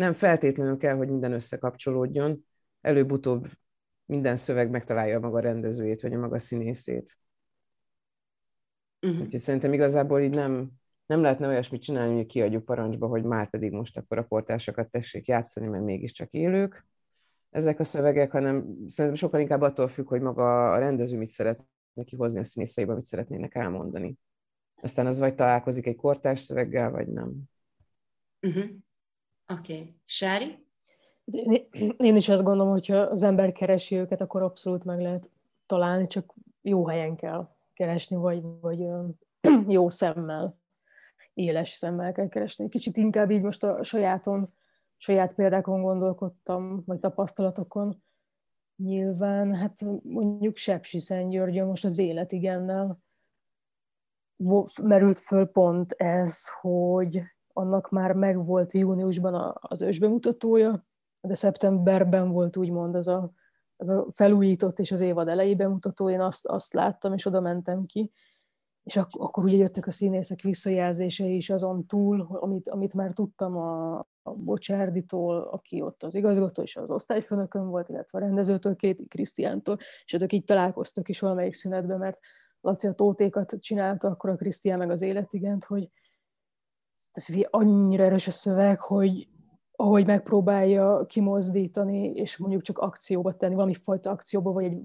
nem 0.01 0.12
feltétlenül 0.12 0.76
kell, 0.76 0.96
hogy 0.96 1.09
minden 1.09 1.32
összekapcsolódjon, 1.32 2.46
előbb-utóbb 2.80 3.48
minden 4.05 4.36
szöveg 4.36 4.70
megtalálja 4.70 5.16
a 5.16 5.20
maga 5.20 5.40
rendezőjét, 5.40 6.01
vagy 6.01 6.14
a 6.14 6.18
maga 6.18 6.38
színészét. 6.38 7.18
Uh-huh. 9.01 9.20
Úgyhogy 9.20 9.40
szerintem 9.40 9.72
igazából 9.72 10.20
így 10.20 10.34
nem, 10.34 10.70
nem 11.07 11.20
lehetne 11.20 11.46
olyasmit 11.46 11.82
csinálni, 11.82 12.16
hogy 12.16 12.26
kiadjuk 12.26 12.64
parancsba, 12.64 13.07
hogy 13.07 13.24
már 13.24 13.51
pedig 13.51 13.72
most 13.72 13.96
akkor 13.96 14.18
a 14.18 14.24
portásokat 14.24 14.90
tessék 14.90 15.26
játszani, 15.26 15.66
mert 15.66 15.84
mégiscsak 15.84 16.30
élők, 16.30 16.86
ezek 17.51 17.80
a 17.80 17.84
szövegek, 17.84 18.30
hanem 18.30 18.76
szerintem 18.86 19.14
sokkal 19.14 19.40
inkább 19.40 19.61
attól 19.61 19.88
függ, 19.88 20.09
hogy 20.09 20.20
maga 20.20 20.72
a 20.72 20.78
rendező 20.78 21.18
mit 21.18 21.30
szeret 21.30 21.64
neki 21.92 22.16
hozni 22.16 22.38
a 22.38 22.42
színészeibe, 22.42 22.94
mit 22.94 23.05
szeretnének 23.05 23.55
elmondani. 23.55 24.16
Aztán 24.74 25.07
az 25.07 25.18
vagy 25.18 25.34
találkozik 25.34 25.86
egy 25.86 25.96
kortárs 25.96 26.40
szöveggel, 26.40 26.90
vagy 26.90 27.09
nem. 27.09 27.42
Uh-huh. 28.40 28.64
Oké. 29.51 29.72
Okay. 29.72 29.94
Sári? 30.05 30.64
Én 31.96 32.16
is 32.16 32.28
azt 32.28 32.42
gondolom, 32.42 32.72
hogy 32.72 32.86
ha 32.86 32.96
az 32.96 33.22
ember 33.22 33.53
keresi 33.53 33.96
őket, 33.96 34.20
akkor 34.20 34.42
abszolút 34.42 34.84
meg 34.84 35.01
lehet 35.01 35.30
találni, 35.66 36.07
csak 36.07 36.34
jó 36.62 36.86
helyen 36.86 37.16
kell 37.16 37.48
keresni, 37.72 38.16
vagy, 38.16 38.42
vagy 38.61 38.86
jó 39.68 39.88
szemmel, 39.88 40.59
éles 41.34 41.68
szemmel 41.68 42.12
kell 42.12 42.28
keresni. 42.28 42.68
Kicsit 42.68 42.96
inkább 42.96 43.30
így 43.30 43.42
most 43.42 43.64
a 43.64 43.82
sajáton, 43.82 44.53
saját 44.96 45.34
példákon 45.34 45.82
gondolkodtam, 45.82 46.82
vagy 46.86 46.98
tapasztalatokon. 46.98 48.03
Nyilván, 48.76 49.55
hát 49.55 49.80
mondjuk 50.03 50.57
Sepsi 50.57 50.98
György, 51.28 51.64
most 51.64 51.84
az 51.84 51.98
élet 51.98 52.32
igennel 52.32 53.03
merült 54.82 55.18
föl 55.18 55.46
pont 55.46 55.92
ez, 55.92 56.48
hogy 56.61 57.22
annak 57.61 57.90
már 57.90 58.12
megvolt 58.12 58.72
júniusban 58.72 59.58
az 59.61 59.82
ősbemutatója, 59.82 60.84
de 61.20 61.34
szeptemberben 61.34 62.30
volt 62.30 62.56
úgymond 62.56 62.94
ez 62.94 63.06
a, 63.06 63.32
ez 63.76 63.88
a 63.88 64.06
felújított 64.12 64.78
és 64.78 64.92
az 64.92 65.00
évad 65.00 65.28
elejé 65.28 65.54
bemutató, 65.54 66.11
én 66.11 66.20
azt, 66.20 66.46
azt 66.46 66.72
láttam, 66.72 67.14
és 67.14 67.26
oda 67.26 67.40
mentem 67.40 67.86
ki, 67.86 68.12
és 68.82 68.96
ak- 68.96 69.16
akkor 69.16 69.44
ugye 69.44 69.56
jöttek 69.56 69.86
a 69.86 69.90
színészek 69.90 70.40
visszajelzései 70.40 71.36
is 71.36 71.50
azon 71.50 71.86
túl, 71.86 72.28
amit, 72.30 72.68
amit 72.68 72.94
már 72.94 73.12
tudtam 73.12 73.56
a, 73.56 73.98
a 74.22 74.34
Bocsárditól, 74.34 75.40
aki 75.40 75.80
ott 75.80 76.02
az 76.02 76.14
igazgató 76.14 76.62
és 76.62 76.76
az 76.76 76.90
osztályfőnökön 76.90 77.68
volt, 77.68 77.88
illetve 77.88 78.18
a 78.18 78.20
rendezőtől, 78.20 78.76
két 78.76 79.08
Krisztiántól, 79.08 79.76
és 80.04 80.12
ők 80.12 80.32
így 80.32 80.44
találkoztak 80.44 81.08
is 81.08 81.20
valamelyik 81.20 81.54
szünetben, 81.54 81.98
mert 81.98 82.18
Laci 82.61 82.86
a 82.86 82.92
tótékat 82.92 83.56
csinálta, 83.61 84.08
akkor 84.08 84.30
a 84.30 84.36
Krisztián 84.36 84.78
meg 84.78 84.90
az 84.90 85.02
életigent, 85.02 85.64
hogy 85.64 85.90
annyira 87.50 88.04
erős 88.04 88.26
a 88.26 88.30
szöveg, 88.30 88.80
hogy 88.80 89.28
ahogy 89.72 90.06
megpróbálja 90.06 91.06
kimozdítani, 91.06 92.12
és 92.12 92.36
mondjuk 92.36 92.62
csak 92.62 92.78
akcióba 92.78 93.36
tenni, 93.36 93.54
valami 93.54 93.74
fajta 93.74 94.11
akcióba, 94.11 94.52
vagy 94.52 94.64
egy 94.64 94.82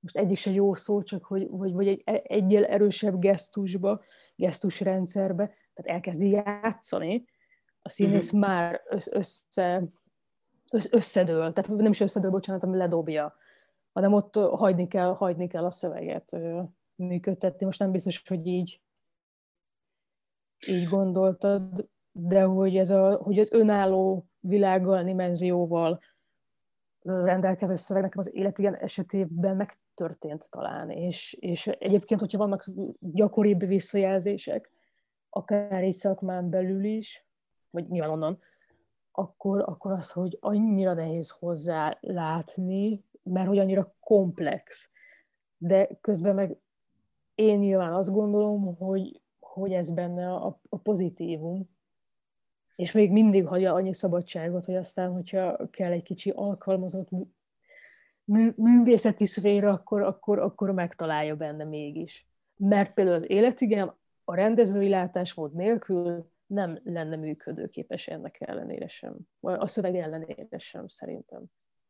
most 0.00 0.16
egyik 0.16 0.38
se 0.38 0.50
jó 0.50 0.74
szó, 0.74 1.02
csak 1.02 1.24
hogy, 1.24 1.48
vagy, 1.50 1.72
vagy 1.72 1.88
egy 1.88 2.02
egyel 2.22 2.64
erősebb 2.64 3.18
gesztusba, 3.18 4.00
gesztusrendszerbe, 4.34 5.44
tehát 5.74 5.96
elkezdi 5.96 6.30
játszani, 6.30 7.24
a 7.82 7.88
színész 7.88 8.32
uh-huh. 8.32 8.40
már 8.40 8.80
össze, 8.88 9.16
össze, 9.16 9.88
összedől, 10.90 11.52
tehát 11.52 11.68
nem 11.80 11.90
is 11.90 12.00
összedől, 12.00 12.30
bocsánat, 12.30 12.60
hanem 12.60 12.76
ledobja, 12.76 13.34
hanem 13.92 14.12
ott 14.12 14.34
hagyni 14.34 14.88
kell, 14.88 15.14
hagyni 15.14 15.46
kell 15.46 15.64
a 15.64 15.70
szöveget 15.70 16.36
működtetni. 16.94 17.64
Most 17.64 17.78
nem 17.78 17.90
biztos, 17.90 18.22
hogy 18.28 18.46
így, 18.46 18.80
így 20.68 20.88
gondoltad, 20.88 21.88
de 22.12 22.42
hogy, 22.42 22.76
ez 22.76 22.90
a, 22.90 23.14
hogy 23.14 23.38
az 23.38 23.52
önálló 23.52 24.26
világgal, 24.40 25.04
dimenzióval 25.04 26.00
rendelkező 27.02 27.76
szöveg 27.76 28.02
nekem 28.02 28.18
az 28.18 28.34
életigen 28.34 28.74
esetében 28.74 29.56
megtörtént 29.56 30.50
talán, 30.50 30.90
és, 30.90 31.32
és 31.40 31.66
egyébként, 31.66 32.20
hogyha 32.20 32.38
vannak 32.38 32.70
gyakoribb 33.00 33.66
visszajelzések, 33.66 34.70
akár 35.30 35.82
egy 35.82 35.94
szakmán 35.94 36.50
belül 36.50 36.84
is, 36.84 37.26
vagy 37.70 37.88
nyilván 37.88 38.10
onnan, 38.10 38.38
akkor, 39.12 39.62
akkor 39.66 39.92
az, 39.92 40.10
hogy 40.10 40.36
annyira 40.40 40.94
nehéz 40.94 41.28
hozzá 41.28 41.98
látni, 42.00 43.04
mert 43.22 43.48
hogy 43.48 43.58
annyira 43.58 43.94
komplex. 44.00 44.90
De 45.56 45.88
közben 46.00 46.34
meg 46.34 46.58
én 47.34 47.58
nyilván 47.58 47.92
azt 47.92 48.12
gondolom, 48.12 48.76
hogy, 48.76 49.20
hogy 49.60 49.72
ez 49.72 49.90
benne 49.90 50.32
a, 50.32 50.60
a 50.68 50.76
pozitívum, 50.78 51.68
és 52.76 52.92
még 52.92 53.10
mindig 53.10 53.46
hagyja 53.46 53.72
annyi 53.72 53.94
szabadságot, 53.94 54.64
hogy 54.64 54.76
aztán, 54.76 55.12
hogyha 55.12 55.70
kell 55.70 55.92
egy 55.92 56.02
kicsi 56.02 56.30
alkalmazott 56.30 57.08
mű, 58.24 58.52
művészeti 58.56 59.26
szféra, 59.26 59.70
akkor, 59.70 60.02
akkor, 60.02 60.38
akkor 60.38 60.70
megtalálja 60.70 61.36
benne 61.36 61.64
mégis. 61.64 62.28
Mert 62.56 62.94
például 62.94 63.16
az 63.16 63.30
életigem 63.30 63.94
a 64.24 64.34
rendezői 64.34 64.88
látásmód 64.88 65.54
nélkül 65.54 66.30
nem 66.46 66.80
lenne 66.84 67.16
működőképes 67.16 68.06
ennek 68.06 68.36
ellenére 68.40 68.88
sem. 68.88 69.16
A 69.40 69.66
szöveg 69.66 69.96
ellenére 69.96 70.58
sem, 70.58 70.88
szerintem. 70.88 71.44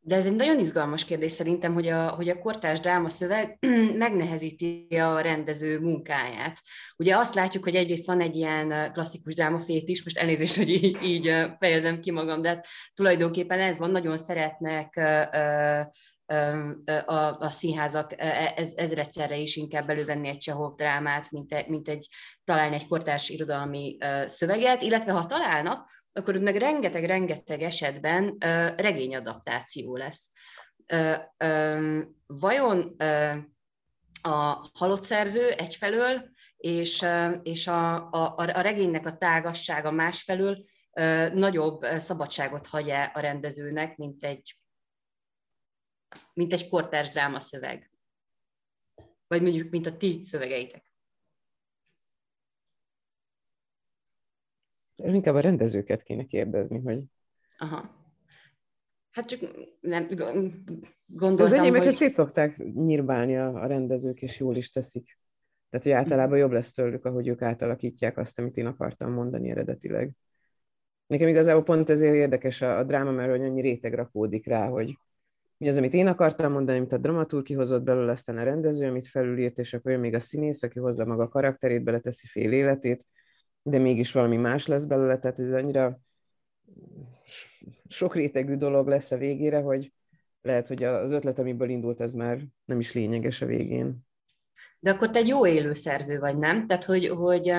De 0.07 0.15
ez 0.15 0.25
egy 0.25 0.35
nagyon 0.35 0.59
izgalmas 0.59 1.05
kérdés 1.05 1.31
szerintem, 1.31 1.73
hogy 1.73 1.87
a, 1.87 2.09
hogy 2.09 2.29
a 2.29 2.39
kortás 2.39 2.79
szöveg 3.07 3.57
megnehezíti 3.97 4.87
a 4.89 5.19
rendező 5.19 5.79
munkáját. 5.79 6.61
Ugye 6.97 7.17
azt 7.17 7.35
látjuk, 7.35 7.63
hogy 7.63 7.75
egyrészt 7.75 8.05
van 8.05 8.21
egy 8.21 8.35
ilyen 8.35 8.91
klasszikus 8.93 9.35
drámafét 9.35 9.89
is, 9.89 10.03
most 10.03 10.17
elnézést, 10.17 10.55
hogy 10.55 10.69
így, 10.69 10.97
így 11.03 11.35
fejezem 11.57 11.99
ki 11.99 12.11
magam, 12.11 12.41
de 12.41 12.47
hát 12.47 12.65
tulajdonképpen 12.93 13.59
ez 13.59 13.77
van, 13.77 13.91
nagyon 13.91 14.17
szeretnek 14.17 14.95
a, 17.05 17.37
a 17.39 17.49
színházak 17.49 18.13
e, 18.17 18.53
ez, 18.55 18.71
ezredszerre 18.75 19.37
is 19.37 19.55
inkább 19.55 19.89
elővenni 19.89 20.27
egy 20.27 20.37
Csehov 20.37 20.75
drámát, 20.75 21.31
mint, 21.31 21.53
egy, 21.53 21.67
mint 21.67 21.89
egy, 21.89 22.07
találni 22.43 22.75
egy 22.75 22.87
kortárs 22.87 23.29
irodalmi 23.29 23.97
szöveget, 24.25 24.81
illetve 24.81 25.11
ha 25.11 25.25
találnak, 25.25 25.89
akkor 26.17 26.37
meg 26.37 26.55
rengeteg-rengeteg 26.55 27.61
esetben 27.61 28.37
regényadaptáció 28.77 29.95
lesz. 29.95 30.29
Vajon 32.25 32.95
a 34.21 34.69
halott 34.73 35.03
szerző 35.03 35.49
egyfelől, 35.51 36.29
és, 36.57 37.05
és 37.43 37.67
a, 37.67 38.09
a, 38.11 38.33
a 38.35 38.61
regénynek 38.61 39.05
a 39.05 39.17
tágassága 39.17 39.91
másfelől 39.91 40.65
nagyobb 41.33 41.85
szabadságot 41.97 42.67
hagy 42.67 42.89
-e 42.89 43.11
a 43.13 43.19
rendezőnek, 43.19 43.97
mint 43.97 44.23
egy, 44.23 44.59
mint 46.33 46.53
egy 46.53 46.69
kortárs 46.69 47.09
drámaszöveg? 47.09 47.91
Vagy 49.27 49.41
mondjuk, 49.41 49.69
mint 49.69 49.85
a 49.85 49.97
ti 49.97 50.21
szövegeitek? 50.23 50.86
Inkább 55.03 55.35
a 55.35 55.39
rendezőket 55.39 56.03
kéne 56.03 56.23
kérdezni, 56.23 56.79
hogy... 56.79 56.99
Aha. 57.57 57.95
Hát 59.11 59.25
csak 59.25 59.39
nem 59.79 60.07
gondoltam, 61.07 61.45
Az 61.45 61.53
enyémeket 61.53 61.85
hogy... 61.85 61.95
szét 61.95 62.11
szokták 62.11 62.57
nyírbálni 62.57 63.37
a, 63.37 63.53
a 63.53 63.67
rendezők, 63.67 64.21
és 64.21 64.39
jól 64.39 64.55
is 64.55 64.69
teszik. 64.69 65.17
Tehát, 65.69 65.85
hogy 65.85 65.95
általában 65.95 66.37
jobb 66.37 66.51
lesz 66.51 66.73
tőlük, 66.73 67.05
ahogy 67.05 67.27
ők 67.27 67.41
átalakítják 67.41 68.17
azt, 68.17 68.39
amit 68.39 68.57
én 68.57 68.65
akartam 68.65 69.11
mondani 69.11 69.49
eredetileg. 69.49 70.11
Nekem 71.07 71.27
igazából 71.27 71.63
pont 71.63 71.89
ezért 71.89 72.13
érdekes 72.13 72.61
a, 72.61 72.77
a 72.77 72.83
dráma, 72.83 73.11
mert 73.11 73.29
hogy 73.29 73.41
annyi 73.41 73.61
réteg 73.61 73.93
rakódik 73.93 74.45
rá, 74.45 74.67
hogy 74.67 74.97
mi 75.57 75.67
az, 75.67 75.77
amit 75.77 75.93
én 75.93 76.07
akartam 76.07 76.51
mondani, 76.51 76.77
amit 76.77 76.93
a 76.93 76.97
dramaturg 76.97 77.43
kihozott 77.43 77.83
belőle, 77.83 78.11
aztán 78.11 78.37
a 78.37 78.43
rendező, 78.43 78.87
amit 78.87 79.07
felülírt, 79.07 79.59
és 79.59 79.73
akkor 79.73 79.91
jön 79.91 79.99
még 79.99 80.13
a 80.13 80.19
színész, 80.19 80.63
aki 80.63 80.79
hozza 80.79 81.05
maga 81.05 81.27
karakterét, 81.27 81.83
beleteszi 81.83 82.27
fél 82.27 82.51
életét, 82.51 83.05
de 83.69 83.77
mégis 83.77 84.11
valami 84.11 84.37
más 84.37 84.67
lesz 84.67 84.83
belőle, 84.83 85.19
tehát 85.19 85.39
ez 85.39 85.51
annyira 85.51 85.99
sok 87.87 88.15
rétegű 88.15 88.55
dolog 88.55 88.87
lesz 88.87 89.11
a 89.11 89.17
végére, 89.17 89.59
hogy 89.59 89.93
lehet, 90.41 90.67
hogy 90.67 90.83
az 90.83 91.11
ötlet, 91.11 91.39
amiből 91.39 91.69
indult, 91.69 92.01
ez 92.01 92.13
már 92.13 92.39
nem 92.65 92.79
is 92.79 92.93
lényeges 92.93 93.41
a 93.41 93.45
végén. 93.45 93.97
De 94.79 94.91
akkor 94.91 95.09
te 95.09 95.19
egy 95.19 95.27
jó 95.27 95.47
élő 95.47 95.73
szerző 95.73 96.19
vagy, 96.19 96.37
nem? 96.37 96.67
Tehát, 96.67 96.83
hogy, 96.83 97.07
hogy, 97.07 97.53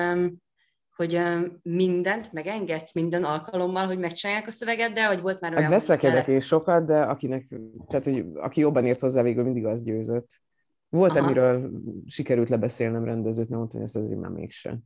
hogy 0.95 1.21
mindent 1.61 2.33
megengedsz 2.33 2.93
minden 2.93 3.23
alkalommal, 3.23 3.85
hogy 3.85 3.99
megcsinálják 3.99 4.47
a 4.47 4.51
szöveget, 4.51 4.93
de 4.93 5.05
hogy 5.05 5.21
volt 5.21 5.41
már 5.41 5.51
olyan... 5.51 5.63
Hát 5.63 5.71
veszekedek 5.71 6.27
és 6.27 6.45
sokat, 6.45 6.85
de 6.85 7.01
akinek, 7.01 7.47
tehát, 7.87 8.05
hogy 8.05 8.25
aki 8.35 8.59
jobban 8.59 8.85
ért 8.85 8.99
hozzá, 8.99 9.21
végül 9.21 9.43
mindig 9.43 9.65
az 9.65 9.83
győzött. 9.83 10.41
Volt, 10.89 11.11
Aha. 11.11 11.25
amiről 11.25 11.71
sikerült 12.05 12.49
lebeszélnem 12.49 13.03
rendezőt, 13.03 13.49
mert 13.49 13.59
mondtam, 13.59 13.79
hogy 13.79 13.89
ez 13.89 13.95
azért 13.95 14.19
már 14.19 14.31
mégsem. 14.31 14.79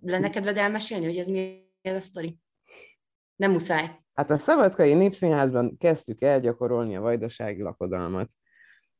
Lenne 0.00 0.30
kedved 0.30 0.56
elmesélni, 0.56 1.04
hogy 1.04 1.16
ez 1.16 1.26
mi 1.26 1.68
a 1.82 2.00
sztori? 2.00 2.38
Nem 3.36 3.50
muszáj. 3.50 3.98
Hát 4.14 4.30
a 4.30 4.38
Szabadkai 4.38 4.94
Népszínházban 4.94 5.76
kezdtük 5.78 6.22
el 6.22 6.40
gyakorolni 6.40 6.96
a 6.96 7.00
vajdasági 7.00 7.62
lakodalmat. 7.62 8.30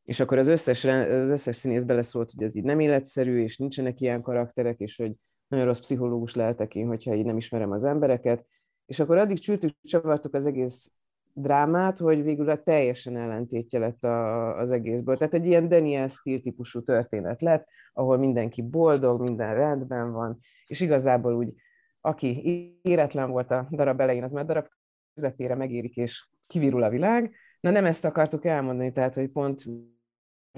És 0.05 0.21
akkor 0.21 0.39
az 0.39 0.49
összes, 0.49 0.85
az 0.85 1.31
összes 1.31 1.57
színész 1.57 1.83
beleszólt, 1.83 2.31
hogy 2.31 2.43
ez 2.43 2.57
így 2.57 2.65
nem 2.65 2.81
életszerű, 2.81 3.43
és 3.43 3.57
nincsenek 3.57 4.01
ilyen 4.01 4.23
karakterek, 4.23 4.79
és 4.79 4.97
hogy 4.97 5.13
nagyon 5.47 5.67
rossz 5.67 5.79
pszichológus 5.79 6.35
lehetek 6.35 6.75
én, 6.75 6.87
hogyha 6.87 7.15
így 7.15 7.25
nem 7.25 7.37
ismerem 7.37 7.71
az 7.71 7.85
embereket. 7.85 8.47
És 8.87 9.01
akkor 9.01 9.17
addig 9.17 9.39
csültük, 9.39 9.71
csavartuk 9.83 10.35
az 10.35 10.47
egész 10.47 10.91
drámát, 11.33 11.99
hogy 11.99 12.23
végül 12.23 12.51
a 12.51 12.63
teljesen 12.63 13.17
ellentétje 13.17 13.79
lett 13.79 14.05
a, 14.05 14.59
az 14.59 14.71
egészből. 14.71 15.17
Tehát 15.17 15.35
egy 15.35 15.47
ilyen 15.47 15.69
Daniel 15.69 16.09
stíl 16.09 16.41
típusú 16.41 16.83
történet 16.83 17.41
lett, 17.41 17.67
ahol 17.93 18.19
mindenki 18.19 18.63
boldog, 18.63 19.21
minden 19.21 19.55
rendben 19.55 20.13
van, 20.13 20.39
és 20.67 20.81
igazából 20.81 21.35
úgy, 21.35 21.55
aki 22.01 22.43
éretlen 22.83 23.31
volt 23.31 23.51
a 23.51 23.69
darab 23.71 24.01
elején, 24.01 24.23
az 24.23 24.33
már 24.33 24.45
darab 24.45 24.67
közepére 25.15 25.55
megérik, 25.55 25.97
és 25.97 26.29
kivirul 26.47 26.83
a 26.83 26.89
világ. 26.89 27.35
Na 27.61 27.71
nem 27.71 27.85
ezt 27.85 28.05
akartuk 28.05 28.45
elmondani, 28.45 28.93
tehát 28.93 29.15
hogy 29.15 29.29
pont 29.29 29.65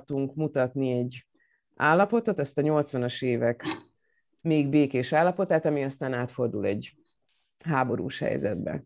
tudunk 0.05 0.35
mutatni 0.35 0.91
egy 0.91 1.27
állapotot, 1.77 2.39
ezt 2.39 2.59
a 2.59 2.63
80-as 2.63 3.25
évek 3.25 3.65
még 4.41 4.69
békés 4.69 5.13
állapotát, 5.13 5.65
ami 5.65 5.85
aztán 5.85 6.13
átfordul 6.13 6.65
egy 6.65 6.97
háborús 7.65 8.19
helyzetbe. 8.19 8.85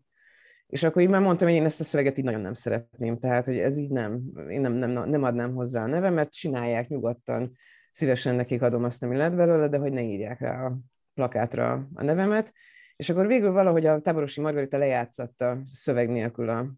És 0.67 0.83
akkor 0.83 1.01
így 1.01 1.09
már 1.09 1.21
mondtam, 1.21 1.47
hogy 1.47 1.57
én 1.57 1.63
ezt 1.63 1.79
a 1.79 1.83
szöveget 1.83 2.17
így 2.17 2.25
nagyon 2.25 2.41
nem 2.41 2.53
szeretném, 2.53 3.19
tehát 3.19 3.45
hogy 3.45 3.57
ez 3.57 3.77
így 3.77 3.89
nem, 3.89 4.21
én 4.49 4.61
nem, 4.61 4.73
nem, 4.73 5.09
nem 5.09 5.23
adnám 5.23 5.53
hozzá 5.53 5.83
a 5.83 5.87
nevemet, 5.87 6.33
csinálják 6.33 6.87
nyugodtan, 6.87 7.57
szívesen 7.91 8.35
nekik 8.35 8.61
adom 8.61 8.83
azt, 8.83 9.03
ami 9.03 9.15
lett 9.15 9.33
belőle, 9.33 9.67
de 9.67 9.77
hogy 9.77 9.91
ne 9.91 10.01
írják 10.01 10.39
rá 10.39 10.65
a 10.65 10.77
plakátra 11.13 11.87
a 11.93 12.03
nevemet. 12.03 12.53
És 12.95 13.09
akkor 13.09 13.27
végül 13.27 13.51
valahogy 13.51 13.85
a 13.85 14.01
táborosi 14.01 14.41
Margarita 14.41 14.77
lejátszatta 14.77 15.61
szöveg 15.65 16.09
nélkül 16.09 16.49
a 16.49 16.73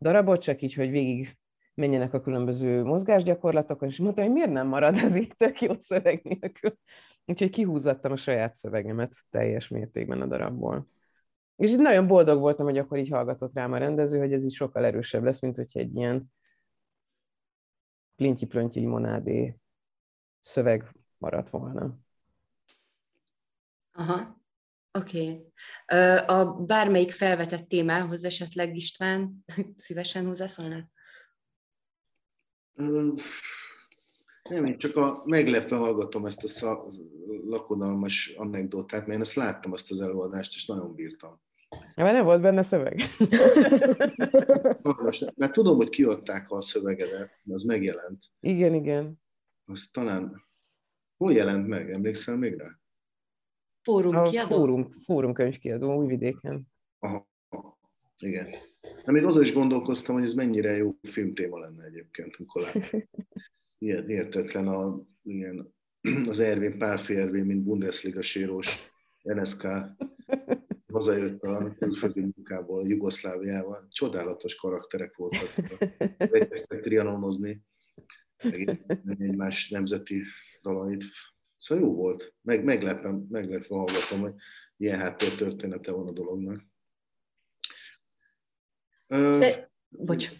darabot, 0.00 0.42
csak 0.42 0.62
így, 0.62 0.74
hogy 0.74 0.90
végig 0.90 1.36
menjenek 1.74 2.14
a 2.14 2.20
különböző 2.20 2.84
mozgásgyakorlatokon, 2.84 3.88
és 3.88 3.98
mondtam, 3.98 4.24
hogy 4.24 4.32
miért 4.32 4.50
nem 4.50 4.66
marad 4.66 4.96
ez 4.96 5.16
így 5.16 5.32
tök 5.36 5.60
jó 5.60 5.74
szöveg 5.78 6.20
nélkül. 6.22 6.78
Úgyhogy 7.26 7.50
kihúzattam 7.50 8.12
a 8.12 8.16
saját 8.16 8.54
szövegemet 8.54 9.14
teljes 9.30 9.68
mértékben 9.68 10.20
a 10.20 10.26
darabból. 10.26 10.88
És 11.58 11.70
így 11.70 11.78
nagyon 11.78 12.06
boldog 12.06 12.40
voltam, 12.40 12.66
hogy 12.66 12.78
akkor 12.78 12.98
így 12.98 13.08
hallgatott 13.08 13.54
rám 13.54 13.72
a 13.72 13.78
rendező, 13.78 14.18
hogy 14.18 14.32
ez 14.32 14.44
így 14.44 14.52
sokkal 14.52 14.84
erősebb 14.84 15.22
lesz, 15.22 15.40
mint 15.40 15.56
hogyha 15.56 15.80
egy 15.80 15.96
ilyen 15.96 16.32
plinty 18.16 18.86
monádé 18.86 19.56
szöveg 20.40 20.92
maradt 21.16 21.50
volna. 21.50 21.98
Aha, 23.92 24.42
oké. 24.92 25.50
Okay. 25.86 26.26
A 26.26 26.44
bármelyik 26.44 27.10
felvetett 27.10 27.68
témához 27.68 28.24
esetleg 28.24 28.76
István 28.76 29.44
szívesen 29.76 30.26
hozzászólnál? 30.26 30.90
Nem, 34.48 34.64
én 34.64 34.78
csak 34.78 34.96
a 34.96 35.22
meglepve 35.24 35.76
hallgatom 35.76 36.26
ezt 36.26 36.44
a 36.44 36.48
szak, 36.48 36.92
lakodalmas 37.44 38.28
anekdotát, 38.36 39.00
mert 39.00 39.12
én 39.12 39.20
ezt 39.20 39.34
láttam, 39.34 39.72
azt 39.72 39.90
az 39.90 40.00
előadást, 40.00 40.54
és 40.54 40.66
nagyon 40.66 40.94
bírtam. 40.94 41.46
Mert 41.96 42.12
nem 42.12 42.24
volt 42.24 42.40
benne 42.40 42.62
szöveg. 42.62 43.00
Most, 44.82 45.32
mert 45.36 45.52
tudom, 45.52 45.76
hogy 45.76 45.88
kiadták 45.88 46.50
a 46.50 46.60
szövegedet, 46.60 47.30
az 47.48 47.62
megjelent. 47.62 48.24
Igen, 48.40 48.74
igen. 48.74 49.20
Az 49.64 49.88
talán... 49.92 50.46
Hol 51.16 51.32
jelent 51.32 51.66
meg? 51.66 51.90
Emlékszel 51.90 52.36
még 52.36 52.54
rá? 52.54 52.80
Fórum 53.82 54.16
a 54.16 54.22
kiadó? 54.22 54.56
Fórum, 54.56 54.88
fórum 54.88 55.32
könyvkiadó 55.32 55.96
Újvidéken. 55.96 56.68
Aha, 56.98 57.28
igen. 58.18 58.46
De 59.04 59.12
még 59.12 59.24
azon 59.24 59.42
is 59.42 59.52
gondolkoztam, 59.52 60.14
hogy 60.14 60.24
ez 60.24 60.34
mennyire 60.34 60.76
jó 60.76 60.94
filmtéma 61.02 61.58
lenne 61.58 61.84
egyébként, 61.84 62.36
amikor 62.38 62.62
láttam. 62.62 63.08
Ilyen, 63.78 64.08
értetlen 64.08 64.68
a, 64.68 65.00
ilyen, 65.22 65.74
az 66.28 66.40
Ervin, 66.40 66.78
Pálfi 66.78 67.14
Ervin, 67.14 67.44
mint 67.44 67.62
Bundesliga 67.62 68.22
sérós 68.22 68.90
NSK 69.22 69.66
hazajött 70.92 71.42
a 71.42 71.74
külföldi 71.78 72.20
munkából, 72.20 72.80
a 72.82 72.86
Jugoszláviával. 72.86 73.88
Csodálatos 73.90 74.54
karakterek 74.54 75.16
voltak. 75.16 75.54
Elkezdtek 76.16 76.80
trianonozni, 76.80 77.62
meg 79.02 79.36
más 79.36 79.68
nemzeti 79.70 80.22
dalait. 80.62 81.04
Szóval 81.58 81.84
jó 81.84 81.94
volt. 81.94 82.34
Meg, 82.42 82.64
meglepem, 82.64 83.26
meglepve 83.28 83.74
hallgatom, 83.76 84.20
hogy 84.20 84.34
ilyen 84.76 84.98
háttértörténete 84.98 85.92
van 85.92 86.06
a 86.06 86.12
dolognak. 86.12 86.62
Szer- 89.08 89.70
Bocs. 89.88 90.30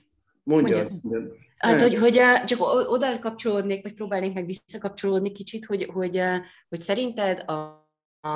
Mondja. 0.43 0.89
Mondja. 1.03 1.35
Hát, 1.57 1.81
hogy, 1.81 1.95
hogy 1.95 2.21
csak 2.45 2.59
oda 2.89 3.19
kapcsolódnék, 3.19 3.83
vagy 3.83 3.95
próbálnék 3.95 4.35
meg 4.35 4.47
visszakapcsolódni 4.47 5.33
kicsit, 5.33 5.65
hogy, 5.65 5.85
hogy, 5.85 6.21
hogy 6.69 6.81
szerinted 6.81 7.49
a 7.49 7.78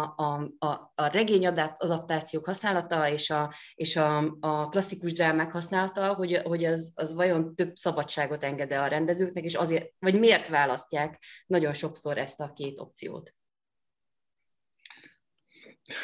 a, 0.00 0.52
a, 0.58 0.92
a 0.94 1.06
regény 1.06 1.46
adaptációk 1.78 2.44
használata 2.44 3.08
és 3.08 3.30
a, 3.30 3.52
és 3.74 3.96
a, 3.96 4.36
a 4.40 4.68
klasszikus 4.68 5.12
drámák 5.12 5.52
használata, 5.52 6.14
hogy, 6.14 6.36
hogy 6.36 6.64
az, 6.64 6.92
az 6.94 7.14
vajon 7.14 7.54
több 7.54 7.76
szabadságot 7.76 8.44
enged 8.44 8.72
a 8.72 8.86
rendezőknek, 8.86 9.44
és 9.44 9.54
azért, 9.54 9.92
vagy 9.98 10.18
miért 10.18 10.48
választják 10.48 11.22
nagyon 11.46 11.72
sokszor 11.72 12.18
ezt 12.18 12.40
a 12.40 12.52
két 12.52 12.80
opciót? 12.80 13.34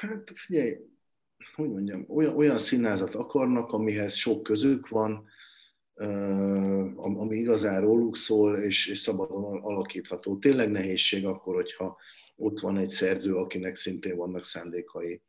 Hát 0.00 0.30
figyelj, 0.34 0.76
hogy 1.54 1.70
mondjam, 1.70 2.04
olyan, 2.08 2.36
olyan 2.36 2.58
színázat 2.58 3.14
akarnak, 3.14 3.72
amihez 3.72 4.14
sok 4.14 4.42
közük 4.42 4.88
van, 4.88 5.28
ami 6.96 7.36
igazán 7.36 7.80
róluk 7.80 8.16
szól, 8.16 8.56
és, 8.56 8.86
és 8.86 8.98
szabadon 8.98 9.60
alakítható. 9.62 10.38
Tényleg 10.38 10.70
nehézség 10.70 11.26
akkor, 11.26 11.54
hogyha 11.54 11.98
ott 12.38 12.60
van 12.60 12.78
egy 12.78 12.88
szerző, 12.88 13.34
akinek 13.34 13.76
szintén 13.76 14.16
vannak 14.16 14.44
szándékai. 14.44 15.22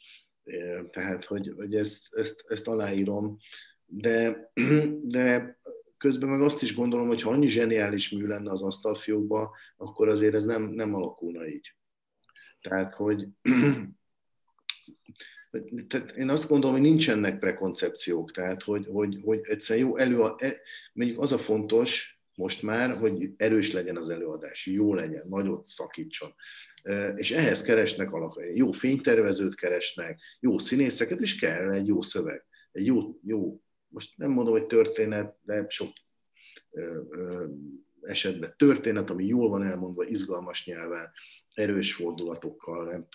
Tehát, 0.91 1.25
hogy, 1.25 1.53
hogy 1.55 1.75
ezt, 1.75 2.07
ezt, 2.13 2.43
ezt 2.47 2.67
aláírom, 2.67 3.37
de, 3.85 4.51
de 5.15 5.57
közben 5.97 6.29
meg 6.29 6.41
azt 6.41 6.61
is 6.61 6.75
gondolom, 6.75 7.07
hogy 7.07 7.21
ha 7.21 7.31
annyi 7.31 7.47
zseniális 7.47 8.11
mű 8.11 8.25
lenne 8.25 8.51
az 8.51 8.61
asztalfiókban, 8.61 9.49
akkor 9.77 10.07
azért 10.07 10.33
ez 10.33 10.45
nem, 10.45 10.63
nem 10.63 10.93
alakulna 10.95 11.47
így. 11.47 11.75
Tehát, 12.61 12.93
hogy 13.01 13.27
tehát 15.87 16.11
én 16.11 16.29
azt 16.29 16.49
gondolom, 16.49 16.75
hogy 16.75 16.85
nincsenek 16.85 17.39
prekoncepciók, 17.39 18.31
tehát 18.31 18.63
hogy, 18.63 18.87
hogy, 18.91 19.19
hogy 19.23 19.39
egyszerűen 19.43 19.87
jó 19.87 19.97
elő, 19.97 20.23
e, 20.37 20.61
mondjuk 20.93 21.21
az 21.21 21.31
a 21.31 21.37
fontos, 21.37 22.18
most 22.39 22.61
már, 22.61 22.97
hogy 22.97 23.31
erős 23.37 23.71
legyen 23.71 23.97
az 23.97 24.09
előadás, 24.09 24.65
jó 24.65 24.93
legyen, 24.93 25.25
nagyot 25.27 25.65
szakítson. 25.65 26.33
És 27.15 27.31
ehhez 27.31 27.61
keresnek 27.61 28.11
alakai. 28.11 28.57
Jó 28.57 28.71
fénytervezőt 28.71 29.55
keresnek, 29.55 30.21
jó 30.39 30.59
színészeket, 30.59 31.19
és 31.19 31.39
kell 31.39 31.71
egy 31.71 31.87
jó 31.87 32.01
szöveg. 32.01 32.45
Egy 32.71 32.85
jó, 32.85 33.19
jó 33.23 33.61
most 33.87 34.17
nem 34.17 34.31
mondom, 34.31 34.53
hogy 34.53 34.65
történet, 34.65 35.35
de 35.41 35.65
sok 35.67 35.91
esetben 38.01 38.53
történet, 38.57 39.09
ami 39.09 39.25
jól 39.25 39.49
van 39.49 39.63
elmondva, 39.63 40.03
izgalmas 40.03 40.65
nyelven, 40.65 41.11
erős 41.53 41.93
fordulatokkal, 41.93 42.85
nem. 42.85 43.07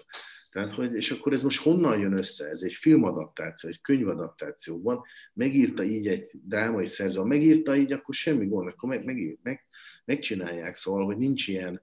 Tehát, 0.55 0.75
hogy, 0.75 0.95
és 0.95 1.11
akkor 1.11 1.33
ez 1.33 1.43
most 1.43 1.63
honnan 1.63 1.99
jön 1.99 2.17
össze? 2.17 2.49
Ez 2.49 2.63
egy 2.63 2.73
filmadaptáció, 2.73 3.71
egy 3.71 3.81
könyvadaptáció 3.81 4.83
van, 4.83 5.03
megírta 5.33 5.83
így 5.83 6.07
egy 6.07 6.31
drámai 6.33 6.87
szerző, 6.87 7.23
megírta 7.23 7.77
így, 7.77 7.93
akkor 7.93 8.15
semmi 8.15 8.47
gond, 8.47 8.69
akkor 8.69 8.89
meg, 8.89 9.05
meg, 9.05 9.39
meg, 9.43 9.67
megcsinálják, 10.05 10.75
szóval, 10.75 11.05
hogy 11.05 11.17
nincs 11.17 11.49
ilyen, 11.49 11.83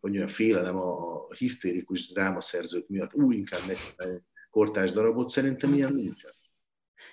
hogy 0.00 0.16
olyan 0.16 0.28
félelem 0.28 0.76
a, 0.76 1.14
a 1.14 1.34
hisztérikus 1.34 2.12
drámaszerzők 2.12 2.88
miatt, 2.88 3.14
úgy 3.14 3.36
inkább 3.36 3.60
megcsinálják 3.66 4.22
kortás 4.50 4.92
darabot, 4.92 5.28
szerintem 5.28 5.72
ilyen 5.72 5.92
nincsen. 5.92 6.30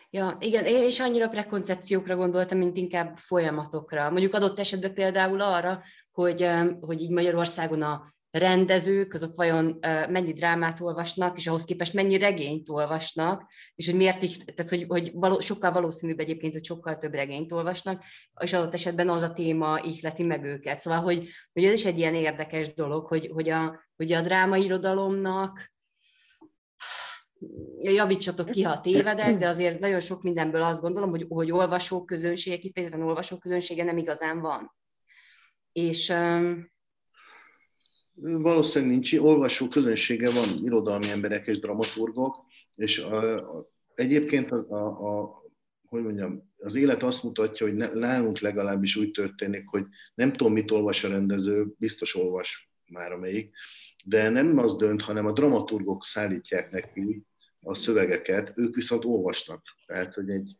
Ja, 0.10 0.38
igen, 0.40 0.66
én 0.66 0.86
is 0.86 1.00
annyira 1.00 1.28
prekoncepciókra 1.28 2.16
gondoltam, 2.16 2.58
mint 2.58 2.78
inkább 2.78 3.18
folyamatokra. 3.18 4.10
Mondjuk 4.10 4.34
adott 4.34 4.60
esetben 4.60 4.94
például 4.94 5.42
arra, 5.42 5.82
hogy, 6.12 6.50
hogy 6.80 7.02
így 7.02 7.12
Magyarországon 7.12 7.82
a 7.82 8.14
rendezők, 8.38 9.14
azok 9.14 9.36
vajon 9.36 9.78
mennyi 10.10 10.34
drámát 10.34 10.82
olvasnak, 10.82 11.38
és 11.38 11.48
ahhoz 11.48 11.66
képest 11.66 11.94
mennyi 11.94 12.18
regényt 12.18 12.70
olvasnak, 12.70 13.52
és 13.76 13.86
hogy 13.86 13.96
miért 13.96 14.24
így, 14.24 14.44
tehát 14.56 14.72
hogy, 14.72 14.86
hogy 14.88 15.12
való, 15.14 15.40
sokkal 15.40 15.72
valószínűbb 15.72 16.20
egyébként, 16.20 16.54
hogy 16.54 16.66
sokkal 16.66 16.98
több 16.98 17.14
regényt 17.14 17.52
olvasnak, 17.52 18.04
és 18.40 18.54
adott 18.54 18.74
esetben 18.74 19.10
az 19.10 19.22
a 19.22 19.34
téma 19.34 19.80
ihleti 19.84 20.24
meg 20.24 20.44
őket. 20.44 20.80
Szóval, 20.80 21.00
hogy, 21.00 21.30
hogy 21.54 21.66
ez 21.66 21.74
is 21.74 21.86
egy 21.86 21.98
ilyen 21.98 22.16
érdekes 22.16 22.74
dolog, 22.74 23.08
hogy, 23.08 23.30
hogy 23.34 23.50
a, 23.50 23.86
hogy 23.96 24.12
a 24.12 24.22
drámairodalomnak 24.22 25.74
javítsatok 27.82 28.50
ki, 28.50 28.62
ha 28.62 28.82
tévedek, 28.82 29.38
de 29.38 29.48
azért 29.48 29.80
nagyon 29.80 30.00
sok 30.00 30.22
mindenből 30.22 30.64
azt 30.64 30.82
gondolom, 30.82 31.10
hogy, 31.10 31.26
hogy 31.30 31.52
olvasók 31.52 32.06
közönsége, 32.06 32.58
kifejezetten 32.58 33.06
olvasók 33.06 33.40
közönsége 33.40 33.84
nem 33.84 33.98
igazán 33.98 34.42
van. 34.42 34.76
És 35.72 36.14
valószínűleg 38.22 38.94
nincs, 38.94 39.14
olvasó 39.14 39.68
közönsége 39.68 40.30
van, 40.32 40.64
irodalmi 40.64 41.10
emberek 41.10 41.48
és 41.48 41.60
dramaturgok, 41.60 42.46
és 42.76 43.00
a, 43.00 43.36
a, 43.36 43.70
egyébként 43.96 44.52
a, 44.52 44.66
a, 44.70 45.20
a, 45.20 45.44
hogy 45.88 46.04
mondjam, 46.04 46.54
az 46.58 46.76
élet 46.76 47.04
azt 47.04 47.24
mutatja, 47.24 47.66
hogy 47.68 47.76
ne, 47.76 47.94
nálunk 47.94 48.40
legalábbis 48.40 48.96
úgy 48.96 49.12
történik, 49.12 49.68
hogy 49.68 49.86
nem 50.14 50.32
tudom, 50.32 50.54
mit 50.54 50.72
olvas 50.72 51.04
a 51.04 51.10
rendező, 51.10 51.74
biztos 51.78 52.16
olvas 52.16 52.70
már 52.86 53.12
amelyik, 53.12 53.56
de 54.06 54.30
nem 54.30 54.58
az 54.58 54.76
dönt, 54.76 55.02
hanem 55.02 55.26
a 55.26 55.32
dramaturgok 55.32 56.06
szállítják 56.06 56.72
neki 56.72 57.24
a 57.62 57.74
szövegeket, 57.74 58.52
ők 58.56 58.76
viszont 58.76 59.06
olvasnak. 59.06 59.64
Tehát, 59.86 60.14
hogy 60.14 60.30
egy 60.30 60.58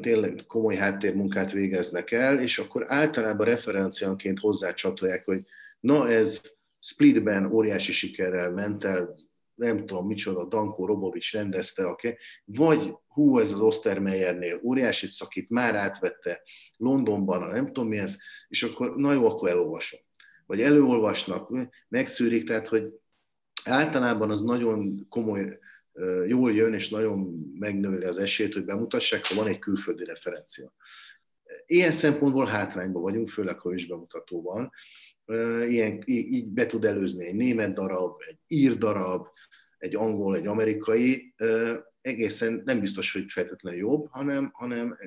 tényleg 0.00 0.40
komoly 0.46 0.76
háttérmunkát 0.76 1.52
végeznek 1.52 2.10
el, 2.10 2.40
és 2.40 2.58
akkor 2.58 2.84
általában 2.86 3.46
referenciánként 3.46 4.38
hozzácsatolják, 4.38 5.24
hogy 5.24 5.44
Na 5.84 6.08
ez 6.08 6.40
Splitben 6.80 7.52
óriási 7.52 7.92
sikerrel 7.92 8.52
ment 8.52 8.84
el, 8.84 9.14
nem 9.54 9.86
tudom 9.86 10.06
micsoda, 10.06 10.44
Danko 10.44 10.86
Robovics 10.86 11.32
rendezte, 11.32 11.86
okay? 11.86 12.16
vagy 12.44 12.94
hú, 13.06 13.38
ez 13.38 13.52
az 13.52 13.60
Ostermeyernél 13.60 14.60
óriásit 14.62 15.10
szakít, 15.10 15.50
már 15.50 15.74
átvette 15.74 16.42
Londonban, 16.76 17.48
nem 17.48 17.66
tudom 17.66 17.88
mi 17.88 17.98
ez, 17.98 18.16
és 18.48 18.62
akkor 18.62 18.96
na 18.96 19.12
jó, 19.12 19.26
akkor 19.26 19.48
elolvasom. 19.48 20.00
Vagy 20.46 20.60
előolvasnak, 20.60 21.68
megszűrik, 21.88 22.44
tehát 22.44 22.68
hogy 22.68 22.88
általában 23.64 24.30
az 24.30 24.42
nagyon 24.42 25.06
komoly, 25.08 25.58
jól 26.26 26.52
jön, 26.52 26.74
és 26.74 26.88
nagyon 26.88 27.18
megnöveli 27.58 28.04
az 28.04 28.18
esélyt, 28.18 28.52
hogy 28.52 28.64
bemutassák, 28.64 29.26
ha 29.26 29.34
van 29.34 29.46
egy 29.46 29.58
külföldi 29.58 30.04
referencia. 30.04 30.74
Ilyen 31.66 31.92
szempontból 31.92 32.46
hátrányban 32.46 33.02
vagyunk, 33.02 33.28
főleg 33.28 33.58
ha 33.58 33.74
is 33.74 33.86
bemutató 33.86 34.42
van. 34.42 34.72
Ilyen, 35.68 36.02
így 36.04 36.46
be 36.46 36.66
tud 36.66 36.84
előzni 36.84 37.26
egy 37.26 37.34
német 37.34 37.72
darab, 37.72 38.22
egy 38.26 38.38
ír 38.46 38.78
darab, 38.78 39.26
egy 39.78 39.94
angol, 39.94 40.36
egy 40.36 40.46
amerikai, 40.46 41.34
egészen 42.00 42.62
nem 42.64 42.80
biztos, 42.80 43.12
hogy 43.12 43.24
feltétlenül 43.28 43.78
jobb, 43.78 44.06
hanem, 44.10 44.50
hanem, 44.52 44.98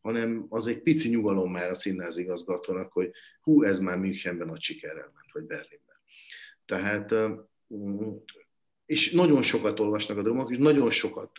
hanem 0.00 0.46
az 0.48 0.66
egy 0.66 0.82
pici 0.82 1.08
nyugalom 1.08 1.52
már 1.52 1.70
a 1.70 1.74
színház 1.74 2.18
igazgatónak, 2.18 2.92
hogy 2.92 3.10
hú, 3.40 3.62
ez 3.62 3.78
már 3.78 3.98
Münchenben 3.98 4.46
nagy 4.46 4.60
sikerrel 4.60 5.12
ment, 5.14 5.32
vagy 5.32 5.44
Berlinben. 5.44 5.96
Tehát, 6.64 7.14
és 8.86 9.12
nagyon 9.12 9.42
sokat 9.42 9.80
olvasnak 9.80 10.18
a 10.18 10.22
drumok, 10.22 10.50
és 10.50 10.58
nagyon 10.58 10.90
sokat 10.90 11.30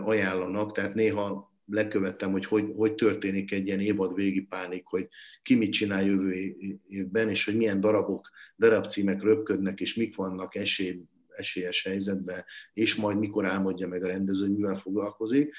ajánlanak, 0.00 0.72
tehát 0.72 0.94
néha 0.94 1.51
lekövettem, 1.72 2.30
hogy, 2.30 2.44
hogy 2.44 2.72
hogy 2.76 2.94
történik 2.94 3.52
egy 3.52 3.66
ilyen 3.66 3.80
évad 3.80 4.14
végi 4.14 4.40
pánik, 4.40 4.86
hogy 4.86 5.08
ki 5.42 5.54
mit 5.54 5.72
csinál 5.72 6.04
jövő 6.04 6.54
évben, 6.86 7.28
és 7.28 7.44
hogy 7.44 7.56
milyen 7.56 7.80
darabok, 7.80 8.30
darabcímek 8.58 9.22
röpködnek, 9.22 9.80
és 9.80 9.94
mik 9.94 10.16
vannak 10.16 10.54
esély, 10.54 11.02
esélyes 11.36 11.82
helyzetben, 11.82 12.44
és 12.72 12.94
majd 12.94 13.18
mikor 13.18 13.46
álmodja 13.46 13.88
meg 13.88 14.04
a 14.04 14.06
rendező, 14.06 14.48
mivel 14.48 14.76
foglalkozik. 14.76 15.54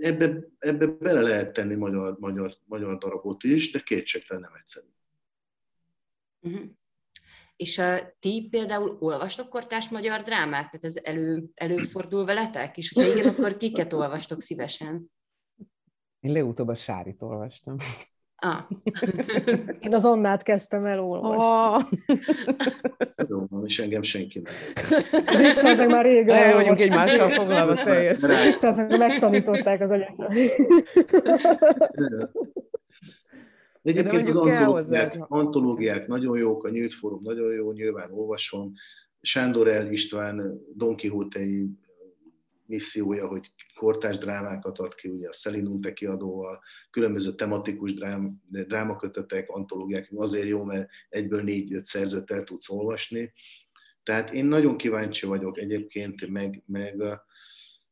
Ebbe, 0.00 0.48
ebbe 0.58 0.86
bele 0.86 1.20
lehet 1.20 1.52
tenni 1.52 1.74
magyar, 1.74 2.16
magyar, 2.18 2.54
magyar 2.64 2.98
darabot 2.98 3.42
is, 3.42 3.70
de 3.70 3.80
kétségtelen 3.80 4.42
nem 4.42 4.54
egyszerű. 4.54 4.86
Uh-huh. 6.40 6.70
És 7.56 7.78
a, 7.78 8.16
ti 8.18 8.48
például 8.50 8.96
olvastok 9.00 9.48
kortás 9.48 9.88
magyar 9.88 10.22
drámát? 10.22 10.70
Tehát 10.70 10.84
ez 10.84 10.96
elő, 11.02 11.44
előfordul 11.54 12.24
veletek? 12.24 12.76
És 12.76 12.92
hogyha 12.92 13.12
igen, 13.16 13.28
akkor 13.28 13.56
kiket 13.56 13.92
olvastok 13.92 14.40
szívesen? 14.40 15.08
Én 16.20 16.32
legutóbb 16.32 16.68
a 16.68 16.74
Sárit 16.74 17.22
olvastam. 17.22 17.76
Ah. 18.36 18.64
Én 19.80 19.94
az 19.94 20.04
Annát 20.04 20.42
kezdtem 20.42 20.84
el 20.84 21.00
olvasni. 21.00 21.98
Jó, 23.28 23.46
van, 23.50 23.64
és 23.64 23.78
engem 23.78 24.02
senki 24.02 24.40
nem. 24.40 24.52
Az 25.26 25.40
István 25.40 25.76
meg 25.76 25.88
már 25.88 26.04
régen 26.04 26.36
El 26.36 26.54
vagyunk 26.54 26.80
egymással 26.80 27.28
foglalva 27.28 27.74
teljesen. 27.74 28.30
Az 28.30 28.46
István 28.46 28.74
meg 28.74 28.98
megtanították 28.98 29.80
az 29.80 29.90
egyetem. 29.90 30.32
Egyébként 33.82 34.28
az 34.28 34.36
antológiák, 34.36 35.16
antológiák 35.28 36.06
nagyon 36.06 36.38
jók, 36.38 36.64
a 36.64 36.70
Nyílt 36.70 36.92
Fórum 36.92 37.20
nagyon 37.22 37.52
jó, 37.52 37.72
nyilván 37.72 38.12
olvasom. 38.12 38.72
Sándor 39.20 39.68
El 39.68 39.92
István 39.92 40.60
Don 40.74 40.96
Quixote-i 40.96 41.70
missziója, 42.66 43.26
hogy 43.26 43.52
kortás 43.74 44.18
drámákat 44.18 44.78
ad 44.78 44.94
ki, 44.94 45.08
ugye 45.08 45.28
a 45.28 45.32
Szelinunte 45.32 45.92
kiadóval, 45.92 46.62
különböző 46.90 47.34
tematikus 47.34 47.94
drám, 47.94 48.42
drámakötetek, 48.50 49.48
antológiák, 49.48 50.10
azért 50.14 50.46
jó, 50.46 50.64
mert 50.64 50.88
egyből 51.08 51.42
négy-öt 51.42 51.84
szerzőt 51.84 52.30
el 52.30 52.44
tudsz 52.44 52.70
olvasni. 52.70 53.32
Tehát 54.02 54.30
én 54.30 54.44
nagyon 54.44 54.76
kíváncsi 54.76 55.26
vagyok 55.26 55.58
egyébként, 55.58 56.26
meg, 56.26 56.62
meg 56.66 57.02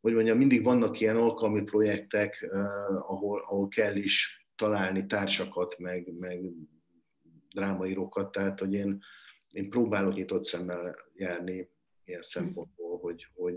hogy 0.00 0.12
mondjam, 0.12 0.38
mindig 0.38 0.64
vannak 0.64 1.00
ilyen 1.00 1.16
alkalmi 1.16 1.62
projektek, 1.62 2.48
eh, 2.50 3.10
ahol, 3.10 3.40
ahol 3.40 3.68
kell 3.68 3.96
is 3.96 4.39
találni 4.60 5.06
társakat, 5.06 5.78
meg, 5.78 6.12
meg 6.18 6.40
drámaírókat, 7.54 8.32
tehát 8.32 8.58
hogy 8.60 8.72
én, 8.72 9.02
én 9.50 9.70
próbálok 9.70 10.14
nyitott 10.14 10.44
szemmel 10.44 10.96
járni 11.14 11.70
ilyen 12.04 12.22
szempontból, 12.22 12.98
hogy, 12.98 13.26
hogy, 13.34 13.56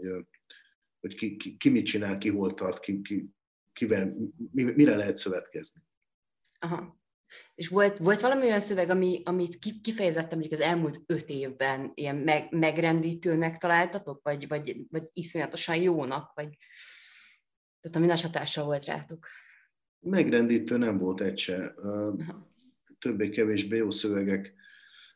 hogy 0.99 1.15
ki, 1.15 1.37
ki, 1.37 1.57
ki 1.57 1.69
mit 1.69 1.85
csinál, 1.85 2.17
ki 2.17 2.29
hol 2.29 2.53
tart, 2.53 2.79
ki, 2.79 3.01
ki, 3.01 3.29
kivel, 3.73 4.15
mi, 4.51 4.63
mire 4.63 4.95
lehet 4.95 5.17
szövetkezni. 5.17 5.81
Aha. 6.59 7.01
És 7.55 7.67
volt, 7.67 7.97
volt 7.97 8.21
valami 8.21 8.41
olyan 8.41 8.59
szöveg, 8.59 8.89
ami, 8.89 9.21
amit 9.25 9.59
ki- 9.59 9.81
kifejezetten 9.81 10.37
mondjuk 10.39 10.59
az 10.59 10.67
elmúlt 10.67 11.01
öt 11.05 11.29
évben 11.29 11.91
ilyen 11.93 12.15
meg, 12.15 12.47
megrendítőnek 12.51 13.57
találtatok, 13.57 14.19
vagy, 14.23 14.47
vagy, 14.47 14.85
vagy 14.89 15.07
iszonyatosan 15.11 15.75
jónak, 15.75 16.31
vagy 16.33 16.57
tehát 17.79 17.97
ami 17.97 18.05
nagy 18.05 18.21
hatással 18.21 18.65
volt 18.65 18.85
rátok? 18.85 19.27
Megrendítő 20.03 20.77
nem 20.77 20.97
volt 20.97 21.21
egy 21.21 21.37
se. 21.37 21.75
Többé-kevésbé 22.99 23.77
jó 23.77 23.89
szövegek 23.89 24.53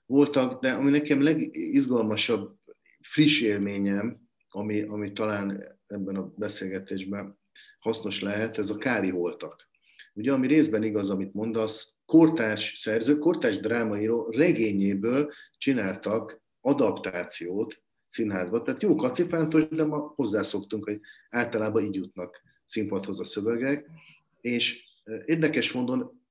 voltak, 0.05 0.61
de 0.61 0.71
ami 0.71 0.89
nekem 0.89 1.21
legizgalmasabb 1.21 2.55
friss 3.01 3.41
élményem, 3.41 4.27
ami, 4.49 4.81
ami 4.81 5.11
talán 5.11 5.63
ebben 5.87 6.15
a 6.15 6.33
beszélgetésben 6.35 7.39
hasznos 7.79 8.21
lehet, 8.21 8.57
ez 8.57 8.69
a 8.69 8.77
Kári 8.77 9.09
holtak. 9.09 9.69
Ugye, 10.13 10.31
ami 10.31 10.47
részben 10.47 10.83
igaz, 10.83 11.09
amit 11.09 11.33
mondasz, 11.33 11.95
kortárs 12.05 12.75
szerző, 12.77 13.17
kortárs 13.17 13.59
drámaíró 13.59 14.29
regényéből 14.29 15.31
csináltak 15.57 16.41
adaptációt 16.61 17.81
színházba. 18.07 18.61
Tehát 18.61 18.81
jó 18.81 18.95
kacifántos, 18.95 19.67
de 19.67 19.85
ma 19.85 20.13
hozzászoktunk, 20.15 20.83
hogy 20.83 20.99
általában 21.29 21.83
így 21.83 21.95
jutnak 21.95 22.41
színpadhoz 22.65 23.19
a 23.19 23.25
szövegek. 23.25 23.89
És 24.47 24.85
érdekes 25.25 25.71
módon 25.71 26.21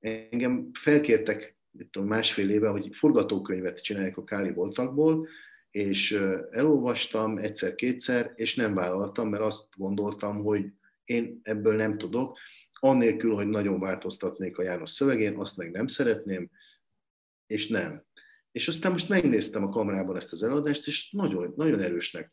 engem 0.00 0.70
felkértek 0.72 1.56
itt 1.78 1.92
tudom, 1.92 2.08
másfél 2.08 2.50
éve, 2.50 2.68
hogy 2.68 2.88
forgatókönyvet 2.92 3.82
csinálják 3.82 4.16
a 4.16 4.24
Káli 4.24 4.52
voltakból, 4.52 5.28
és 5.70 6.12
elolvastam 6.50 7.38
egyszer-kétszer, 7.38 8.32
és 8.34 8.56
nem 8.56 8.74
vállaltam, 8.74 9.28
mert 9.28 9.42
azt 9.42 9.66
gondoltam, 9.76 10.42
hogy 10.42 10.72
én 11.04 11.40
ebből 11.42 11.76
nem 11.76 11.98
tudok, 11.98 12.38
annélkül, 12.72 13.34
hogy 13.34 13.46
nagyon 13.46 13.80
változtatnék 13.80 14.58
a 14.58 14.62
János 14.62 14.90
szövegén, 14.90 15.36
azt 15.36 15.56
meg 15.56 15.70
nem 15.70 15.86
szeretném, 15.86 16.50
és 17.46 17.68
nem. 17.68 18.04
És 18.52 18.68
aztán 18.68 18.92
most 18.92 19.08
megnéztem 19.08 19.64
a 19.64 19.68
kamerában 19.68 20.16
ezt 20.16 20.32
az 20.32 20.42
előadást, 20.42 20.86
és 20.86 21.10
nagyon, 21.10 21.52
nagyon 21.56 21.80
erősnek 21.80 22.32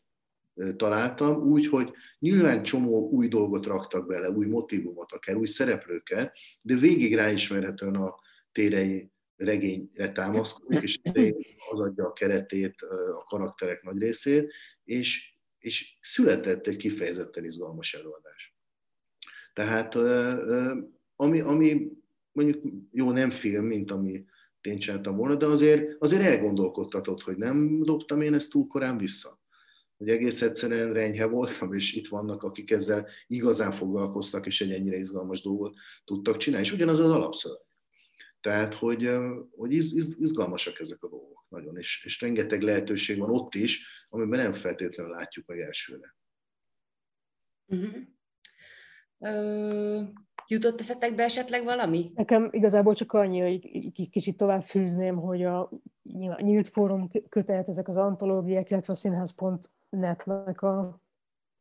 találtam, 0.76 1.42
úgy, 1.42 1.66
hogy 1.66 1.92
nyilván 2.18 2.62
csomó 2.62 3.08
új 3.08 3.28
dolgot 3.28 3.66
raktak 3.66 4.06
bele, 4.06 4.30
új 4.30 4.46
motivumot, 4.46 5.12
akár 5.12 5.36
új 5.36 5.46
szereplőket, 5.46 6.36
de 6.62 6.74
végig 6.74 7.14
ráismerhetően 7.14 7.94
a 7.94 8.14
térei 8.52 9.10
regényre 9.36 10.12
támaszkodik, 10.12 10.82
és 10.82 10.98
az 11.70 11.80
adja 11.80 12.06
a 12.06 12.12
keretét, 12.12 12.82
a 13.18 13.24
karakterek 13.24 13.82
nagy 13.82 13.98
részét, 13.98 14.52
és, 14.84 15.34
és 15.58 15.98
született 16.00 16.66
egy 16.66 16.76
kifejezetten 16.76 17.44
izgalmas 17.44 17.94
előadás. 17.94 18.56
Tehát 19.52 19.94
ami, 21.16 21.40
ami 21.40 21.92
mondjuk 22.32 22.62
jó, 22.92 23.10
nem 23.10 23.30
film, 23.30 23.64
mint 23.64 23.90
ami 23.90 24.24
én 24.60 24.78
csináltam 24.78 25.16
volna, 25.16 25.34
de 25.34 25.46
azért, 25.46 25.96
azért 25.98 26.22
elgondolkodtatott, 26.22 27.22
hogy 27.22 27.36
nem 27.36 27.82
dobtam 27.82 28.20
én 28.20 28.34
ezt 28.34 28.50
túl 28.50 28.66
korán 28.66 28.98
vissza. 28.98 29.39
Hogy 30.00 30.08
egész 30.08 30.42
egyszerűen 30.42 30.92
renyhe 30.92 31.26
voltam, 31.26 31.72
és 31.72 31.94
itt 31.94 32.08
vannak, 32.08 32.42
akik 32.42 32.70
ezzel 32.70 33.08
igazán 33.26 33.72
foglalkoztak, 33.72 34.46
és 34.46 34.60
egy 34.60 34.72
ennyire 34.72 34.96
izgalmas 34.96 35.42
dolgot 35.42 35.74
tudtak 36.04 36.36
csinálni. 36.36 36.66
És 36.66 36.72
ugyanaz 36.72 36.98
az 36.98 37.10
alapszöveg. 37.10 37.58
Tehát, 38.40 38.74
hogy, 38.74 39.10
hogy 39.50 39.72
iz, 39.72 39.92
iz, 39.92 40.16
izgalmasak 40.18 40.80
ezek 40.80 41.02
a 41.02 41.08
dolgok 41.08 41.44
nagyon, 41.48 41.76
és, 41.76 42.04
és 42.04 42.20
rengeteg 42.20 42.62
lehetőség 42.62 43.18
van 43.18 43.30
ott 43.30 43.54
is, 43.54 43.86
amiben 44.08 44.38
nem 44.38 44.52
feltétlenül 44.52 45.12
látjuk 45.12 45.46
meg 45.46 45.60
elsőre. 45.60 46.16
Uh-huh. 47.66 47.96
Ö, 49.18 50.02
jutott 50.46 50.80
eszetekbe 50.80 51.22
esetleg 51.22 51.64
valami? 51.64 52.10
Nekem 52.14 52.48
igazából 52.52 52.94
csak 52.94 53.12
annyi, 53.12 53.40
hogy 53.40 53.90
kicsit 54.10 54.36
tovább 54.36 54.62
fűzném, 54.62 55.16
hogy 55.16 55.42
a 55.42 55.70
nyílt 56.38 56.68
fórum 56.68 57.08
kötelet, 57.28 57.68
ezek 57.68 57.88
az 57.88 57.96
antológiák, 57.96 58.70
illetve 58.70 58.92
a 58.92 58.96
színház.net-nek 59.90 60.62
a, 60.62 61.00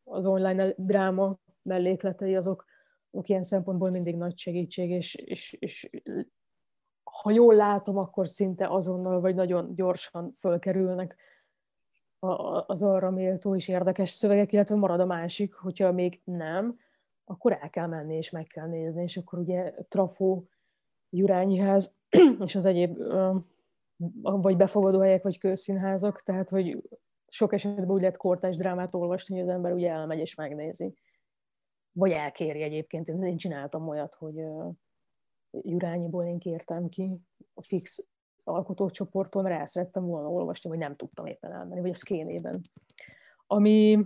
az 0.04 0.26
online 0.26 0.74
dráma 0.78 1.38
mellékletei, 1.62 2.36
azok, 2.36 2.66
azok 3.12 3.30
ilyen 3.30 3.44
szempontból 3.44 3.90
mindig 3.90 4.16
nagy 4.16 4.38
segítség, 4.38 4.90
és, 4.90 5.16
és, 5.16 5.54
és 5.54 5.90
ha 7.04 7.32
jól 7.32 7.56
látom, 7.56 7.98
akkor 7.98 8.30
szinte 8.30 8.68
azonnal 8.68 9.20
vagy 9.20 9.36
nagyon 9.36 9.76
gyorsan 9.76 10.36
fölkerülnek 10.40 11.16
az 12.66 12.84
arra 12.84 13.10
méltó 13.10 13.56
és 13.56 13.68
érdekes 13.68 14.10
szövegek, 14.10 14.52
illetve 14.52 14.76
marad 14.76 15.00
a 15.00 15.06
másik, 15.06 15.54
hogyha 15.54 15.92
még 15.92 16.22
nem, 16.24 16.80
akkor 17.26 17.58
el 17.62 17.70
kell 17.70 17.88
menni 17.88 18.16
és 18.16 18.30
meg 18.30 18.48
kell 18.48 18.68
nézni, 18.68 19.04
és 19.04 19.18
akkor 19.18 19.40
ugye 19.40 19.74
Trafó, 19.88 20.48
Jurányiház 21.10 21.96
és 22.46 22.56
az 22.56 22.66
egyéb 22.66 22.98
vagy 24.22 24.58
befogadóhelyek, 24.58 25.24
vagy 25.24 25.38
közszínházak, 25.38 26.22
tehát 26.22 26.50
hogy 26.50 26.82
sok 27.30 27.54
esetben 27.54 27.92
úgy 27.92 28.00
lehet 28.00 28.18
kortás 28.18 28.56
drámát 28.56 28.96
olvasni, 28.96 29.40
hogy 29.40 29.50
az 29.50 29.56
ember 29.56 29.74
ugye 29.74 29.90
elmegy 29.90 30.20
és 30.20 30.36
megnézi. 30.36 30.94
Vagy 31.92 32.12
elkéri 32.12 32.62
egyébként. 32.62 33.08
Én 33.08 33.38
csináltam 33.38 33.88
olyat, 33.88 34.16
hogy 34.16 34.46
Jurányiból 35.52 36.24
én 36.24 36.40
kértem 36.40 36.90
ki 36.90 37.18
a 37.54 37.64
fix 37.64 38.10
alkotócsoporton, 38.44 39.44
rá 39.44 39.66
szerettem 39.66 40.06
volna 40.06 40.30
olvasni, 40.30 40.70
vagy 40.70 40.80
nem 40.80 40.96
tudtam 40.96 41.26
éppen 41.26 41.52
elmenni, 41.52 41.82
vagy 41.82 41.90
a 41.90 41.96
szkénében. 41.96 42.62
Ami, 43.48 44.06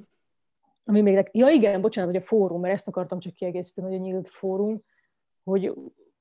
ami 0.84 1.02
még... 1.02 1.30
Ja 1.32 1.50
igen, 1.50 1.82
bocsánat, 1.82 2.12
hogy 2.12 2.22
a 2.22 2.26
fórum, 2.26 2.62
mert 2.62 2.74
ezt 2.74 2.88
akartam 2.88 3.20
csak 3.20 3.34
kiegészíteni, 3.34 3.88
hogy 3.88 3.98
a 3.98 4.02
nyílt 4.02 4.28
fórum, 4.28 4.84
hogy 5.44 5.74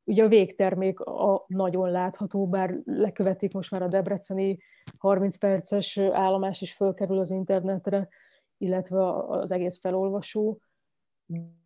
ugye 0.04 0.24
a 0.24 0.28
végtermék 0.28 1.00
a 1.00 1.44
nagyon 1.46 1.90
látható, 1.90 2.48
bár 2.48 2.80
lekövetik 2.84 3.52
most 3.52 3.70
már 3.70 3.82
a 3.82 3.88
debreceni 3.88 4.58
30 4.98 5.36
perces 5.36 5.98
állomás 5.98 6.60
is 6.60 6.72
fölkerül 6.72 7.18
az 7.18 7.30
internetre, 7.30 8.08
illetve 8.56 9.12
az 9.12 9.52
egész 9.52 9.80
felolvasó, 9.80 10.60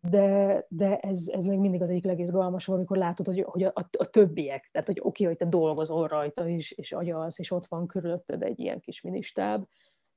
de, 0.09 0.65
de 0.69 0.97
ez, 0.97 1.27
ez 1.27 1.45
még 1.45 1.59
mindig 1.59 1.81
az 1.81 1.89
egyik 1.89 2.05
legizgalmasabb, 2.05 2.75
amikor 2.75 2.97
látod, 2.97 3.25
hogy, 3.25 3.41
hogy 3.41 3.63
a, 3.63 3.71
a, 3.75 3.89
a 3.97 4.05
többiek, 4.05 4.69
tehát 4.71 4.87
hogy 4.87 4.99
oké, 5.01 5.23
hogy 5.23 5.35
te 5.35 5.45
dolgozol 5.45 6.07
rajta 6.07 6.47
is, 6.47 6.71
és 6.71 6.91
agyalsz, 6.91 7.39
és 7.39 7.51
ott 7.51 7.67
van 7.67 7.87
körülötted 7.87 8.43
egy 8.43 8.59
ilyen 8.59 8.79
kis 8.79 9.01
ministáb, 9.01 9.67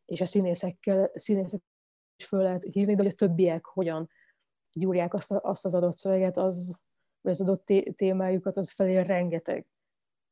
és 0.05 0.21
a 0.21 0.27
színészekkel, 0.27 1.11
színészek 1.15 1.61
is 2.17 2.27
föl 2.27 2.43
lehet 2.43 2.63
hívni, 2.63 2.95
de 2.95 3.03
hogy 3.03 3.13
a 3.13 3.17
többiek 3.17 3.65
hogyan 3.65 4.09
gyúrják 4.73 5.15
azt, 5.15 5.33
azt 5.33 5.65
az 5.65 5.75
adott 5.75 5.97
szöveget, 5.97 6.39
az, 6.39 6.81
vagy 7.21 7.33
az 7.33 7.41
adott 7.41 7.73
témájukat, 7.97 8.57
az 8.57 8.71
felé 8.71 9.01
rengeteg 9.01 9.67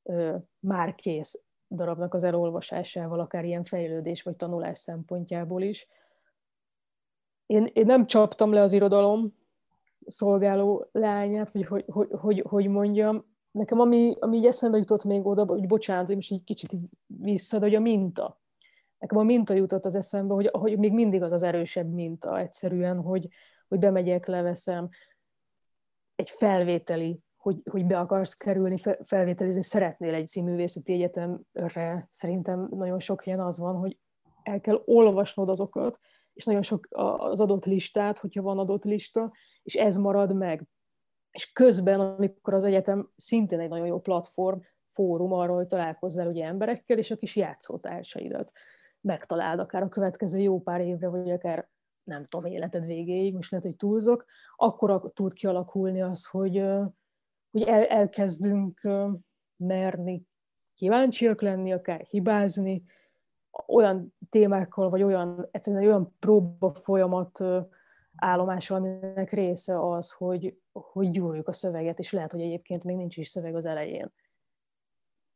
ö, 0.02 0.36
már 0.58 0.94
kész 0.94 1.40
darabnak 1.70 2.14
az 2.14 2.24
elolvasásával, 2.24 3.20
akár 3.20 3.44
ilyen 3.44 3.64
fejlődés 3.64 4.22
vagy 4.22 4.36
tanulás 4.36 4.78
szempontjából 4.78 5.62
is. 5.62 5.88
Én, 7.46 7.70
én 7.72 7.86
nem 7.86 8.06
csaptam 8.06 8.52
le 8.52 8.62
az 8.62 8.72
irodalom 8.72 9.34
szolgáló 10.06 10.88
lányát, 10.92 11.50
vagy 11.50 11.66
hogy, 11.66 11.84
hogy, 11.86 12.08
hogy, 12.10 12.44
hogy 12.48 12.68
mondjam. 12.68 13.36
Nekem 13.50 13.80
ami, 13.80 14.16
ami 14.20 14.36
így 14.36 14.46
eszembe 14.46 14.78
jutott 14.78 15.04
még 15.04 15.26
oda, 15.26 15.44
hogy 15.44 15.66
bocsánat, 15.66 16.06
hogy 16.06 16.14
most 16.14 16.30
így 16.30 16.44
kicsit 16.44 16.72
vissza, 17.06 17.58
de 17.58 17.64
hogy 17.64 17.74
a 17.74 17.80
minta. 17.80 18.40
Nekem 18.98 19.18
a 19.18 19.22
minta 19.22 19.54
jutott 19.54 19.84
az 19.84 19.94
eszembe, 19.94 20.34
hogy, 20.34 20.50
hogy 20.52 20.78
még 20.78 20.92
mindig 20.92 21.22
az 21.22 21.32
az 21.32 21.42
erősebb 21.42 21.92
minta 21.92 22.38
egyszerűen, 22.38 23.00
hogy, 23.00 23.28
hogy 23.68 23.78
bemegyek, 23.78 24.26
leveszem, 24.26 24.88
egy 26.18 26.30
felvételi, 26.30 27.20
hogy, 27.36 27.60
hogy 27.70 27.86
be 27.86 27.98
akarsz 27.98 28.34
kerülni, 28.34 28.76
felvételizni 29.04 29.62
szeretnél 29.62 30.14
egy 30.14 30.26
színművészeti 30.26 30.92
egyetemre, 30.92 32.06
szerintem 32.10 32.68
nagyon 32.70 32.98
sok 32.98 33.22
helyen 33.22 33.40
az 33.40 33.58
van, 33.58 33.76
hogy 33.76 33.98
el 34.42 34.60
kell 34.60 34.82
olvasnod 34.84 35.48
azokat, 35.48 35.98
és 36.32 36.44
nagyon 36.44 36.62
sok 36.62 36.86
az 36.90 37.40
adott 37.40 37.64
listát, 37.64 38.18
hogyha 38.18 38.42
van 38.42 38.58
adott 38.58 38.84
lista, 38.84 39.32
és 39.62 39.74
ez 39.74 39.96
marad 39.96 40.34
meg. 40.34 40.66
És 41.30 41.52
közben, 41.52 42.00
amikor 42.00 42.54
az 42.54 42.64
egyetem 42.64 43.10
szintén 43.16 43.60
egy 43.60 43.68
nagyon 43.68 43.86
jó 43.86 44.00
platform, 44.00 44.58
fórum 44.90 45.32
arról, 45.32 45.56
hogy 45.56 45.66
találkozzál 45.66 46.26
ugye 46.26 46.44
emberekkel, 46.44 46.98
és 46.98 47.10
a 47.10 47.16
kis 47.16 47.36
játszótársaidat 47.36 48.52
megtaláld 49.00 49.58
akár 49.58 49.82
a 49.82 49.88
következő 49.88 50.38
jó 50.38 50.60
pár 50.60 50.80
évre, 50.80 51.08
vagy 51.08 51.30
akár 51.30 51.68
nem 52.08 52.26
tudom, 52.26 52.50
életed 52.50 52.84
végéig, 52.84 53.34
most 53.34 53.50
lehet, 53.50 53.66
hogy 53.66 53.76
túlzok, 53.76 54.24
akkor 54.56 55.12
tud 55.14 55.32
kialakulni 55.32 56.02
az, 56.02 56.26
hogy, 56.26 56.64
hogy 57.50 57.62
el, 57.62 57.84
elkezdünk 57.84 58.88
merni 59.56 60.26
kíváncsiak 60.74 61.42
lenni, 61.42 61.72
akár 61.72 62.00
hibázni, 62.00 62.84
olyan 63.66 64.14
témákkal, 64.30 64.90
vagy 64.90 65.02
olyan, 65.02 65.48
egyszerűen 65.50 65.84
olyan 65.84 66.16
próba 66.18 66.74
folyamat 66.74 67.44
állomással, 68.16 68.76
aminek 68.76 69.30
része 69.32 69.90
az, 69.90 70.10
hogy, 70.10 70.58
hogy 70.72 71.10
gyúrjuk 71.10 71.48
a 71.48 71.52
szöveget, 71.52 71.98
és 71.98 72.12
lehet, 72.12 72.32
hogy 72.32 72.40
egyébként 72.40 72.84
még 72.84 72.96
nincs 72.96 73.16
is 73.16 73.28
szöveg 73.28 73.54
az 73.54 73.66
elején. 73.66 74.12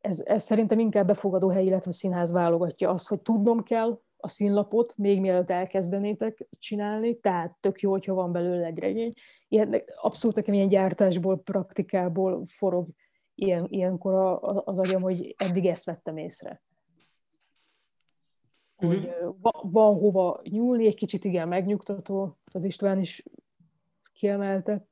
Ez, 0.01 0.23
ez 0.27 0.43
szerintem 0.43 0.79
inkább 0.79 1.07
befogadó 1.07 1.49
hely, 1.49 1.65
illetve 1.65 1.91
színház 1.91 2.33
válogatja 2.33 2.91
azt, 2.91 3.09
hogy 3.09 3.21
tudnom 3.21 3.63
kell, 3.63 4.01
a 4.25 4.29
színlapot, 4.29 4.97
még 4.97 5.21
mielőtt 5.21 5.51
elkezdenétek 5.51 6.49
csinálni, 6.59 7.19
tehát 7.19 7.57
tök 7.61 7.81
jó, 7.81 7.91
hogyha 7.91 8.15
van 8.15 8.33
belőle 8.33 8.67
egy 8.67 8.79
regény. 8.79 9.13
Ilyen, 9.49 9.83
abszolút 10.01 10.37
nekem 10.37 10.55
ilyen 10.55 10.69
gyártásból, 10.69 11.43
praktikából 11.43 12.45
forog 12.47 12.89
ilyen, 13.35 13.67
ilyenkor 13.69 14.39
az 14.65 14.79
agyam, 14.79 15.03
hogy 15.03 15.35
eddig 15.39 15.67
ezt 15.67 15.85
vettem 15.85 16.17
észre. 16.17 16.63
Hogy 18.77 18.99
mm-hmm. 18.99 19.29
van, 19.41 19.71
van 19.71 19.95
hova 19.95 20.41
nyúlni, 20.43 20.87
egy 20.87 20.95
kicsit 20.95 21.25
igen 21.25 21.49
megnyugtató, 21.49 22.39
az 22.53 22.65
István 22.65 22.99
is 22.99 23.25
kiemelte, 24.13 24.87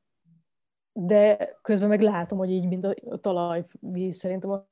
de 0.93 1.37
közben 1.63 1.89
meg 1.89 2.01
látom, 2.01 2.39
hogy 2.39 2.51
így, 2.51 2.69
mint 2.69 2.85
a 2.85 3.19
talajvíz, 3.21 4.17
szerintem 4.17 4.65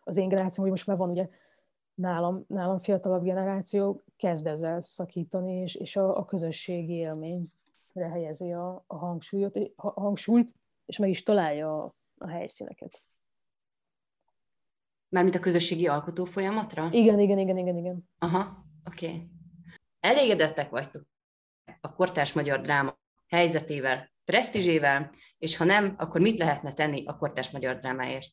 az 0.00 0.16
én 0.16 0.28
generációm, 0.28 0.60
hogy 0.66 0.70
most 0.70 0.86
már 0.86 0.96
van 0.96 1.10
ugye 1.10 1.28
nálam, 1.96 2.44
nálam 2.48 2.80
fiatalabb 2.80 3.22
generáció 3.22 4.04
kezd 4.16 4.46
ezzel 4.46 4.80
szakítani, 4.80 5.52
és, 5.52 5.74
és 5.74 5.96
a, 5.96 6.16
a 6.16 6.24
közösségi 6.24 6.92
élményre 6.92 8.08
helyezi 8.10 8.52
a, 8.52 8.84
a, 8.86 8.96
hangsúlyot, 8.96 9.56
a 9.76 10.00
hangsúlyt, 10.00 10.54
és 10.86 10.98
meg 10.98 11.08
is 11.08 11.22
találja 11.22 11.82
a, 11.82 11.94
a 12.18 12.28
helyszíneket. 12.28 13.02
Mármint 15.08 15.34
a 15.34 15.40
közösségi 15.40 15.86
alkotó 15.86 16.24
folyamatra? 16.24 16.88
Igen, 16.92 17.20
igen, 17.20 17.38
igen, 17.38 17.56
igen, 17.56 17.76
igen. 17.76 18.08
Aha, 18.18 18.66
oké. 18.84 19.06
Okay. 19.06 19.30
Elégedettek 20.00 20.70
vagytok 20.70 21.06
a 21.80 21.94
kortárs 21.94 22.32
magyar 22.32 22.60
dráma 22.60 22.98
helyzetével, 23.28 24.10
presztízsével, 24.24 25.10
és 25.38 25.56
ha 25.56 25.64
nem, 25.64 25.94
akkor 25.98 26.20
mit 26.20 26.38
lehetne 26.38 26.72
tenni 26.72 27.04
a 27.06 27.16
kortárs 27.16 27.50
magyar 27.50 27.76
drámáért? 27.76 28.30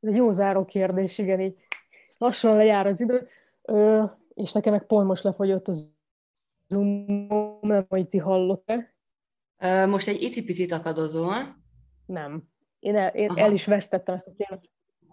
Ez 0.00 0.08
egy 0.08 0.16
jó 0.16 0.32
záró 0.32 0.64
kérdés, 0.64 1.18
igen, 1.18 1.40
így 1.40 1.54
lassan 2.18 2.56
lejár 2.56 2.86
az 2.86 3.00
idő, 3.00 3.28
ö, 3.62 4.04
és 4.34 4.52
nekem 4.52 4.72
meg 4.72 4.86
pont 4.86 5.06
most 5.06 5.22
lefogyott 5.22 5.68
az 5.68 5.92
zoom 6.68 7.58
nem, 7.60 7.86
hogy 7.88 8.08
ti 8.08 8.18
hallott-e. 8.18 8.94
Most 9.86 10.08
egy 10.08 10.22
icipicit 10.22 10.72
akadozol. 10.72 11.34
Nem. 12.06 12.42
Én, 12.78 12.96
el, 12.96 13.08
én 13.08 13.30
el 13.34 13.52
is 13.52 13.64
vesztettem 13.64 14.14
ezt 14.14 14.26
a 14.26 14.32
témát. 14.36 14.64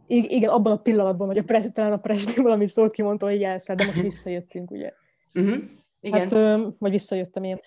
igen, 0.07 0.49
abban 0.49 0.71
a 0.71 0.81
pillanatban, 0.81 1.27
hogy 1.27 1.37
a 1.37 1.43
pres, 1.43 1.65
talán 1.73 1.91
a 1.91 1.97
Presni 1.97 2.41
valami 2.41 2.67
szót 2.67 2.91
kimondta, 2.91 3.25
hogy 3.25 3.43
elszállt, 3.43 3.79
de 3.79 3.85
most 3.85 4.01
visszajöttünk, 4.11 4.71
ugye. 4.71 4.93
Uh-huh. 5.33 5.63
Igen. 5.99 6.19
Hát, 6.19 6.73
vagy 6.79 6.91
visszajöttem 6.91 7.43
én. 7.43 7.59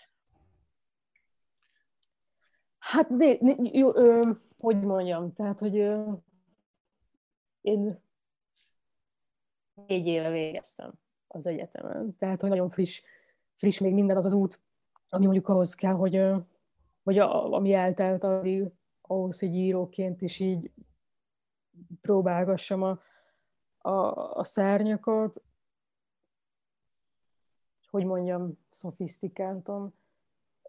Hát, 2.93 3.09
né, 3.09 3.38
jó, 3.72 3.95
ö, 3.97 4.30
hogy 4.59 4.80
mondjam, 4.80 5.32
tehát, 5.32 5.59
hogy 5.59 5.78
ö, 5.78 6.12
én 7.61 8.03
négy 9.86 10.07
éve 10.07 10.30
végeztem 10.30 10.93
az 11.26 11.47
egyetemen, 11.47 12.16
tehát, 12.16 12.40
hogy 12.40 12.51
nagyon 12.51 12.68
friss, 12.68 13.03
friss 13.55 13.78
még 13.78 13.95
minden 13.95 14.16
az 14.16 14.24
az 14.24 14.32
út, 14.32 14.61
ami 15.09 15.24
mondjuk 15.24 15.49
ahhoz 15.49 15.74
kell, 15.74 15.93
hogy, 15.93 16.16
ö, 16.16 16.36
vagy 17.03 17.18
a, 17.18 17.53
ami 17.53 17.72
eltelt 17.72 18.24
addig, 18.24 18.70
ahhoz, 19.01 19.38
hogy 19.38 19.55
íróként 19.55 20.22
is 20.22 20.38
így 20.38 20.70
próbálgassam 22.01 22.82
a, 22.82 23.01
a, 23.78 24.36
a 24.38 24.45
szárnyakat, 24.45 25.43
hogy 27.90 28.05
mondjam, 28.05 28.59
szofisztikáltam 28.70 29.95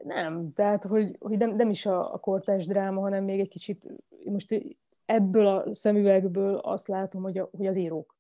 nem, 0.04 0.54
tehát 0.54 0.84
hogy, 0.84 1.16
hogy 1.20 1.38
nem, 1.38 1.56
nem 1.56 1.70
is 1.70 1.86
a, 1.86 2.14
a 2.14 2.18
kortás 2.20 2.66
dráma, 2.66 3.02
hanem 3.02 3.24
még 3.24 3.40
egy 3.40 3.50
kicsit, 3.50 3.90
most 4.26 4.78
ebből 5.06 5.48
a 5.48 5.74
szemüvegből 5.74 6.56
azt 6.56 6.88
látom, 6.88 7.22
hogy, 7.22 7.38
a, 7.38 7.50
hogy 7.58 7.68
az 7.68 7.78
írók. 7.78 8.16